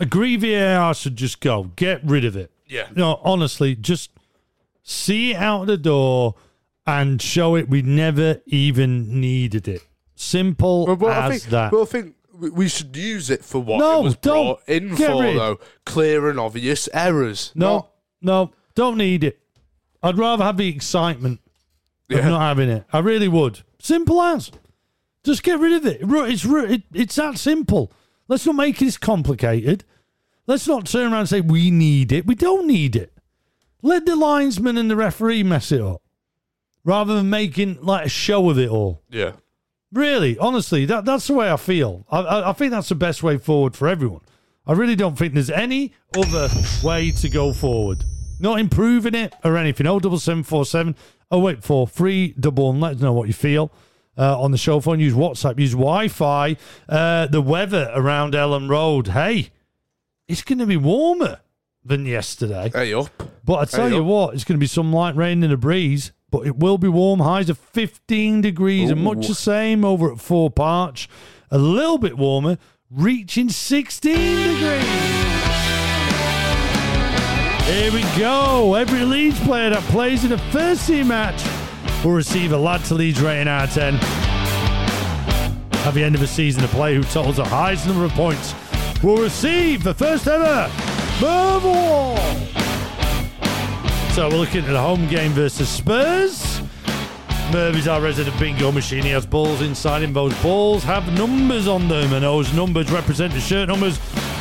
Agree 0.00 0.36
VAR 0.36 0.94
should 0.94 1.16
just 1.16 1.40
go. 1.40 1.64
Get 1.76 2.00
rid 2.02 2.24
of 2.24 2.36
it. 2.36 2.50
Yeah. 2.66 2.86
No, 2.94 3.20
honestly, 3.22 3.74
just 3.74 4.10
see 4.82 5.32
it 5.32 5.36
out 5.36 5.66
the 5.66 5.76
door 5.76 6.34
and 6.86 7.20
show 7.22 7.54
it 7.56 7.68
we 7.68 7.82
never 7.82 8.40
even 8.46 9.20
needed 9.20 9.68
it. 9.68 9.82
Simple 10.14 10.86
I 11.06 11.26
as 11.26 11.30
think, 11.42 11.50
that. 11.52 11.70
but 11.72 11.82
I 11.82 11.84
think 11.84 12.14
we- 12.34 12.68
should 12.68 12.96
use 12.96 13.30
it 13.30 13.44
for 13.44 13.60
what 13.60 13.78
No, 13.78 14.00
it 14.00 14.04
was 14.04 14.16
don't. 14.16 14.44
brought 14.56 14.68
in 14.68 14.96
for, 14.96 15.22
rid. 15.22 15.36
though. 15.36 15.60
Clear 15.84 16.28
and 16.28 16.38
obvious 16.40 16.88
errors. 16.92 17.52
no, 17.54 17.66
Not- 17.74 17.90
no, 18.22 18.50
don't 18.74 18.98
need 18.98 19.24
it. 19.24 19.38
I'd 20.02 20.18
rather 20.18 20.42
have 20.44 20.56
the 20.56 20.68
excitement 20.68 21.40
of 22.10 22.16
Yeah. 22.18 22.28
not 22.28 22.40
having 22.40 22.68
it. 22.68 22.84
I 22.92 22.98
really 22.98 23.28
would. 23.28 23.60
Simple 23.78 24.20
as. 24.20 24.50
Just 25.24 25.42
get 25.44 25.60
rid 25.60 25.72
of 25.72 25.86
it. 25.86 26.00
It's 26.02 26.44
it, 26.44 26.82
it's 26.92 27.14
that 27.16 27.38
simple. 27.38 27.92
Let's 28.28 28.44
not 28.44 28.56
make 28.56 28.78
this 28.78 28.96
complicated. 28.98 29.84
Let's 30.48 30.66
not 30.66 30.86
turn 30.86 31.12
around 31.12 31.20
and 31.20 31.28
say 31.28 31.40
we 31.40 31.70
need 31.70 32.10
it. 32.10 32.26
We 32.26 32.34
don't 32.34 32.66
need 32.66 32.96
it. 32.96 33.12
Let 33.82 34.04
the 34.06 34.16
linesman 34.16 34.76
and 34.76 34.90
the 34.90 34.96
referee 34.96 35.44
mess 35.44 35.70
it 35.70 35.80
up, 35.80 36.01
rather 36.84 37.14
than 37.14 37.30
making 37.30 37.78
like 37.82 38.06
a 38.06 38.08
show 38.08 38.50
of 38.50 38.58
it 38.58 38.68
all. 38.68 39.02
yeah. 39.10 39.32
Really, 39.92 40.38
honestly, 40.38 40.86
that 40.86 41.04
that's 41.04 41.26
the 41.26 41.34
way 41.34 41.50
I 41.52 41.58
feel. 41.58 42.06
I, 42.10 42.20
I, 42.20 42.48
I 42.50 42.52
think 42.54 42.70
that's 42.70 42.88
the 42.88 42.94
best 42.94 43.22
way 43.22 43.36
forward 43.36 43.76
for 43.76 43.88
everyone. 43.88 44.22
I 44.66 44.72
really 44.72 44.96
don't 44.96 45.18
think 45.18 45.34
there's 45.34 45.50
any 45.50 45.92
other 46.16 46.48
way 46.82 47.10
to 47.10 47.28
go 47.28 47.52
forward. 47.52 48.02
Not 48.40 48.58
improving 48.58 49.14
it 49.14 49.34
or 49.44 49.58
anything. 49.58 49.86
Oh, 49.86 50.00
double 50.00 50.18
seven 50.18 50.44
four 50.44 50.64
seven. 50.64 50.96
Oh 51.30 51.40
wait, 51.40 51.62
four 51.62 51.86
three 51.86 52.34
double. 52.40 52.70
And 52.70 52.80
let 52.80 52.94
us 52.96 53.02
know 53.02 53.12
what 53.12 53.26
you 53.28 53.34
feel 53.34 53.70
uh, 54.16 54.40
on 54.40 54.50
the 54.50 54.56
show 54.56 54.80
phone. 54.80 54.98
Use 54.98 55.12
WhatsApp. 55.12 55.58
Use 55.60 55.72
Wi-Fi. 55.72 56.56
Uh, 56.88 57.26
the 57.26 57.42
weather 57.42 57.90
around 57.94 58.32
Elland 58.32 58.70
Road. 58.70 59.08
Hey, 59.08 59.50
it's 60.26 60.42
going 60.42 60.58
to 60.60 60.64
be 60.66 60.78
warmer 60.78 61.40
than 61.84 62.06
yesterday. 62.06 62.70
Hey 62.72 62.94
up. 62.94 63.10
But 63.44 63.56
I 63.56 63.64
tell 63.66 63.88
Hey, 63.88 63.96
you 63.96 64.00
up. 64.00 64.06
what, 64.06 64.34
it's 64.34 64.44
going 64.44 64.56
to 64.56 64.60
be 64.60 64.66
some 64.66 64.90
light 64.90 65.16
rain 65.16 65.42
and 65.42 65.52
a 65.52 65.56
breeze, 65.58 66.12
but 66.32 66.46
it 66.46 66.56
will 66.56 66.78
be 66.78 66.88
warm. 66.88 67.20
Highs 67.20 67.48
of 67.48 67.58
15 67.58 68.40
degrees 68.40 68.90
and 68.90 69.04
much 69.04 69.28
the 69.28 69.34
same 69.34 69.84
over 69.84 70.10
at 70.10 70.18
Thorp 70.18 70.58
Arch. 70.58 71.08
A 71.52 71.58
little 71.58 71.98
bit 71.98 72.18
warmer, 72.18 72.58
reaching 72.90 73.50
16 73.50 74.14
degrees. 74.14 74.84
Here 77.66 77.92
we 77.92 78.02
go. 78.18 78.74
Every 78.74 79.04
Leeds 79.04 79.38
player 79.40 79.70
that 79.70 79.82
plays 79.90 80.24
in 80.24 80.32
a 80.32 80.38
first 80.50 80.86
team 80.86 81.08
match 81.08 81.44
will 82.02 82.12
receive 82.12 82.52
a 82.52 82.58
lad 82.58 82.82
to 82.86 82.94
Leeds 82.94 83.20
rating 83.20 83.48
out 83.48 83.68
of 83.68 83.74
10. 83.74 83.94
At 85.84 85.94
the 85.94 86.02
end 86.02 86.14
of 86.14 86.20
the 86.22 86.26
season, 86.26 86.64
a 86.64 86.68
player 86.68 86.96
who 86.96 87.04
totals 87.04 87.36
the 87.36 87.44
highest 87.44 87.86
number 87.86 88.04
of 88.04 88.12
points 88.12 88.54
will 89.02 89.18
receive 89.18 89.84
the 89.84 89.94
first 89.94 90.26
ever 90.26 90.70
Merv 91.20 91.64
Award. 91.64 92.61
So 94.12 94.28
we're 94.28 94.36
looking 94.36 94.62
at 94.64 94.70
the 94.70 94.78
home 94.80 95.08
game 95.08 95.32
versus 95.32 95.70
Spurs. 95.70 96.60
Is 97.54 97.88
our 97.88 98.00
resident 98.00 98.38
bingo 98.38 98.70
machine. 98.70 99.02
He 99.02 99.10
has 99.10 99.26
balls 99.26 99.60
inside 99.62 100.02
him. 100.02 100.12
Those 100.12 100.34
balls 100.42 100.82
have 100.84 101.10
numbers 101.14 101.66
on 101.66 101.88
them, 101.88 102.12
and 102.12 102.22
those 102.22 102.52
numbers 102.54 102.90
represent 102.90 103.32
the 103.32 103.40
shirt 103.40 103.68
numbers 103.68 103.96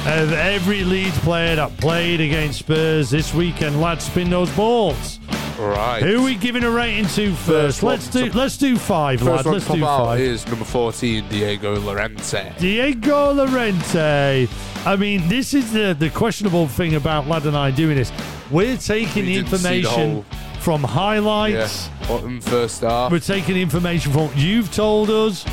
of 0.05 0.34
every 0.34 0.84
Leeds 0.84 1.17
player 1.19 1.55
that 1.55 1.75
played 1.77 2.21
against 2.21 2.60
Spurs 2.60 3.10
this 3.10 3.34
weekend. 3.34 3.81
Lads, 3.81 4.05
spin 4.05 4.29
those 4.29 4.49
balls. 4.55 5.19
Right. 5.57 6.01
Who 6.01 6.21
are 6.21 6.23
we 6.25 6.36
giving 6.36 6.63
a 6.63 6.71
rating 6.71 7.05
to 7.07 7.34
first? 7.34 7.81
One. 7.84 7.93
let's 7.93 8.07
do 8.07 8.29
let's 8.31 8.57
do 8.57 8.77
five, 8.77 9.19
First 9.19 9.29
lad. 9.29 9.45
one 9.45 9.53
Let's 9.55 9.67
to 9.67 9.73
do 9.73 9.86
out 9.86 10.05
five. 10.05 10.19
is 10.19 10.45
number 10.47 10.65
14, 10.65 11.27
Diego 11.29 11.79
Llorente. 11.79 12.53
Diego 12.60 13.31
Llorente. 13.34 14.47
I 14.86 14.95
mean, 14.95 15.27
this 15.27 15.53
is 15.53 15.71
the, 15.71 15.95
the 15.97 16.10
questionable 16.10 16.67
thing 16.67 16.95
about 16.95 17.27
Lad 17.27 17.45
and 17.45 17.55
I 17.55 17.71
doing 17.71 17.95
this. 17.95 18.12
We're 18.52 18.78
taking 18.78 19.26
We 19.26 19.36
the 19.36 19.44
didn't 19.44 19.58
see 19.60 19.82
the 19.82 19.90
information 19.90 20.26
from 20.60 20.84
highlights. 20.84 21.90
Bottom 22.08 22.42
first 22.42 22.82
half. 22.82 23.12
We're 23.12 23.20
taking 23.20 23.56
information 23.56 24.12
from 24.12 24.28
what 24.28 24.38
you've 24.38 24.72
told 24.74 25.10
us. 25.10 25.46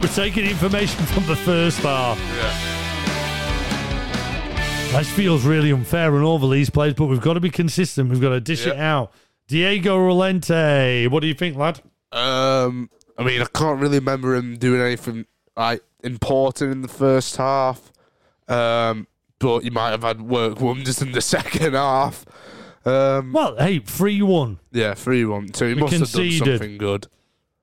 We're 0.00 0.08
taking 0.08 0.44
information 0.44 1.04
from 1.06 1.24
the 1.26 1.36
first 1.36 1.78
half. 1.78 2.18
Yeah. 2.18 2.74
This 4.98 5.10
feels 5.10 5.44
really 5.44 5.70
unfair 5.70 6.16
on 6.16 6.22
all 6.22 6.38
the 6.38 6.46
Leeds 6.46 6.70
players, 6.70 6.94
but 6.94 7.06
we've 7.06 7.20
got 7.20 7.34
to 7.34 7.40
be 7.40 7.50
consistent. 7.50 8.10
We've 8.10 8.20
got 8.20 8.30
to 8.30 8.40
dish 8.40 8.66
it 8.66 8.76
out. 8.76 9.12
Diego 9.46 9.96
Rolente. 9.98 11.08
What 11.08 11.20
do 11.20 11.26
you 11.28 11.34
think, 11.34 11.56
lad? 11.56 11.80
Um, 12.10 12.90
I 13.16 13.22
mean, 13.22 13.40
I 13.40 13.46
can't 13.46 13.80
really 13.80 13.98
remember 13.98 14.34
him 14.34 14.56
doing 14.56 14.80
anything 14.80 15.26
like 15.56 15.82
important 16.02 16.72
in 16.72 16.82
the 16.82 16.88
first 16.88 17.36
half. 17.36 17.92
Um, 18.48 19.06
but 19.38 19.64
you 19.64 19.70
might 19.70 19.90
have 19.90 20.02
had 20.02 20.20
work 20.22 20.60
wonders 20.60 21.00
in 21.02 21.12
the 21.12 21.20
second 21.36 21.74
half. 21.74 22.24
Um, 22.84 23.32
Well, 23.32 23.56
hey, 23.58 23.80
3 23.80 24.22
1. 24.22 24.58
yeah, 24.72 24.94
three 24.94 25.24
one. 25.24 25.52
So 25.52 25.66
he 25.68 25.74
We 25.74 25.80
must 25.82 25.92
have 25.92 26.00
done 26.00 26.08
conceded. 26.22 26.58
something 26.60 26.78
good. 26.78 27.06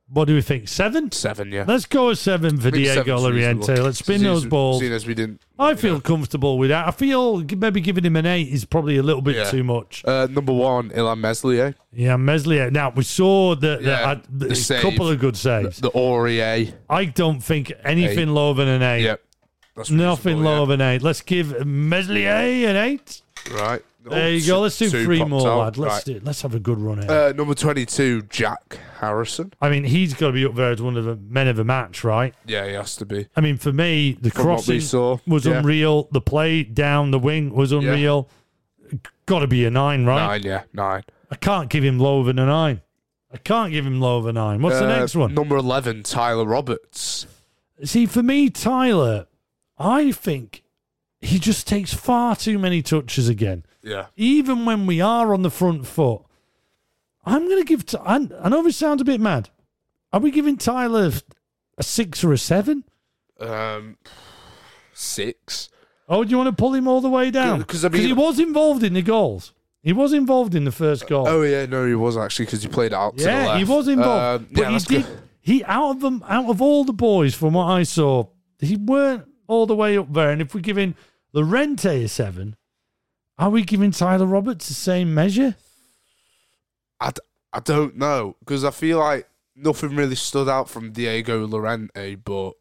What 0.08 0.26
do 0.28 0.36
we 0.36 0.42
think? 0.44 0.68
Seven? 0.68 1.12
Seven, 1.12 1.52
yeah. 1.52 1.66
Let's 1.68 1.88
go 1.88 2.10
with 2.10 2.20
seven 2.20 2.60
for 2.60 2.70
Diego 2.70 3.18
Llorente. 3.18 3.76
Let's 3.82 3.98
spin 3.98 4.22
those 4.22 4.44
as- 4.44 4.50
balls. 4.50 4.80
Seeing 4.82 4.94
as 4.94 5.08
we 5.08 5.16
didn't. 5.16 5.42
I 5.58 5.74
feel 5.74 6.00
comfortable 6.00 6.60
with 6.60 6.70
that. 6.70 6.88
I 6.88 6.92
feel 6.92 7.44
maybe 7.58 7.82
giving 7.82 8.06
him 8.06 8.16
an 8.16 8.28
eight 8.28 8.50
is 8.54 8.66
probably 8.66 8.98
a 8.98 9.04
little 9.04 9.24
bit 9.24 9.36
Yeah. 9.36 9.50
too 9.50 9.64
much. 9.64 10.04
Uh, 10.06 10.28
number 10.30 10.54
one, 10.54 10.92
Illan 10.92 11.18
Meslier, 11.22 11.74
Yeah, 11.92 12.18
Meslier. 12.18 12.70
Now 12.70 12.92
we 12.96 13.04
saw 13.04 13.56
that 13.56 13.82
Yeah, 13.82 14.20
the 14.30 14.76
a 14.78 14.82
couple 14.82 15.10
of 15.10 15.18
good 15.20 15.34
the, 15.34 15.40
saves. 15.40 15.80
the 15.80 15.90
Aurier. 15.92 16.72
I 16.88 17.06
don't 17.06 17.40
think 17.42 17.74
anything 17.84 18.30
Eight. 18.30 18.34
lower 18.34 18.54
than 18.54 18.68
an 18.68 18.84
eight. 18.84 19.04
Yep. 19.06 19.22
That's 19.76 19.90
Nothing 19.92 20.42
lower 20.44 20.66
than 20.66 20.82
eight. 20.82 21.02
Let's 21.02 21.22
give 21.22 21.66
Meslier 21.66 22.70
an 22.70 22.76
eight. 22.78 23.22
yeah. 23.52 23.56
Right. 23.62 23.82
There 24.08 24.30
you 24.30 24.46
go. 24.46 24.62
Let's 24.62 24.78
do 24.78 24.88
three 24.90 25.24
more, 25.24 25.48
out. 25.50 25.58
lad. 25.60 25.78
Let's 25.78 25.96
Right. 26.08 26.18
do. 26.18 26.22
Let's 26.24 26.44
have 26.44 26.54
a 26.54 26.60
good 26.60 26.78
run 26.78 27.02
here. 27.02 27.10
Uh, 27.12 27.34
number 27.36 27.56
22, 27.56 28.22
Jack 28.30 28.78
Harrison. 29.00 29.52
I 29.60 29.70
mean, 29.72 29.84
he's 29.84 30.14
got 30.14 30.28
to 30.28 30.34
be 30.34 30.46
up 30.46 30.54
there 30.54 30.70
as 30.72 30.80
one 30.82 30.96
of 30.96 31.06
the 31.06 31.16
men 31.16 31.48
of 31.48 31.56
the 31.56 31.64
match, 31.64 32.04
right? 32.04 32.34
Yeah, 32.46 32.68
he 32.68 32.74
has 32.74 32.96
to 32.98 33.06
be. 33.06 33.28
I 33.36 33.42
mean, 33.42 33.58
for 33.58 33.74
me, 33.74 34.16
the 34.22 34.30
From 34.30 34.44
crossing 34.44 34.80
saw, 34.82 35.18
was 35.26 35.48
yeah. 35.48 35.54
unreal. 35.58 36.08
The 36.12 36.22
play 36.22 36.62
down 36.62 37.10
the 37.10 37.18
wing 37.18 37.52
was 37.56 37.72
unreal. 37.72 38.30
Got 39.26 39.40
to 39.40 39.48
be 39.48 39.66
a 39.66 39.72
nine, 39.72 40.06
right? 40.06 40.28
Nine, 40.28 40.44
yeah, 40.44 40.64
nine. 40.72 41.04
I 41.32 41.36
can't 41.36 41.70
give 41.72 41.84
him 41.84 41.98
lower 42.00 42.24
than 42.26 42.38
a 42.38 42.46
nine. 42.46 42.82
I 43.34 43.38
can't 43.38 43.72
give 43.72 43.88
him 43.88 44.00
lower 44.00 44.22
than 44.22 44.38
a 44.38 44.40
nine. 44.40 44.62
What's 44.62 44.78
the 44.78 44.86
Uh, 44.86 45.00
next 45.00 45.16
one? 45.16 45.34
Number 45.34 45.58
11, 45.58 46.04
Tyler 46.04 46.46
Roberts. 46.46 47.26
See, 47.84 48.06
for 48.06 48.22
me, 48.22 48.52
Tyler, 48.52 49.26
I 49.78 50.12
think 50.12 50.64
he 51.22 51.40
just 51.40 51.68
takes 51.68 51.94
far 51.94 52.36
too 52.36 52.58
many 52.60 52.82
touches 52.82 53.28
again. 53.30 53.66
Yeah. 53.82 54.08
Even 54.16 54.66
when 54.66 54.86
we 54.86 55.02
are 55.02 55.34
on 55.34 55.42
the 55.42 55.50
front 55.52 55.86
foot, 55.88 56.22
I'm 57.26 57.46
going 57.48 57.60
to 57.62 57.66
give. 57.68 57.86
T- 57.86 57.98
I, 58.04 58.28
I 58.42 58.50
know 58.50 58.64
this 58.64 58.78
sounds 58.78 59.02
a 59.02 59.06
bit 59.06 59.20
mad. 59.22 59.50
Are 60.14 60.20
we 60.20 60.32
giving 60.32 60.58
Tyler 60.58 61.12
a 61.78 61.84
six 61.84 62.24
or 62.24 62.32
a 62.32 62.38
seven? 62.38 62.84
Um, 63.40 63.98
six. 64.94 65.70
Oh, 66.08 66.24
do 66.24 66.30
you 66.30 66.38
want 66.38 66.56
to 66.56 66.62
pull 66.62 66.74
him 66.74 66.88
all 66.88 67.02
the 67.02 67.10
way 67.10 67.32
down? 67.32 67.64
'Cause, 67.64 67.84
I 67.84 67.90
mean- 67.90 68.02
he 68.04 68.14
was 68.14 68.40
involved 68.40 68.84
in 68.84 68.94
the 68.94 69.02
goals. 69.02 69.52
He 69.82 69.94
was 69.94 70.14
involved 70.14 70.56
in 70.56 70.64
the 70.66 70.72
first 70.72 71.08
goal. 71.08 71.28
Oh, 71.28 71.44
yeah, 71.44 71.66
no, 71.68 71.86
he 71.86 71.94
was 71.94 72.18
actually 72.18 72.46
because 72.46 72.64
he 72.64 72.70
played 72.70 72.92
out 72.94 73.18
to 73.18 73.24
the 73.24 73.30
yeah, 73.30 73.58
he 73.58 73.64
was 73.64 73.88
involved. 73.88 74.42
Um, 74.44 74.48
but 74.52 74.62
yeah, 74.62 74.70
he 74.72 74.80
did. 74.80 74.88
good. 75.06 75.20
He 75.42 75.64
out 75.66 75.92
of 75.92 76.02
them, 76.02 76.24
out 76.28 76.50
of 76.50 76.60
all 76.60 76.84
the 76.86 76.94
boys, 76.94 77.36
from 77.36 77.54
what 77.54 77.66
I 77.66 77.84
saw, 77.84 78.26
he 78.58 78.78
weren't 78.78 79.26
all 79.48 79.66
the 79.66 79.76
way 79.76 79.98
up 79.98 80.12
there. 80.14 80.32
And 80.32 80.42
if 80.42 80.54
we're 80.54 80.62
giving 80.62 80.96
Llorente 81.34 82.04
a 82.04 82.08
seven, 82.08 82.56
are 83.38 83.50
we 83.50 83.64
giving 83.64 83.92
Tyler 83.92 84.26
Roberts 84.26 84.68
the 84.68 84.74
same 84.74 85.14
measure? 85.14 85.56
I, 87.00 87.12
d- 87.12 87.22
I 87.52 87.60
don't 87.60 87.98
know 87.98 88.36
because 88.40 88.64
I 88.64 88.72
feel 88.72 89.00
like 89.00 89.28
nothing 89.56 89.96
really 89.96 90.16
stood 90.16 90.48
out 90.50 90.70
from 90.70 90.92
Diego 90.92 91.46
Llorente, 91.46 92.16
but 92.16 92.54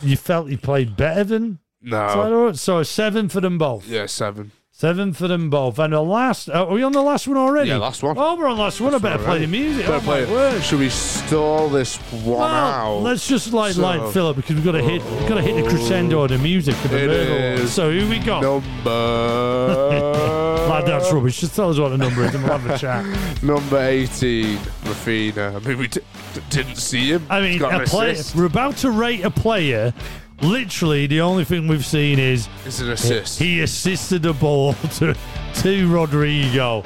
You 0.00 0.16
felt 0.16 0.48
he 0.50 0.56
played 0.56 0.96
better 0.96 1.24
than 1.24 1.58
no. 1.82 1.96
Tyler 2.08 2.36
Roberts, 2.38 2.60
so 2.62 2.78
a 2.78 2.84
seven 2.84 3.28
for 3.28 3.40
them 3.40 3.58
both. 3.58 3.86
Yeah, 3.88 4.06
seven. 4.06 4.52
Seven 4.78 5.14
for 5.14 5.26
them 5.26 5.48
both. 5.48 5.78
And 5.78 5.94
the 5.94 6.02
last, 6.02 6.50
uh, 6.50 6.66
are 6.66 6.74
we 6.74 6.82
on 6.82 6.92
the 6.92 7.00
last 7.00 7.26
one 7.26 7.38
already? 7.38 7.70
Yeah, 7.70 7.78
last 7.78 8.02
one. 8.02 8.14
Oh, 8.18 8.36
we're 8.36 8.46
on 8.46 8.58
the 8.58 8.62
last 8.62 8.78
one. 8.78 8.90
I 8.90 8.96
Last 8.96 9.02
better 9.04 9.16
one 9.16 9.24
play 9.24 9.38
the 9.38 9.46
music. 9.46 9.86
Better 9.86 9.96
oh, 9.96 10.00
play 10.00 10.22
it. 10.24 10.62
Should 10.62 10.80
we 10.80 10.90
stall 10.90 11.70
this 11.70 11.96
one 12.12 12.26
Well, 12.40 12.42
out? 12.42 12.98
let's 12.98 13.26
just 13.26 13.54
like 13.54 13.72
So- 13.72 13.80
light 13.80 14.12
Philip 14.12 14.36
because 14.36 14.54
we've 14.56 14.64
got 14.66 14.72
to 14.72 14.82
hit 14.82 15.02
we've 15.02 15.28
got 15.30 15.36
to 15.36 15.40
hit 15.42 15.64
the 15.64 15.70
crescendo 15.70 16.20
of 16.24 16.28
the 16.28 16.36
music 16.36 16.74
for 16.74 16.88
the 16.88 17.04
It 17.04 17.06
Merle 17.06 17.26
Award. 17.38 17.58
is 17.60 17.72
So 17.72 17.90
who 17.90 18.06
we 18.06 18.18
got? 18.18 18.42
Number 18.42 18.90
lad, 20.68 20.84
that's 20.86 21.10
rubbish. 21.10 21.40
Just 21.40 21.56
tell 21.56 21.70
us 21.70 21.78
what 21.78 21.88
the 21.88 21.96
number 21.96 22.24
is 22.24 22.34
and 22.34 22.44
we'll 22.44 22.58
have 22.58 22.68
a 22.70 22.76
chat. 22.76 23.06
Number 23.42 23.78
18, 23.78 24.58
Raphinha. 24.58 25.56
I 25.56 25.58
mean, 25.66 25.78
we 25.78 25.88
d- 25.88 26.00
d- 26.34 26.40
didn't 26.50 26.76
see 26.76 27.12
him. 27.12 27.26
I 27.30 27.40
mean, 27.40 27.52
He's 27.52 27.60
got 27.62 27.72
an 27.76 27.80
a 27.80 27.84
player, 27.86 28.14
we're 28.36 28.44
about 28.44 28.76
to 28.78 28.90
rate 28.90 29.24
a 29.24 29.30
player. 29.30 29.94
Literally, 30.42 31.06
the 31.06 31.20
only 31.22 31.44
thing 31.44 31.66
we've 31.66 31.84
seen 31.86 32.18
is 32.18 32.48
It's 32.64 32.80
an 32.80 32.90
assist. 32.90 33.38
he 33.38 33.62
assisted 33.62 34.22
the 34.22 34.32
ball 34.34 34.74
to, 34.96 35.14
to 35.62 35.88
Rodrigo. 35.92 36.82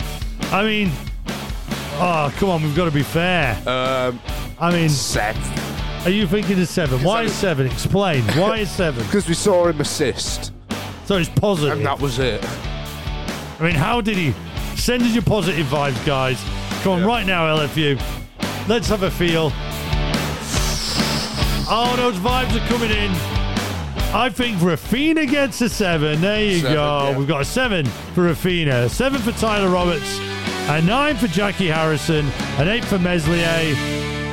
I 0.52 0.62
mean, 0.64 0.92
oh, 1.98 2.32
come 2.36 2.48
on, 2.50 2.62
we've 2.62 2.76
got 2.76 2.84
to 2.86 2.90
be 2.92 3.02
fair. 3.02 3.56
Um, 3.68 4.20
I 4.60 4.70
mean, 4.72 4.88
seven. 4.88 5.42
are 6.04 6.10
you 6.10 6.26
thinking 6.28 6.60
of 6.60 6.68
seven? 6.68 7.02
Why 7.02 7.22
is 7.22 7.34
seven? 7.34 7.66
Explain. 7.66 8.22
Why 8.38 8.58
is 8.58 8.70
seven? 8.70 9.04
Because 9.06 9.26
we 9.28 9.34
saw 9.34 9.66
him 9.66 9.80
assist, 9.80 10.52
So 11.06 11.16
it's 11.16 11.28
positive. 11.28 11.76
and 11.78 11.86
that 11.86 11.98
was 12.00 12.18
it. 12.20 12.44
I 12.44 13.62
mean, 13.64 13.74
how 13.74 14.00
did 14.00 14.16
he? 14.16 14.32
Send 14.76 15.02
us 15.02 15.12
your 15.12 15.22
positive 15.24 15.66
vibes, 15.66 16.04
guys. 16.06 16.40
Come 16.82 16.92
on, 16.92 16.98
Yeah. 17.00 17.06
right 17.06 17.26
now, 17.26 17.46
LFU. 17.56 18.00
Let's 18.68 18.88
have 18.88 19.02
a 19.02 19.10
feel. 19.10 19.50
Oh, 21.72 21.94
those 21.96 22.16
vibes 22.16 22.56
are 22.56 22.66
coming 22.68 22.90
in. 22.90 23.10
I 24.12 24.28
think 24.28 24.58
Raphinha 24.58 25.28
gets 25.30 25.60
a 25.60 25.68
seven. 25.68 26.20
There 26.20 26.42
you 26.44 26.58
Seven, 26.58 26.74
go. 26.74 27.10
yeah. 27.10 27.16
We've 27.18 27.28
got 27.28 27.42
a 27.42 27.44
seven 27.44 27.86
for 27.86 28.22
Raphinha, 28.28 28.86
a 28.86 28.88
seven 28.88 29.20
for 29.22 29.30
Tyler 29.32 29.68
Roberts, 29.70 30.18
a 30.68 30.82
nine 30.82 31.16
for 31.16 31.28
Jackie 31.28 31.68
Harrison, 31.68 32.26
an 32.58 32.66
eight 32.68 32.84
for 32.84 32.98
Meslier, 32.98 33.44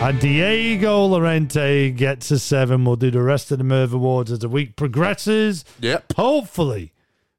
and 0.01 0.19
Diego 0.19 1.05
Llorente 1.05 1.91
gets 1.91 2.31
a 2.31 2.39
seven. 2.39 2.85
We'll 2.85 2.95
do 2.95 3.11
the 3.11 3.21
rest 3.21 3.51
of 3.51 3.59
the 3.59 3.63
Merv 3.63 3.93
Awards 3.93 4.31
as 4.31 4.39
the 4.39 4.49
week 4.49 4.75
progresses. 4.75 5.63
Yep. 5.79 6.13
Hopefully, 6.15 6.91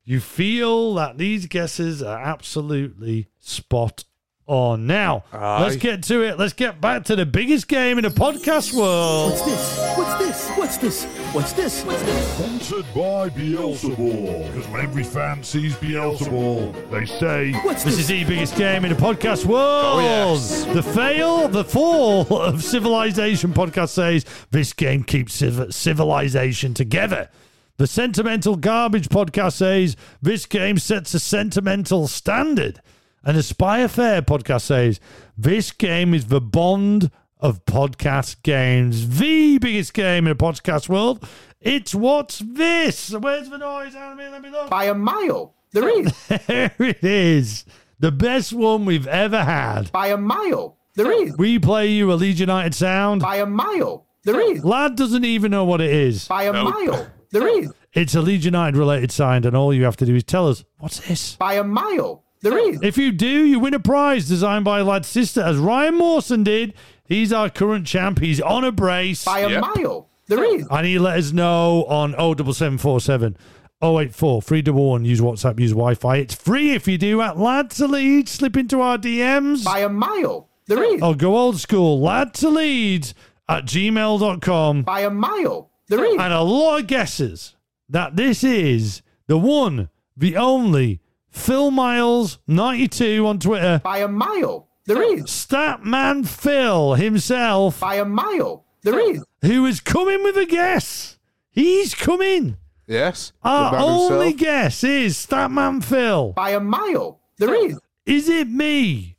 you 0.05 0.20
feel 0.20 0.95
that 0.95 1.18
these 1.18 1.47
guesses 1.47 2.03
are 2.05 2.20
absolutely 2.20 3.28
spot 3.41 4.05
on. 4.49 4.86
Now, 4.86 5.24
let's 5.32 5.76
get 5.76 6.03
to 6.05 6.22
it. 6.22 6.38
Let's 6.38 6.53
get 6.55 6.80
back 6.80 7.05
to 7.05 7.16
the 7.16 7.26
biggest 7.26 7.68
game 7.68 7.99
in 7.99 8.05
the 8.05 8.11
podcast 8.11 8.72
world. 8.72 9.30
What's 9.32 9.42
this? 9.42 9.78
What's 9.96 10.18
this? 10.18 10.49
What's 10.57 10.76
this? 10.78 11.05
What's 11.34 11.53
this? 11.53 11.84
What's 11.84 12.03
this? 12.03 12.32
Sponsored 12.34 12.86
by 12.94 13.28
Beelzebul. 13.28 14.46
Because 14.53 14.68
when 14.68 14.80
every 14.80 15.05
fan 15.05 15.44
sees 15.44 15.74
Beelzebul, 15.76 16.90
they 16.90 17.05
say, 17.07 17.53
What's 17.64 17.84
This 17.84 17.96
this? 17.96 18.01
is 18.01 18.09
the 18.09 18.24
biggest 18.24 18.57
game 18.57 18.84
in 18.84 18.90
the 18.92 18.99
podcast 19.01 19.44
world. 19.44 19.84
Oh, 19.84 20.01
yes. 20.01 20.64
The 20.64 20.82
fail, 20.82 21.49
the 21.49 21.64
fall 21.64 22.26
of 22.42 22.62
civilization 22.64 23.53
podcast 23.53 23.90
says 23.90 24.24
this 24.51 24.72
game 24.72 25.05
keeps 25.05 25.34
civ- 25.34 25.72
civilization 25.74 26.74
together. 26.74 27.28
The 27.76 27.86
sentimental 27.86 28.57
garbage 28.57 29.09
podcast 29.09 29.53
says 29.53 29.96
this 30.20 30.46
game 30.46 30.78
sets 30.78 31.14
a 31.14 31.20
sentimental 31.20 32.09
standard. 32.09 32.80
And 33.29 33.37
the 33.37 33.43
Spy 33.43 33.81
Affair 33.81 34.22
podcast 34.22 34.62
says 34.62 35.01
this 35.37 35.70
game 35.70 36.14
is 36.14 36.29
the 36.29 36.41
bond 36.41 37.11
of 37.39 37.62
podcast 37.66 38.43
games. 38.43 39.18
The 39.18 39.59
biggest 39.59 39.93
game 39.93 40.26
in 40.26 40.35
the 40.35 40.43
podcast 40.43 40.89
world. 40.89 41.29
It's 41.61 41.95
what's 41.95 42.39
this? 42.39 43.11
Where's 43.11 43.51
the 43.51 43.59
noise? 43.59 43.93
Let 43.93 44.43
me, 44.43 44.49
look. 44.49 44.70
By 44.70 44.85
a 44.85 44.95
mile. 44.95 45.55
There 45.72 45.91
is. 45.91 46.11
There 46.47 46.74
it 46.79 47.05
is. 47.05 47.66
The 47.99 48.11
best 48.11 48.55
one 48.55 48.87
we've 48.87 49.07
ever 49.07 49.45
had. 49.45 49.93
By 49.93 50.07
a 50.07 50.16
mile. 50.16 50.79
There 50.95 51.12
is. 51.12 51.37
We 51.37 51.59
play 51.59 51.89
you 51.89 52.11
a 52.11 52.14
Leeds 52.14 52.41
United 52.41 52.74
sound. 52.74 53.20
By 53.20 53.37
a 53.37 53.47
mile. 53.47 54.07
There 54.24 54.41
is. 54.41 54.64
Lad 54.64 54.97
doesn't 54.97 55.26
even 55.26 55.51
know 55.51 55.66
what 55.66 55.83
it 55.83 55.91
is. 55.91 56.26
By 56.29 56.45
a 56.45 56.53
mile. 56.55 57.11
There 57.31 57.47
is. 57.47 57.70
It's 57.93 58.14
a 58.14 58.22
Leeds 58.22 58.47
United 58.47 58.79
related 58.79 59.12
sound, 59.12 59.45
and 59.45 59.55
all 59.55 59.74
you 59.74 59.85
have 59.85 59.99
to 59.99 60.07
do 60.07 60.14
is 60.14 60.24
tell 60.24 60.49
us, 60.49 60.64
what's 60.79 61.07
this? 61.07 61.37
By 61.37 61.55
a 61.57 61.64
mile. 61.64 62.24
There 62.41 62.57
is. 62.59 62.78
If 62.82 62.97
you 62.99 63.11
do, 63.12 63.45
you 63.45 63.59
win 63.59 63.74
a 63.74 63.80
prize 63.80 64.28
designed 64.28 64.64
by 64.64 64.80
Lad's 64.82 65.09
sister, 65.09 65.41
as 65.43 65.57
Ryan 65.57 65.97
Mawson 65.99 66.45
did. 66.45 66.74
He's 67.05 67.32
our 67.32 67.49
current 67.51 67.86
champ. 67.86 68.18
He's 68.20 68.41
on 68.41 68.64
a 68.64 68.70
brace. 68.72 69.24
By 69.24 69.41
a 69.41 69.49
Yep. 69.51 69.61
mile. 69.76 70.09
There 70.26 70.45
is. 70.45 70.66
And 70.70 70.86
he 70.86 70.99
let 70.99 71.18
us 71.18 71.32
know 71.32 71.84
on 71.89 72.12
07747 72.12 73.36
084 73.80 74.43
311. 74.43 75.05
Use 75.07 75.20
WhatsApp, 75.20 75.59
use 75.59 75.70
Wi 75.70 75.95
Fi. 75.95 76.16
It's 76.16 76.34
free 76.34 76.72
if 76.72 76.86
you 76.86 76.99
do 76.99 77.20
at 77.22 77.39
Lad 77.39 77.70
to 77.72 77.86
Lead. 77.89 78.28
Slip 78.28 78.57
into 78.57 78.80
our 78.80 78.99
DMs. 78.99 79.64
By 79.64 79.78
a 79.80 79.89
mile. 79.89 80.49
There 80.66 80.82
is. 80.84 81.01
Or 81.03 81.14
go 81.14 81.36
old 81.36 81.59
school, 81.59 81.99
lad 82.01 82.34
to 82.34 82.51
lead 82.51 83.12
at 83.49 83.64
gmail.com. 83.64 84.82
By 84.82 85.01
a 85.01 85.11
mile. 85.11 85.70
There 85.89 86.05
is. 86.05 86.12
And 86.20 86.32
a 86.32 86.43
lot 86.43 86.80
of 86.80 86.86
guesses 86.86 87.55
that 87.89 88.16
this 88.16 88.45
is 88.45 89.01
the 89.28 89.39
one, 89.39 89.89
the 90.16 90.36
only 90.36 91.01
Phil 91.31 91.70
Miles 91.70 92.39
92 92.47 93.26
on 93.26 93.39
Twitter. 93.39 93.81
By 93.85 93.99
a 93.99 94.09
mile. 94.09 94.68
There 94.87 95.03
is. 95.03 95.24
Statman 95.24 96.26
Phil 96.26 96.95
himself, 96.95 97.81
By 97.81 97.97
a 97.97 98.05
mile. 98.07 98.64
There 98.83 98.99
is. 98.99 99.22
who 99.43 99.66
is 99.66 99.81
coming 99.81 100.22
with 100.22 100.37
a 100.39 100.47
guess. 100.47 101.18
He's 101.51 101.95
coming. 101.95 102.57
Yes. 102.87 103.33
Our 103.43 103.70
The 103.72 103.76
man 103.76 103.85
only 103.85 104.29
himself. 104.31 104.41
guess 104.41 104.85
is 104.85 105.16
Statman 105.16 105.85
Phil. 105.85 106.33
By 106.33 106.51
a 106.51 106.61
mile. 106.61 107.20
There 107.37 107.55
is. 107.55 107.79
Is 108.07 108.29
it 108.31 108.49
me 108.49 109.16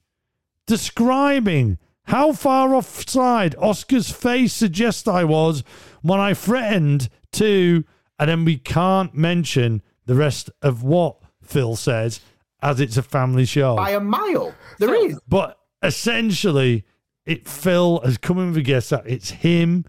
describing 0.65 1.77
how 2.05 2.31
far 2.31 2.73
offside 2.73 3.55
Oscar's 3.59 4.09
face 4.11 4.53
suggests 4.53 5.07
I 5.07 5.23
was 5.23 5.63
when 6.01 6.19
I 6.19 6.33
threatened 6.33 7.09
to, 7.33 7.83
and 8.17 8.29
then 8.29 8.45
we 8.45 8.57
can't 8.57 9.13
mention 9.13 9.83
the 10.07 10.15
rest 10.15 10.49
of 10.63 10.81
what 10.81 11.17
Phil 11.49 11.75
says 11.75 12.21
as 12.61 12.79
it's 12.79 12.97
a 12.97 13.03
family 13.03 13.45
show. 13.45 13.75
By 13.75 13.91
a 13.91 13.99
mile. 13.99 14.53
There 14.77 14.93
is. 14.93 15.19
But 15.27 15.57
essentially, 15.81 16.85
it 17.25 17.47
Phil 17.47 18.01
has 18.03 18.17
come 18.17 18.39
in 18.39 18.47
with 18.49 18.57
a 18.57 18.61
guess 18.61 18.89
that 18.89 19.07
it's 19.07 19.31
him 19.31 19.85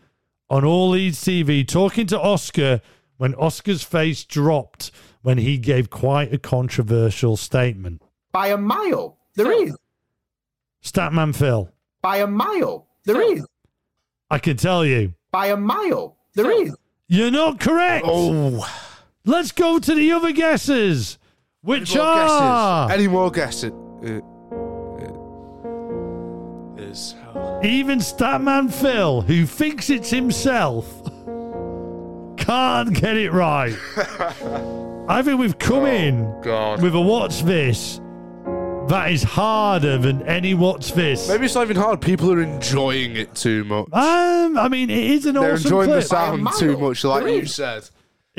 on 0.49 0.65
All 0.65 0.91
Leeds 0.91 1.23
TV 1.23 1.67
talking 1.67 2.07
to 2.09 2.21
Oscar 2.21 2.81
when 3.19 3.35
Oscar's 3.35 3.83
face 3.83 4.25
dropped 4.25 4.91
when 5.23 5.39
he 5.39 5.59
gave 5.59 5.91
quite 5.91 6.33
a 6.33 6.39
controversial 6.39 7.37
statement. 7.37 8.03
By 8.33 8.49
a 8.49 8.57
mile. 8.57 9.19
There 9.35 9.53
is. 9.53 9.77
Statman 10.83 11.35
Phil. 11.35 11.71
By 12.03 12.19
a 12.19 12.27
mile. 12.27 12.87
There 13.05 13.21
is. 13.21 13.45
I 14.31 14.39
can 14.39 14.57
tell 14.57 14.85
you, 14.85 15.15
By 15.31 15.47
a 15.49 15.57
mile. 15.57 16.17
There 16.35 16.51
is. 16.51 16.75
you're 17.09 17.31
not 17.31 17.61
correct. 17.61 18.07
Oh, 18.09 18.67
Let's 19.25 19.53
go 19.53 19.79
to 19.79 19.95
the 19.95 20.13
other 20.13 20.33
guesses, 20.33 21.19
which 21.63 21.95
any 21.97 21.99
more 21.99 22.07
are 22.07 22.87
guesses? 22.87 22.99
Any 22.99 23.09
more 23.09 23.31
guesses? 23.31 23.73
Uh, 24.03 24.21
uh, 26.79 26.83
is 26.83 27.15
even 27.63 27.99
Statman 27.99 28.73
Phil, 28.73 29.21
who 29.23 29.47
thinks 29.47 29.91
it's 29.91 30.11
himself, 30.11 30.87
can't 32.39 32.93
get 32.95 33.17
it 33.17 33.33
right. 33.33 33.77
I 35.09 35.23
think 35.23 35.41
we've 35.41 35.59
come 35.59 35.87
in 35.87 36.41
God. 36.41 36.83
with 36.83 36.95
a 36.95 37.01
what's 37.01 37.43
this 37.43 38.01
that 38.89 39.13
is 39.13 39.23
harder 39.23 39.99
than 39.99 40.23
any 40.23 40.55
what's 40.55 40.91
this. 40.91 41.29
Maybe 41.29 41.45
it's 41.45 41.55
not 41.55 41.63
even 41.63 41.77
hard. 41.77 42.01
People 42.01 42.33
are 42.33 42.41
enjoying 42.43 43.15
it 43.17 43.35
too 43.37 43.63
much. 43.65 43.87
Um, 43.93 44.59
I 44.59 44.69
mean, 44.69 44.91
it 44.91 44.99
is 44.99 45.27
an 45.27 45.35
They're 45.35 45.53
awesome 45.53 45.65
enjoying 45.67 45.89
clip. 45.91 46.03
the 46.03 46.09
sound 46.09 46.49
too 46.59 46.77
much, 46.77 47.05
like 47.05 47.25
you 47.27 47.47
said. 47.47 47.89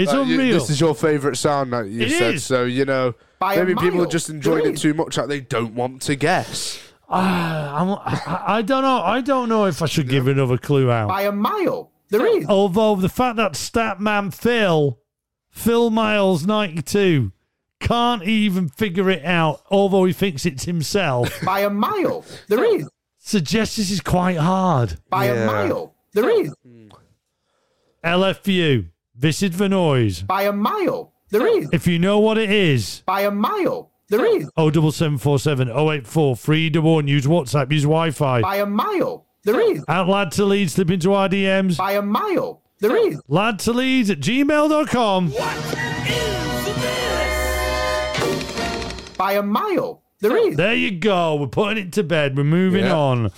It's 0.01 0.13
Like, 0.13 0.27
you- 0.27 0.33
unreal. 0.33 0.59
this 0.59 0.69
is 0.69 0.79
your 0.79 0.95
favourite 0.95 1.37
sound 1.37 1.73
that 1.73 1.87
you 1.87 2.01
It 2.03 2.11
said. 2.11 2.33
is. 2.35 2.43
So, 2.43 2.63
you 2.65 2.85
know, 2.85 3.13
By 3.39 3.55
maybe 3.57 3.75
people 3.75 4.01
are 4.01 4.07
just 4.07 4.29
enjoying 4.29 4.65
it 4.73 4.77
too 4.77 4.93
much 4.93 5.15
that 5.15 5.27
they 5.29 5.39
don't 5.41 5.73
want 5.75 6.01
to 6.03 6.15
guess. 6.15 6.79
Ah, 7.09 7.77
I'm- 7.77 7.97
I, 8.05 8.57
I 8.57 8.61
don't 8.61 8.83
know. 8.83 9.01
I 9.01 9.21
don't 9.21 9.49
know 9.49 9.65
if 9.65 9.81
I 9.81 9.85
should 9.85 10.07
give 10.07 10.27
another 10.27 10.57
clue 10.57 10.89
out. 10.91 11.09
By 11.09 11.23
a 11.23 11.31
mile. 11.31 11.91
There 12.09 12.25
is. 12.25 12.45
Although 12.47 12.95
the 12.97 13.09
fact 13.09 13.35
that 13.37 13.53
Statman 13.53 14.33
Phil, 14.33 14.97
Phil 15.49 15.89
Miles 15.89 16.45
92, 16.45 17.31
can't 17.79 18.23
even 18.23 18.69
figure 18.69 19.09
it 19.09 19.25
out, 19.25 19.61
although 19.71 20.03
he 20.05 20.13
thinks 20.13 20.45
it's 20.45 20.65
himself, 20.65 21.39
By 21.45 21.61
a 21.61 21.69
mile. 21.69 22.23
There 22.47 22.63
is. 22.63 22.87
suggests 23.17 23.75
this 23.77 23.91
is 23.91 24.01
quite 24.01 24.37
hard. 24.37 24.97
By 25.09 25.25
a 25.25 25.35
Yeah. 25.35 25.45
mile. 25.47 25.95
There 26.13 26.29
is. 26.29 26.53
LFU, 28.03 28.87
this 29.21 29.41
is 29.43 29.57
the 29.57 29.69
noise. 29.69 30.21
By 30.23 30.43
a 30.43 30.51
mile. 30.53 31.13
There 31.29 31.47
is. 31.47 31.69
If 31.71 31.87
you 31.87 31.97
know 31.99 32.19
what 32.19 32.37
it 32.37 32.51
is, 32.51 33.03
By 33.05 33.21
a 33.21 33.31
mile. 33.31 33.91
There 34.09 34.25
is. 34.25 34.43
07747 34.57 35.69
084 35.69 36.35
311, 36.35 37.07
use 37.07 37.25
WhatsApp, 37.25 37.71
use 37.71 37.83
Wi 37.83 38.11
Fi. 38.11 38.41
By 38.41 38.57
a 38.57 38.65
mile. 38.65 39.25
There 39.43 39.59
is. 39.71 39.83
At 39.87 40.07
Lad 40.09 40.31
to 40.33 40.43
Leeds, 40.45 40.73
slip 40.73 40.91
into 40.91 41.13
our 41.13 41.29
DMs. 41.29 41.77
By 41.77 41.93
a 41.93 42.01
mile. 42.01 42.61
There 42.79 42.95
is. 43.07 43.21
Lad 43.27 43.59
to 43.59 43.71
Leeds 43.71 44.09
at 44.09 44.19
gmail.com. 44.19 45.31
What 45.31 45.55
is 45.55 45.71
this? 45.71 45.81
By 49.17 49.33
a 49.33 49.43
mile. 49.43 50.01
There 50.19 50.35
is. 50.35 50.57
There 50.57 50.73
you 50.75 50.91
go. 50.91 51.35
We're 51.35 51.47
putting 51.47 51.85
it 51.87 51.93
to 51.93 52.03
bed. 52.03 52.35
We're 52.37 52.43
moving 52.43 52.85
Yeah. 52.85 52.95
on. 52.95 53.31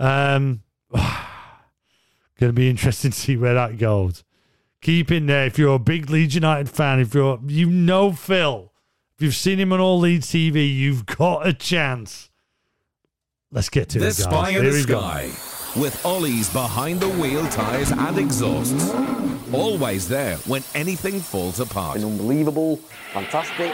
Um, 0.00 0.62
going 0.94 2.48
to 2.48 2.52
be 2.52 2.68
interesting 2.68 3.10
to 3.12 3.18
see 3.18 3.36
where 3.36 3.54
that 3.54 3.78
goes. 3.78 4.24
Keep 4.82 5.10
in 5.10 5.26
there 5.26 5.46
if 5.46 5.58
you're 5.58 5.74
a 5.74 5.78
big 5.80 6.10
Leeds 6.10 6.34
United 6.34 6.68
fan. 6.68 7.00
If 7.00 7.14
you're, 7.14 7.40
you 7.46 7.68
know, 7.70 8.12
Phil, 8.12 8.72
If 9.16 9.22
you've 9.22 9.34
seen 9.34 9.58
him 9.58 9.72
on 9.72 9.80
All 9.80 9.98
Leeds 9.98 10.28
TV, 10.28 10.72
you've 10.74 11.06
got 11.06 11.46
a 11.46 11.52
chance. 11.52 12.30
Let's 13.50 13.68
get 13.70 13.88
to 13.90 13.98
The 13.98 14.06
it, 14.06 14.08
guys. 14.08 14.16
Spy 14.18 14.48
in 14.50 14.62
Here 14.62 14.72
the 14.72 14.78
we 14.78 14.84
go. 14.84 14.98
Sky. 15.00 15.30
With 15.80 16.04
Ollie's 16.06 16.50
behind 16.52 17.00
the 17.00 17.08
wheel 17.08 17.46
tyres 17.48 17.90
and 17.92 18.18
exhausts. 18.18 18.90
Always 19.52 20.08
there 20.08 20.36
when 20.38 20.62
anything 20.74 21.20
falls 21.20 21.60
apart. 21.60 21.96
unbelievable, 22.02 22.76
fantastic. 23.12 23.72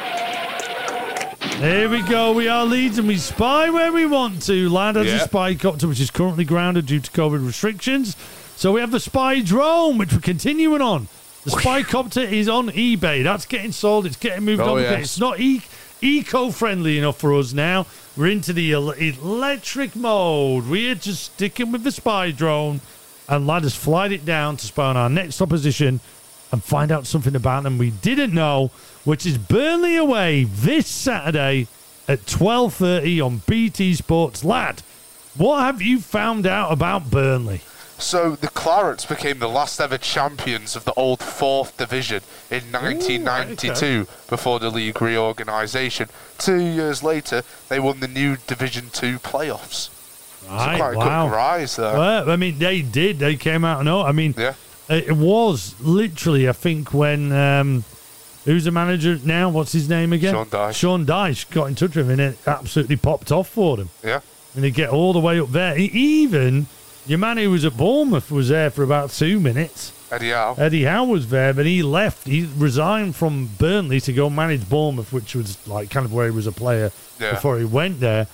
Here 1.58 1.88
we 1.88 2.02
go. 2.02 2.32
We 2.32 2.48
are 2.48 2.64
Leeds 2.64 2.98
and 2.98 3.06
we 3.06 3.16
spy 3.18 3.70
where 3.70 3.92
we 3.92 4.04
want 4.06 4.42
to. 4.46 4.68
Land 4.68 4.96
has 4.96 5.06
a 5.06 5.10
Yeah. 5.10 5.24
spy 5.24 5.54
copter 5.54 5.86
which 5.88 6.00
is 6.00 6.10
currently 6.10 6.44
grounded 6.44 6.86
due 6.86 6.98
to 7.00 7.10
COVID 7.10 7.44
restrictions. 7.46 8.16
So 8.62 8.70
we 8.70 8.80
have 8.80 8.92
the 8.92 9.00
spy 9.00 9.40
drone, 9.40 9.98
which 9.98 10.12
we're 10.12 10.20
continuing 10.20 10.80
on. 10.80 11.08
The 11.42 11.50
spy 11.50 11.82
copter 11.82 12.20
is 12.20 12.48
on 12.48 12.68
eBay. 12.68 13.24
That's 13.24 13.44
getting 13.44 13.72
sold. 13.72 14.06
It's 14.06 14.14
getting 14.14 14.44
moved 14.44 14.62
Oh, 14.62 14.76
on. 14.76 14.82
yes. 14.82 15.00
It's 15.00 15.18
not 15.18 15.40
e- 15.40 15.62
eco-friendly 16.00 16.96
enough 16.96 17.18
for 17.18 17.34
us 17.34 17.52
now. 17.52 17.86
We're 18.16 18.28
into 18.28 18.52
the 18.52 18.72
el- 18.72 18.90
electric 18.92 19.96
mode. 19.96 20.68
We're 20.68 20.94
just 20.94 21.24
sticking 21.24 21.72
with 21.72 21.82
the 21.82 21.90
spy 21.90 22.30
drone. 22.30 22.80
And 23.28 23.48
Lad 23.48 23.64
has 23.64 23.74
flied 23.74 24.12
it 24.12 24.24
down 24.24 24.58
to 24.58 24.66
spy 24.66 24.84
on 24.84 24.96
our 24.96 25.10
next 25.10 25.42
opposition 25.42 25.98
and 26.52 26.62
find 26.62 26.92
out 26.92 27.04
something 27.04 27.34
about 27.34 27.64
them 27.64 27.78
we 27.78 27.90
didn't 27.90 28.32
know, 28.32 28.70
which 29.02 29.26
is 29.26 29.38
Burnley 29.38 29.96
away 29.96 30.44
this 30.44 30.86
Saturday 30.86 31.66
at 32.06 32.26
12.30 32.26 33.26
on 33.26 33.42
BT 33.44 33.94
Sports. 33.94 34.44
Lad, 34.44 34.84
what 35.36 35.62
have 35.62 35.82
you 35.82 35.98
found 35.98 36.46
out 36.46 36.70
about 36.70 37.10
Burnley? 37.10 37.60
So 38.02 38.34
the 38.36 38.48
Clarets 38.48 39.08
became 39.08 39.38
the 39.38 39.48
last 39.48 39.80
ever 39.80 39.96
champions 39.96 40.74
of 40.76 40.84
the 40.84 40.92
old 40.94 41.20
fourth 41.22 41.76
division 41.76 42.22
in 42.50 42.72
1992 42.72 44.06
before 44.28 44.58
the 44.58 44.70
league 44.70 45.00
reorganisation. 45.00 46.08
Two 46.38 46.60
years 46.60 47.02
later, 47.02 47.42
they 47.68 47.78
won 47.78 48.00
the 48.00 48.08
new 48.08 48.36
Division 48.46 48.90
Two 48.92 49.18
playoffs. 49.20 49.88
Right, 50.50 50.72
so 50.72 50.76
quite 50.78 50.94
a 50.94 50.98
wow. 50.98 51.26
quick 51.28 51.36
rise 51.36 51.76
there. 51.76 51.92
Well, 51.96 52.30
I 52.30 52.36
mean, 52.36 52.58
they 52.58 52.82
did. 52.82 53.20
They 53.20 53.36
came 53.36 53.64
out. 53.64 53.78
and 53.78 53.86
No, 53.86 54.02
I 54.02 54.10
mean, 54.12 54.34
Yeah. 54.36 54.54
it 54.88 55.12
was 55.16 55.74
literally. 55.80 56.48
I 56.48 56.52
think 56.52 56.92
when 56.92 57.30
um, 57.30 57.84
who's 58.44 58.64
the 58.64 58.72
manager 58.72 59.18
now? 59.24 59.48
What's 59.48 59.72
his 59.72 59.88
name 59.88 60.12
again? 60.12 60.34
Sean 60.34 60.46
Dyche. 60.46 60.74
Sean 60.74 61.06
Dyche 61.06 61.50
got 61.50 61.66
in 61.66 61.76
touch 61.76 61.94
with 61.94 62.10
him, 62.10 62.18
and 62.18 62.20
it 62.20 62.38
absolutely 62.48 62.96
popped 62.96 63.30
off 63.30 63.48
for 63.48 63.76
them. 63.76 63.90
Yeah. 64.02 64.20
And 64.54 64.64
they 64.64 64.72
get 64.72 64.90
all 64.90 65.12
the 65.12 65.20
way 65.20 65.38
up 65.40 65.50
there. 65.52 65.78
E- 65.78 65.84
Even 65.94 66.66
your 67.06 67.18
man 67.18 67.36
who 67.36 67.50
was 67.50 67.64
at 67.64 67.76
Bournemouth 67.76 68.30
was 68.30 68.48
there 68.48 68.70
for 68.70 68.82
about 68.82 69.10
two 69.10 69.40
minutes. 69.40 69.92
Eddie 70.10 70.30
Howe. 70.30 70.54
Eddie 70.58 70.84
Howe 70.84 71.04
was 71.04 71.28
there, 71.30 71.54
but 71.54 71.64
he 71.66 71.82
left. 71.82 72.26
He 72.26 72.48
resigned 72.56 73.16
from 73.16 73.48
Burnley 73.58 74.00
to 74.02 74.12
go 74.12 74.28
manage 74.28 74.68
Bournemouth, 74.68 75.12
which 75.12 75.34
was 75.34 75.56
like 75.66 75.90
kind 75.90 76.04
of 76.04 76.12
where 76.12 76.26
he 76.26 76.30
was 76.32 76.46
a 76.46 76.52
player 76.52 76.92
Yeah. 77.18 77.32
before 77.32 77.58
he 77.58 77.64
went 77.64 78.00
there. 78.00 78.26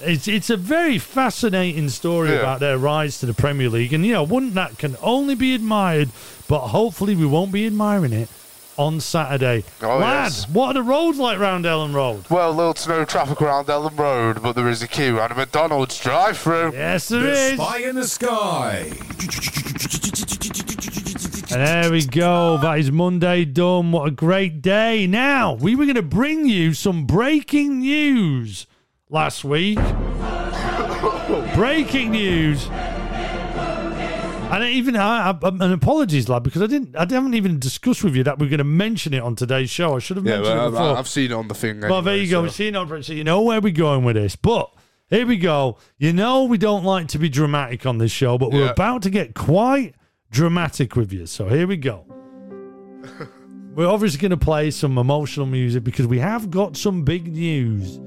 It's 0.00 0.28
it's 0.28 0.50
a 0.50 0.56
very 0.56 0.98
fascinating 0.98 1.88
story 1.88 2.30
Yeah. 2.30 2.40
about 2.40 2.60
their 2.60 2.76
rise 2.76 3.20
to 3.20 3.26
the 3.26 3.32
Premier 3.34 3.70
League, 3.70 3.92
and 3.92 4.04
you 4.04 4.12
know, 4.12 4.22
one 4.22 4.52
that 4.54 4.76
can 4.76 4.96
only 5.02 5.34
be 5.34 5.54
admired, 5.54 6.10
but 6.46 6.68
hopefully 6.68 7.14
we 7.14 7.24
won't 7.26 7.52
be 7.52 7.64
admiring 7.66 8.12
it 8.12 8.28
on 8.76 9.00
Saturday. 9.00 9.64
Oh, 9.82 9.98
Lad, 9.98 10.24
yes. 10.32 10.48
what 10.48 10.68
are 10.68 10.74
the 10.74 10.82
roads 10.82 11.18
like 11.18 11.38
round 11.38 11.64
Elland 11.64 11.94
Road? 11.94 12.24
Well, 12.30 12.52
little 12.52 12.74
to 12.74 12.88
no 12.88 13.04
traffic 13.04 13.40
around 13.40 13.66
Elland 13.66 13.98
Road, 13.98 14.42
but 14.42 14.52
there 14.52 14.68
is 14.68 14.82
a 14.82 14.88
queue 14.88 15.20
and 15.20 15.32
a 15.32 15.34
McDonald's 15.34 15.98
drive-through. 16.00 16.72
Yes, 16.72 17.08
there 17.08 17.22
The 17.22 17.30
is. 17.32 17.54
Spy 17.54 17.78
in 17.78 17.94
the 17.96 18.06
Sky. 18.06 18.92
And 21.50 21.62
there 21.64 21.90
we 21.92 22.04
go. 22.04 22.58
That 22.58 22.80
is 22.80 22.90
Monday 22.90 23.44
done. 23.44 23.92
What 23.92 24.08
a 24.08 24.10
great 24.10 24.60
day. 24.60 25.06
Now, 25.06 25.54
we 25.54 25.76
were 25.76 25.84
going 25.84 25.94
to 25.94 26.02
bring 26.02 26.48
you 26.48 26.74
some 26.74 27.06
breaking 27.06 27.80
news 27.80 28.66
last 29.08 29.44
week. 29.44 29.78
breaking 31.54 32.10
news. 32.10 32.68
And 34.54 34.64
even 34.64 34.94
I, 34.96 35.30
I, 35.30 35.38
um, 35.42 35.60
and 35.60 35.72
apologies, 35.72 36.28
lad, 36.28 36.44
because 36.44 36.62
I 36.62 36.66
didn't, 36.66 36.94
I 36.94 37.00
haven't 37.12 37.34
even 37.34 37.58
discussed 37.58 38.04
with 38.04 38.14
you 38.14 38.22
that 38.24 38.38
we're 38.38 38.48
going 38.48 38.58
to 38.58 38.64
mention 38.64 39.12
it 39.12 39.20
on 39.22 39.34
today's 39.34 39.68
show. 39.68 39.96
I 39.96 39.98
should 39.98 40.16
have 40.16 40.24
Yeah, 40.26 40.36
mentioned 40.38 40.60
it 40.60 40.70
before. 40.70 40.96
I've, 40.96 41.08
seen 41.08 41.30
it 41.32 41.34
on 41.34 41.48
the 41.48 41.54
thing. 41.54 41.80
Well, 41.80 42.02
there 42.02 42.12
anyway, 42.14 42.24
you 42.26 42.30
go. 42.30 42.38
so- 42.38 42.42
We've 42.44 42.52
seen 42.52 42.74
it 42.74 42.78
on 42.78 43.02
so 43.02 43.12
you 43.12 43.24
know 43.24 43.42
where 43.42 43.60
we're 43.60 43.72
going 43.72 44.04
with 44.04 44.14
this. 44.16 44.36
But 44.36 44.70
here 45.10 45.26
we 45.26 45.36
go. 45.38 45.78
You 45.98 46.12
know 46.12 46.44
we 46.44 46.56
don't 46.58 46.84
like 46.84 47.08
to 47.08 47.18
be 47.18 47.28
dramatic 47.28 47.84
on 47.84 47.98
this 47.98 48.12
show, 48.12 48.38
but 48.38 48.52
we're 48.52 48.66
Yeah. 48.66 48.70
about 48.70 49.02
to 49.02 49.10
get 49.10 49.34
quite 49.34 49.94
dramatic 50.30 50.94
with 50.94 51.12
you. 51.12 51.26
So 51.26 51.48
here 51.48 51.66
we 51.66 51.76
go. 51.76 52.06
we're 53.74 53.88
obviously 53.88 54.20
going 54.20 54.30
to 54.30 54.36
play 54.36 54.70
some 54.70 54.98
emotional 54.98 55.46
music 55.46 55.84
because 55.84 56.06
we 56.06 56.18
have 56.20 56.50
got 56.50 56.76
some 56.76 57.02
big 57.02 57.26
news 57.32 57.98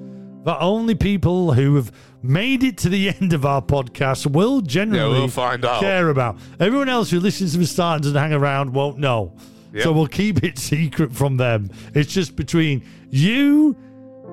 that 0.46 0.58
only 0.60 0.96
people 0.96 1.54
who 1.54 1.76
have 1.76 1.92
made 2.22 2.64
it 2.64 2.78
to 2.80 2.90
the 2.90 3.10
end 3.22 3.34
of 3.34 3.46
our 3.46 3.62
podcast 3.62 4.28
will 4.32 4.62
generally 4.62 5.20
we'll 5.20 5.28
find 5.28 5.64
out. 5.66 5.80
care 5.80 6.10
about. 6.10 6.38
Everyone 6.60 6.90
else 6.90 7.10
who 7.10 7.20
listens 7.20 7.54
to 7.54 7.60
the 7.60 7.68
start 7.68 8.06
and 8.06 8.16
hang 8.16 8.34
around 8.34 8.74
won't 8.74 8.98
know. 8.98 9.36
Yep. 9.74 9.84
So 9.84 9.92
we'll 9.92 10.08
keep 10.08 10.44
it 10.44 10.58
secret 10.60 11.14
from 11.14 11.38
them. 11.38 11.70
It's 11.94 12.12
just 12.12 12.36
between 12.36 12.84
you 13.10 13.76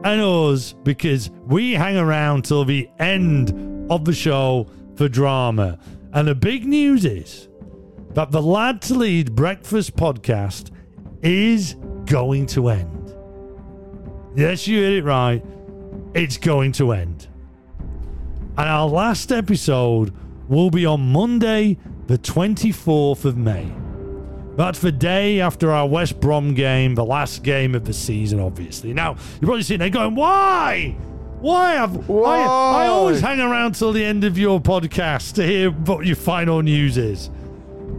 and 0.05 0.21
us 0.21 0.73
because 0.73 1.31
we 1.47 1.73
hang 1.73 1.97
around 1.97 2.45
till 2.45 2.65
the 2.65 2.89
end 2.99 3.91
of 3.91 4.05
the 4.05 4.13
show 4.13 4.67
for 4.97 5.09
drama. 5.09 5.79
And 6.13 6.29
the 6.29 6.35
big 6.35 6.65
news 6.65 7.05
is 7.05 7.49
that 8.11 8.31
the 8.31 8.41
Lad 8.41 8.81
to 8.83 8.95
Lead 8.95 9.35
Breakfast 9.35 9.97
podcast 9.97 10.71
is 11.23 11.75
going 12.07 12.47
to 12.47 12.69
end. 12.69 13.15
Yes, 14.37 14.67
you 14.67 14.83
heard 14.83 14.93
it 14.93 15.05
right. 15.05 15.45
It's 16.15 16.37
going 16.37 16.73
to 16.73 16.93
end. 16.93 17.29
And 18.57 18.69
our 18.69 18.87
last 18.87 19.33
episode 19.33 20.13
will 20.49 20.71
be 20.71 20.87
on 20.87 21.13
Monday, 21.13 21.77
the 22.07 22.19
24th 22.19 23.25
of 23.25 23.37
May. 23.37 23.73
That's 24.57 24.79
the 24.79 24.93
day 24.93 25.41
after 25.41 25.73
our 25.73 25.89
West 25.89 26.21
Brom 26.21 26.55
game, 26.55 26.95
the 26.95 27.05
last 27.05 27.43
game 27.43 27.75
of 27.75 27.85
the 27.85 27.93
season, 27.93 28.39
obviously. 28.39 28.93
Now, 28.93 29.17
you're 29.41 29.47
probably 29.47 29.63
sitting 29.65 29.81
there 29.81 29.91
going, 29.91 30.15
why? 30.15 30.97
Why 31.41 31.73
have 31.73 32.09
I, 32.09 32.15
I 32.15 32.87
always 32.87 33.21
hang 33.21 33.41
around 33.41 33.75
till 33.75 33.93
the 33.93 34.05
end 34.05 34.23
of 34.23 34.39
your 34.39 34.61
podcast 34.61 35.35
to 35.35 35.47
hear 35.47 35.71
what 35.73 36.07
your 36.07 36.17
final 36.17 36.63
news 36.63 36.97
is. 36.97 37.31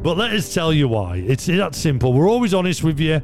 But 0.01 0.18
let 0.18 0.32
us 0.32 0.53
tell 0.53 0.72
you 0.72 0.88
why. 0.88 1.18
It's 1.18 1.45
that 1.47 1.76
simple. 1.76 2.14
We're 2.14 2.30
always 2.30 2.53
honest 2.53 2.84
with 2.84 2.99
you. 2.99 3.22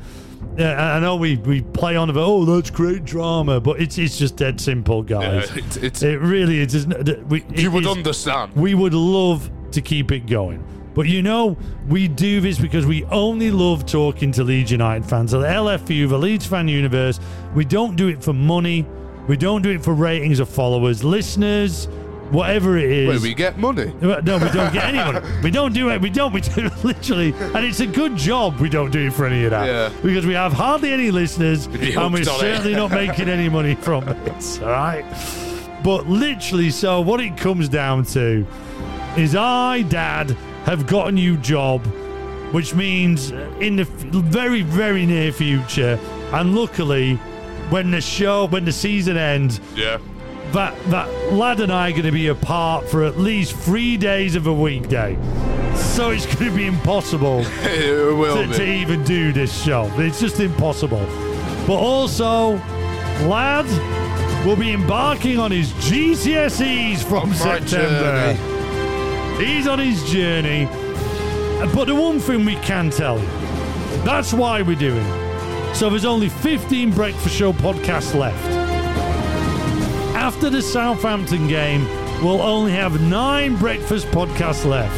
I 0.59 0.99
know 0.99 1.15
we, 1.15 1.37
we 1.37 1.61
play 1.61 1.95
on 1.95 2.09
about, 2.09 2.23
oh, 2.25 2.45
that's 2.45 2.69
great 2.69 3.05
drama, 3.05 3.59
but 3.61 3.79
it's 3.79 3.97
it's 3.97 4.17
just 4.17 4.35
dead 4.35 4.59
simple, 4.59 5.01
guys. 5.03 5.49
Yeah, 5.49 5.57
it's- 5.57 5.77
it's- 5.77 6.03
it 6.03 6.19
really 6.19 6.59
is. 6.59 6.75
Isn't? 6.75 7.27
We, 7.29 7.39
You 7.55 7.69
it 7.69 7.71
would 7.73 7.85
is- 7.85 7.91
understand. 7.97 8.53
we 8.55 8.73
would 8.75 8.93
love 8.93 9.49
to 9.71 9.81
keep 9.81 10.11
it 10.11 10.27
going. 10.27 10.63
But 10.93 11.07
you 11.07 11.21
know, 11.21 11.57
we 11.87 12.09
do 12.09 12.41
this 12.41 12.59
because 12.59 12.85
we 12.85 13.05
only 13.05 13.49
love 13.49 13.85
talking 13.85 14.33
to 14.33 14.43
Leeds 14.43 14.71
United 14.71 15.05
fans. 15.05 15.31
The 15.31 15.39
LFU, 15.39 16.09
the 16.09 16.17
Leeds 16.19 16.45
Fan 16.45 16.67
Universe, 16.67 17.17
we 17.55 17.63
don't 17.63 17.95
do 17.95 18.09
it 18.09 18.21
for 18.21 18.33
money. 18.33 18.85
We 19.29 19.37
don't 19.37 19.61
do 19.61 19.69
it 19.69 19.81
for 19.81 19.93
ratings 19.93 20.41
or 20.41 20.45
followers, 20.45 21.01
listeners, 21.01 21.87
whatever 22.31 22.77
it 22.77 22.89
is. 22.91 23.07
Wait, 23.09 23.21
we 23.29 23.33
get 23.33 23.57
money? 23.57 23.93
No, 24.01 24.15
we 24.15 24.21
don't 24.49 24.73
get 24.73 24.85
any 24.85 24.97
money. 24.97 25.19
We 25.43 25.51
don't 25.51 25.73
do 25.73 25.89
it. 25.89 26.01
We 26.01 26.09
don't. 26.09 26.33
We 26.33 26.41
do 26.41 26.65
it 26.65 26.83
literally, 26.83 27.33
and 27.33 27.65
it's 27.65 27.79
a 27.79 27.87
good 27.87 28.15
job 28.15 28.59
we 28.59 28.69
don't 28.69 28.91
do 28.91 29.07
it 29.07 29.13
for 29.13 29.25
any 29.25 29.43
of 29.45 29.51
that. 29.51 29.65
Yeah. 29.65 30.01
Because 30.01 30.25
we 30.25 30.33
have 30.33 30.53
hardly 30.53 30.91
any 30.91 31.11
listeners, 31.11 31.65
and 31.67 32.13
we're 32.13 32.23
certainly 32.23 32.73
not 32.75 32.91
making 32.91 33.29
any 33.29 33.49
money 33.49 33.75
from 33.75 34.07
it. 34.07 34.59
All 34.61 34.69
right. 34.69 35.05
But 35.83 36.07
literally, 36.07 36.69
so 36.69 37.01
what 37.01 37.19
it 37.21 37.37
comes 37.37 37.67
down 37.67 38.05
to 38.05 38.45
is 39.17 39.35
I, 39.35 39.81
Dad, 39.83 40.31
have 40.65 40.85
got 40.87 41.07
a 41.07 41.11
new 41.11 41.37
job, 41.37 41.83
which 42.53 42.73
means 42.75 43.31
in 43.31 43.75
the 43.77 43.85
very, 43.85 44.61
very 44.61 45.05
near 45.05 45.31
future, 45.31 45.99
and 46.33 46.55
luckily, 46.55 47.15
when 47.71 47.89
the 47.91 48.01
show, 48.01 48.45
when 48.47 48.63
the 48.65 48.71
season 48.71 49.17
ends, 49.17 49.59
Yeah. 49.75 49.97
That 50.53 50.77
that 50.89 51.33
lad 51.33 51.59
and 51.59 51.71
I 51.71 51.89
are 51.89 51.91
going 51.91 52.03
to 52.03 52.11
be 52.11 52.27
apart 52.27 52.87
for 52.89 53.03
at 53.03 53.17
least 53.17 53.55
three 53.55 53.97
days 53.97 54.35
of 54.35 54.47
a 54.47 54.53
weekday. 54.53 55.17
So 55.75 56.11
it's 56.11 56.25
going 56.25 56.37
to 56.51 56.55
be 56.55 56.65
impossible 56.65 57.43
to, 57.43 58.47
be. 58.49 58.55
to 58.55 58.65
even 58.65 59.03
do 59.03 59.31
this 59.31 59.63
show. 59.63 59.91
It's 59.97 60.19
just 60.19 60.39
impossible. 60.39 61.05
But 61.67 61.77
also, 61.77 62.53
lad 63.27 63.65
will 64.45 64.55
be 64.55 64.71
embarking 64.71 65.39
on 65.39 65.51
his 65.51 65.71
GCSEs 65.73 67.03
from 67.03 67.29
my 67.29 67.35
September. 67.35 68.33
He's 69.41 69.67
on 69.67 69.79
his 69.79 70.03
journey. 70.11 70.65
But 71.75 71.85
the 71.85 71.95
one 71.95 72.19
thing 72.19 72.45
we 72.45 72.55
can 72.57 72.89
tell 72.89 73.19
you, 73.19 73.25
that's 74.03 74.33
why 74.33 74.63
we're 74.63 74.75
doing 74.75 75.05
it. 75.05 75.75
So 75.75 75.89
there's 75.89 76.05
only 76.05 76.29
15 76.29 76.91
Breakfast 76.91 77.35
Show 77.35 77.53
podcasts 77.53 78.15
left. 78.15 78.60
After 80.21 80.51
the 80.51 80.61
Southampton 80.61 81.47
game, 81.47 81.83
we'll 82.23 82.43
only 82.43 82.71
have 82.73 83.01
nine 83.01 83.55
breakfast 83.55 84.05
podcasts 84.07 84.65
left. 84.65 84.95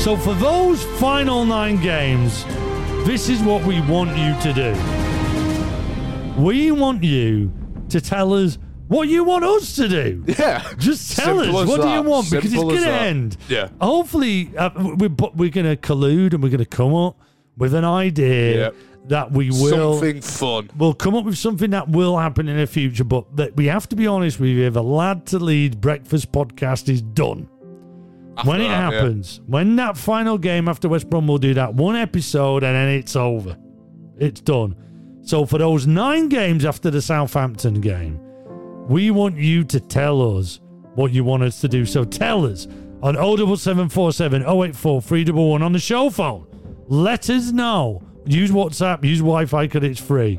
So 0.00 0.16
for 0.16 0.32
those 0.32 0.82
final 0.98 1.44
nine 1.44 1.76
games, 1.82 2.44
this 3.06 3.28
is 3.28 3.42
what 3.42 3.62
we 3.64 3.82
want 3.82 4.16
you 4.16 4.34
to 4.40 4.52
do. 4.54 6.42
We 6.42 6.70
want 6.70 7.04
you 7.04 7.52
to 7.90 8.00
tell 8.00 8.32
us 8.32 8.56
what 8.88 9.08
you 9.08 9.24
want 9.24 9.44
us 9.44 9.76
to 9.76 9.88
do. 9.88 10.24
Yeah. 10.38 10.66
Just 10.78 11.14
tell 11.14 11.38
Simple 11.40 11.58
us 11.58 11.68
what 11.68 11.82
do 11.82 11.88
you 11.88 12.02
that. 12.02 12.04
want 12.06 12.30
because 12.30 12.50
it's 12.50 12.62
going 12.62 12.82
to 12.82 12.90
end. 12.90 13.36
Yeah. 13.50 13.68
Hopefully, 13.78 14.50
uh, 14.56 14.70
we're 14.74 15.10
we're 15.34 15.50
going 15.50 15.66
to 15.66 15.76
collude 15.76 16.32
and 16.32 16.42
we're 16.42 16.48
going 16.48 16.58
to 16.60 16.64
come 16.64 16.94
up 16.94 17.18
with 17.58 17.74
an 17.74 17.84
idea 17.84 18.56
Yep. 18.56 18.74
That 19.06 19.32
we 19.32 19.50
will 19.50 19.94
Something 19.94 20.20
fun. 20.20 20.70
We'll 20.76 20.94
come 20.94 21.14
up 21.14 21.24
with 21.24 21.38
something 21.38 21.70
that 21.70 21.88
will 21.88 22.16
happen 22.18 22.48
in 22.48 22.56
the 22.56 22.66
future, 22.66 23.04
but 23.04 23.36
that 23.36 23.56
we 23.56 23.66
have 23.66 23.88
to 23.88 23.96
be 23.96 24.06
honest 24.06 24.38
with 24.38 24.50
you. 24.50 24.70
The 24.70 24.82
lad 24.82 25.26
to 25.26 25.38
lead 25.38 25.80
breakfast 25.80 26.30
podcast 26.32 26.88
is 26.88 27.02
done. 27.02 27.48
when 28.44 28.60
it 28.60 28.68
that, 28.68 28.70
yeah. 28.70 28.90
happens, 28.90 29.40
when 29.46 29.76
that 29.76 29.96
final 29.96 30.38
game 30.38 30.68
after 30.68 30.88
West 30.88 31.10
Brom 31.10 31.26
will 31.26 31.38
do 31.38 31.54
that 31.54 31.74
one 31.74 31.96
episode 31.96 32.62
and 32.62 32.74
then 32.74 32.88
it's 32.88 33.16
over. 33.16 33.56
It's 34.18 34.40
done. 34.40 34.76
So 35.22 35.46
for 35.46 35.58
those 35.58 35.86
nine 35.86 36.28
games 36.28 36.64
after 36.64 36.90
the 36.90 37.02
Southampton 37.02 37.80
game, 37.80 38.20
we 38.88 39.10
want 39.10 39.36
you 39.36 39.64
to 39.64 39.80
tell 39.80 40.38
us 40.38 40.60
what 40.94 41.12
you 41.12 41.24
want 41.24 41.42
us 41.42 41.60
to 41.60 41.68
do. 41.68 41.86
So 41.86 42.04
tell 42.04 42.46
us 42.46 42.66
on 43.02 43.14
07747 43.14 44.42
084 44.42 45.02
311 45.02 45.62
on 45.62 45.72
the 45.72 45.78
show 45.78 46.10
phone. 46.10 46.46
Let 46.88 47.30
us 47.30 47.52
know. 47.52 48.02
Use 48.24 48.50
WhatsApp, 48.50 49.04
use 49.04 49.18
Wi 49.18 49.46
Fi 49.46 49.66
because 49.66 49.84
it's 49.84 50.00
free. 50.00 50.38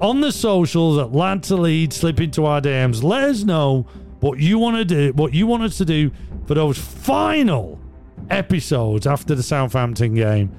On 0.00 0.20
the 0.20 0.30
socials 0.30 0.98
at 0.98 1.12
Lad 1.12 1.48
Lead, 1.50 1.92
slip 1.92 2.20
into 2.20 2.44
our 2.44 2.60
DMs. 2.60 3.02
Let 3.02 3.24
us 3.24 3.42
know 3.42 3.86
what 4.20 4.38
you 4.38 4.58
want 4.58 4.76
to 4.76 4.84
do, 4.84 5.12
what 5.14 5.34
you 5.34 5.46
want 5.46 5.62
us 5.62 5.78
to 5.78 5.84
do 5.84 6.10
for 6.46 6.54
those 6.54 6.78
final 6.78 7.80
episodes 8.30 9.06
after 9.06 9.34
the 9.34 9.42
Southampton 9.42 10.14
game. 10.14 10.50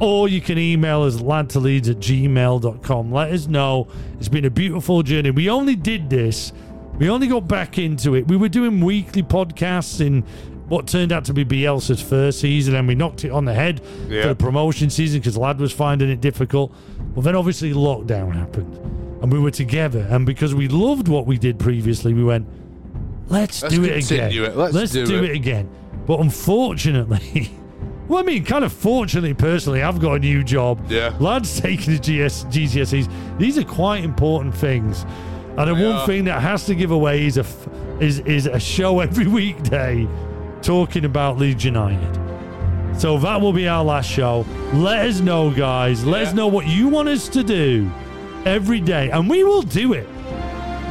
Or 0.00 0.28
you 0.28 0.40
can 0.40 0.58
email 0.58 1.02
us 1.02 1.16
ladtoleeds 1.16 1.90
at 1.90 1.96
gmail.com. 1.96 3.12
Let 3.12 3.32
us 3.32 3.46
know. 3.46 3.88
It's 4.18 4.28
been 4.28 4.44
a 4.44 4.50
beautiful 4.50 5.02
journey. 5.02 5.30
We 5.30 5.50
only 5.50 5.74
did 5.74 6.08
this, 6.08 6.52
we 6.98 7.08
only 7.08 7.28
got 7.28 7.46
back 7.46 7.78
into 7.78 8.14
it. 8.14 8.26
We 8.28 8.36
were 8.36 8.48
doing 8.48 8.80
weekly 8.80 9.22
podcasts 9.22 10.04
in 10.04 10.24
what 10.68 10.86
turned 10.86 11.12
out 11.12 11.24
to 11.26 11.32
be 11.32 11.44
Bielsa's 11.44 12.00
first 12.02 12.40
season, 12.40 12.74
and 12.74 12.86
we 12.86 12.94
knocked 12.94 13.24
it 13.24 13.30
on 13.30 13.44
the 13.44 13.54
head 13.54 13.80
Yeah. 14.08 14.22
for 14.22 14.28
the 14.28 14.34
promotion 14.36 14.90
season 14.90 15.20
because 15.20 15.36
Lad 15.36 15.58
was 15.60 15.72
finding 15.72 16.10
it 16.10 16.20
difficult. 16.20 16.74
Well, 17.14 17.22
then 17.22 17.34
obviously 17.34 17.72
lockdown 17.72 18.34
happened, 18.34 18.76
and 19.22 19.32
we 19.32 19.38
were 19.38 19.50
together. 19.50 20.06
And 20.10 20.26
because 20.26 20.54
we 20.54 20.68
loved 20.68 21.08
what 21.08 21.26
we 21.26 21.38
did 21.38 21.58
previously, 21.58 22.12
we 22.14 22.22
went, 22.24 22.46
let's, 23.28 23.62
Let's 23.62 23.74
do 23.74 23.84
it 23.84 24.04
again. 24.04 24.32
it. 24.32 24.56
Let's 24.56 24.92
do 24.92 25.06
do 25.06 25.24
it." 25.24 25.30
it 25.30 25.36
again. 25.36 25.68
But 26.06 26.20
unfortunately, 26.20 27.50
well, 28.08 28.20
I 28.20 28.22
mean, 28.22 28.44
kind 28.44 28.64
of 28.64 28.72
fortunately, 28.72 29.34
personally, 29.34 29.82
I've 29.82 30.00
got 30.00 30.14
a 30.14 30.18
new 30.18 30.42
job. 30.44 30.90
Yeah. 30.90 31.14
Lads 31.18 31.60
taking 31.60 31.94
the 31.94 31.98
GS, 31.98 32.44
GCSEs. 32.44 33.08
These 33.38 33.58
are 33.58 33.64
quite 33.64 34.04
important 34.04 34.54
things. 34.54 35.04
And 35.56 35.68
the 35.68 35.74
one 35.74 36.06
thing 36.06 36.24
that 36.26 36.40
has 36.40 36.66
to 36.66 36.74
give 36.74 36.90
away 36.92 37.26
is 37.26 37.36
a 37.36 37.40
f- 37.40 37.68
is 38.00 38.20
is 38.20 38.46
a 38.46 38.60
show 38.60 39.00
every 39.00 39.26
weekday 39.40 40.06
talking 40.62 41.04
about 41.04 41.38
Leeds 41.38 41.64
United. 41.64 42.14
So 42.98 43.18
that 43.18 43.40
will 43.40 43.52
be 43.52 43.68
our 43.68 43.84
last 43.84 44.10
show. 44.10 44.44
Let 44.72 45.06
us 45.06 45.20
know, 45.20 45.50
guys. 45.50 46.04
Let 46.04 46.26
us 46.28 46.34
know 46.34 46.48
what 46.48 46.66
you 46.66 46.88
want 46.88 47.08
us 47.08 47.28
to 47.30 47.42
do 47.44 47.90
every 48.44 48.80
day, 48.80 49.10
and 49.10 49.28
we 49.30 49.44
will 49.44 49.62
do 49.62 49.92
it. 49.92 50.08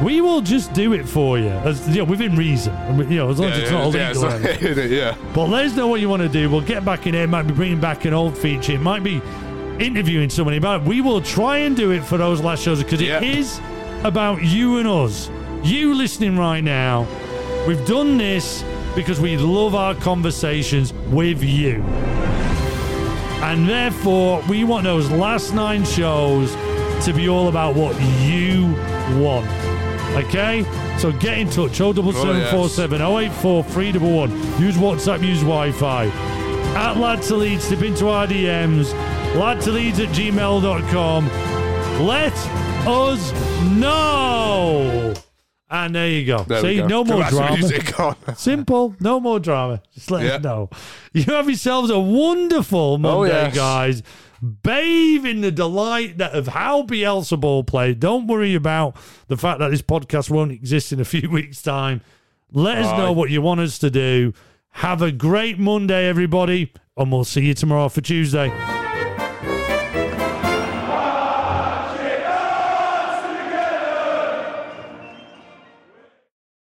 We 0.02 0.20
will 0.20 0.40
just 0.40 0.72
do 0.74 0.92
it 0.92 1.08
for 1.08 1.38
you, 1.38 1.48
as 1.48 1.86
you 1.88 1.96
know, 1.96 2.04
within 2.04 2.36
reason. 2.36 2.72
You 3.10 3.16
know, 3.18 3.30
as 3.30 3.40
long 3.40 3.50
as 3.50 3.58
it's 3.58 3.70
not 3.70 3.92
yeah, 3.92 4.10
illegal. 4.12 4.30
it's 4.78 4.90
yeah. 4.92 5.16
But 5.34 5.46
let 5.48 5.66
us 5.66 5.74
know 5.74 5.88
what 5.88 6.00
you 6.00 6.08
want 6.08 6.22
to 6.22 6.28
do. 6.28 6.48
We'll 6.48 6.60
get 6.60 6.84
back 6.84 7.06
in 7.08 7.14
here. 7.14 7.26
Might 7.26 7.42
be 7.48 7.52
bringing 7.52 7.80
back 7.80 8.04
an 8.04 8.14
old 8.14 8.38
feature. 8.38 8.72
It 8.72 8.80
might 8.80 9.02
be 9.02 9.20
interviewing 9.80 10.30
somebody. 10.30 10.60
But 10.60 10.84
we 10.84 11.00
will 11.00 11.20
try 11.20 11.58
and 11.58 11.76
do 11.76 11.90
it 11.90 12.04
for 12.04 12.16
those 12.16 12.40
last 12.40 12.62
shows 12.62 12.82
because 12.82 13.02
Yeah. 13.02 13.16
it 13.18 13.24
is 13.24 13.60
about 14.04 14.42
you 14.42 14.78
and 14.78 14.86
us. 14.86 15.30
You 15.64 15.94
listening 15.94 16.38
right 16.38 16.62
now. 16.62 17.04
We've 17.66 17.84
done 17.84 18.18
this 18.18 18.62
because 18.98 19.20
we 19.20 19.36
love 19.36 19.76
our 19.76 19.94
conversations 19.94 20.92
with 20.92 21.40
you. 21.40 21.80
And 23.44 23.68
therefore, 23.68 24.42
we 24.48 24.64
want 24.64 24.82
those 24.82 25.08
last 25.08 25.54
nine 25.54 25.84
shows 25.84 26.52
to 27.04 27.12
be 27.14 27.28
all 27.28 27.46
about 27.46 27.76
what 27.76 27.94
you 28.20 28.64
want. 29.22 29.46
Okay? 30.16 30.64
So 30.98 31.12
get 31.12 31.38
in 31.38 31.48
touch. 31.48 31.76
07747 31.76 33.00
084 33.00 33.62
311. 33.62 34.60
Use 34.60 34.74
WhatsApp, 34.76 35.22
use 35.24 35.42
Wi 35.42 35.70
Fi. 35.70 36.06
At 36.74 36.96
Lad 36.96 37.22
to 37.22 37.36
Leeds, 37.36 37.62
step 37.62 37.82
into 37.82 38.08
our 38.08 38.26
DMs. 38.26 38.92
Lad 39.36 39.60
to 39.60 39.70
Leeds 39.70 40.00
at 40.00 40.08
gmail.com. 40.08 41.28
Let 42.04 42.32
us 42.84 43.32
know. 43.62 45.14
And 45.70 45.94
there 45.94 46.08
you 46.08 46.24
go. 46.24 46.44
There 46.44 46.62
See, 46.62 46.76
go. 46.78 46.86
no 46.86 47.04
more 47.04 47.22
drama. 47.24 48.16
Simple, 48.36 48.96
no 49.00 49.20
more 49.20 49.38
drama. 49.38 49.82
Just 49.94 50.10
let 50.10 50.24
Yeah. 50.24 50.36
us 50.36 50.42
know. 50.42 50.70
You 51.12 51.24
have 51.24 51.46
yourselves 51.48 51.90
a 51.90 51.98
wonderful 51.98 52.96
Monday, 52.98 53.34
yes. 53.34 53.54
guys. 53.54 54.02
Bathe 54.40 55.26
in 55.26 55.40
the 55.42 55.50
delight 55.50 56.18
that 56.18 56.32
of 56.32 56.48
how 56.48 56.84
Bielsa 56.84 57.38
ball 57.38 57.64
played. 57.64 58.00
Don't 58.00 58.26
worry 58.28 58.54
about 58.54 58.96
the 59.26 59.36
fact 59.36 59.58
that 59.58 59.70
this 59.70 59.82
podcast 59.82 60.30
won't 60.30 60.52
exist 60.52 60.92
in 60.92 61.00
a 61.00 61.04
few 61.16 61.28
weeks' 61.28 61.60
time. 61.60 62.00
Let 62.50 62.78
us 62.78 62.86
Aye. 62.86 62.96
know 62.98 63.12
what 63.12 63.28
you 63.30 63.42
want 63.42 63.60
us 63.60 63.78
to 63.80 63.90
do. 63.90 64.32
Have 64.70 65.02
a 65.02 65.10
great 65.12 65.58
Monday, 65.58 66.06
everybody, 66.08 66.72
and 66.96 67.10
we'll 67.12 67.24
see 67.24 67.44
you 67.46 67.52
tomorrow 67.54 67.88
for 67.88 68.00
Tuesday. 68.00 68.48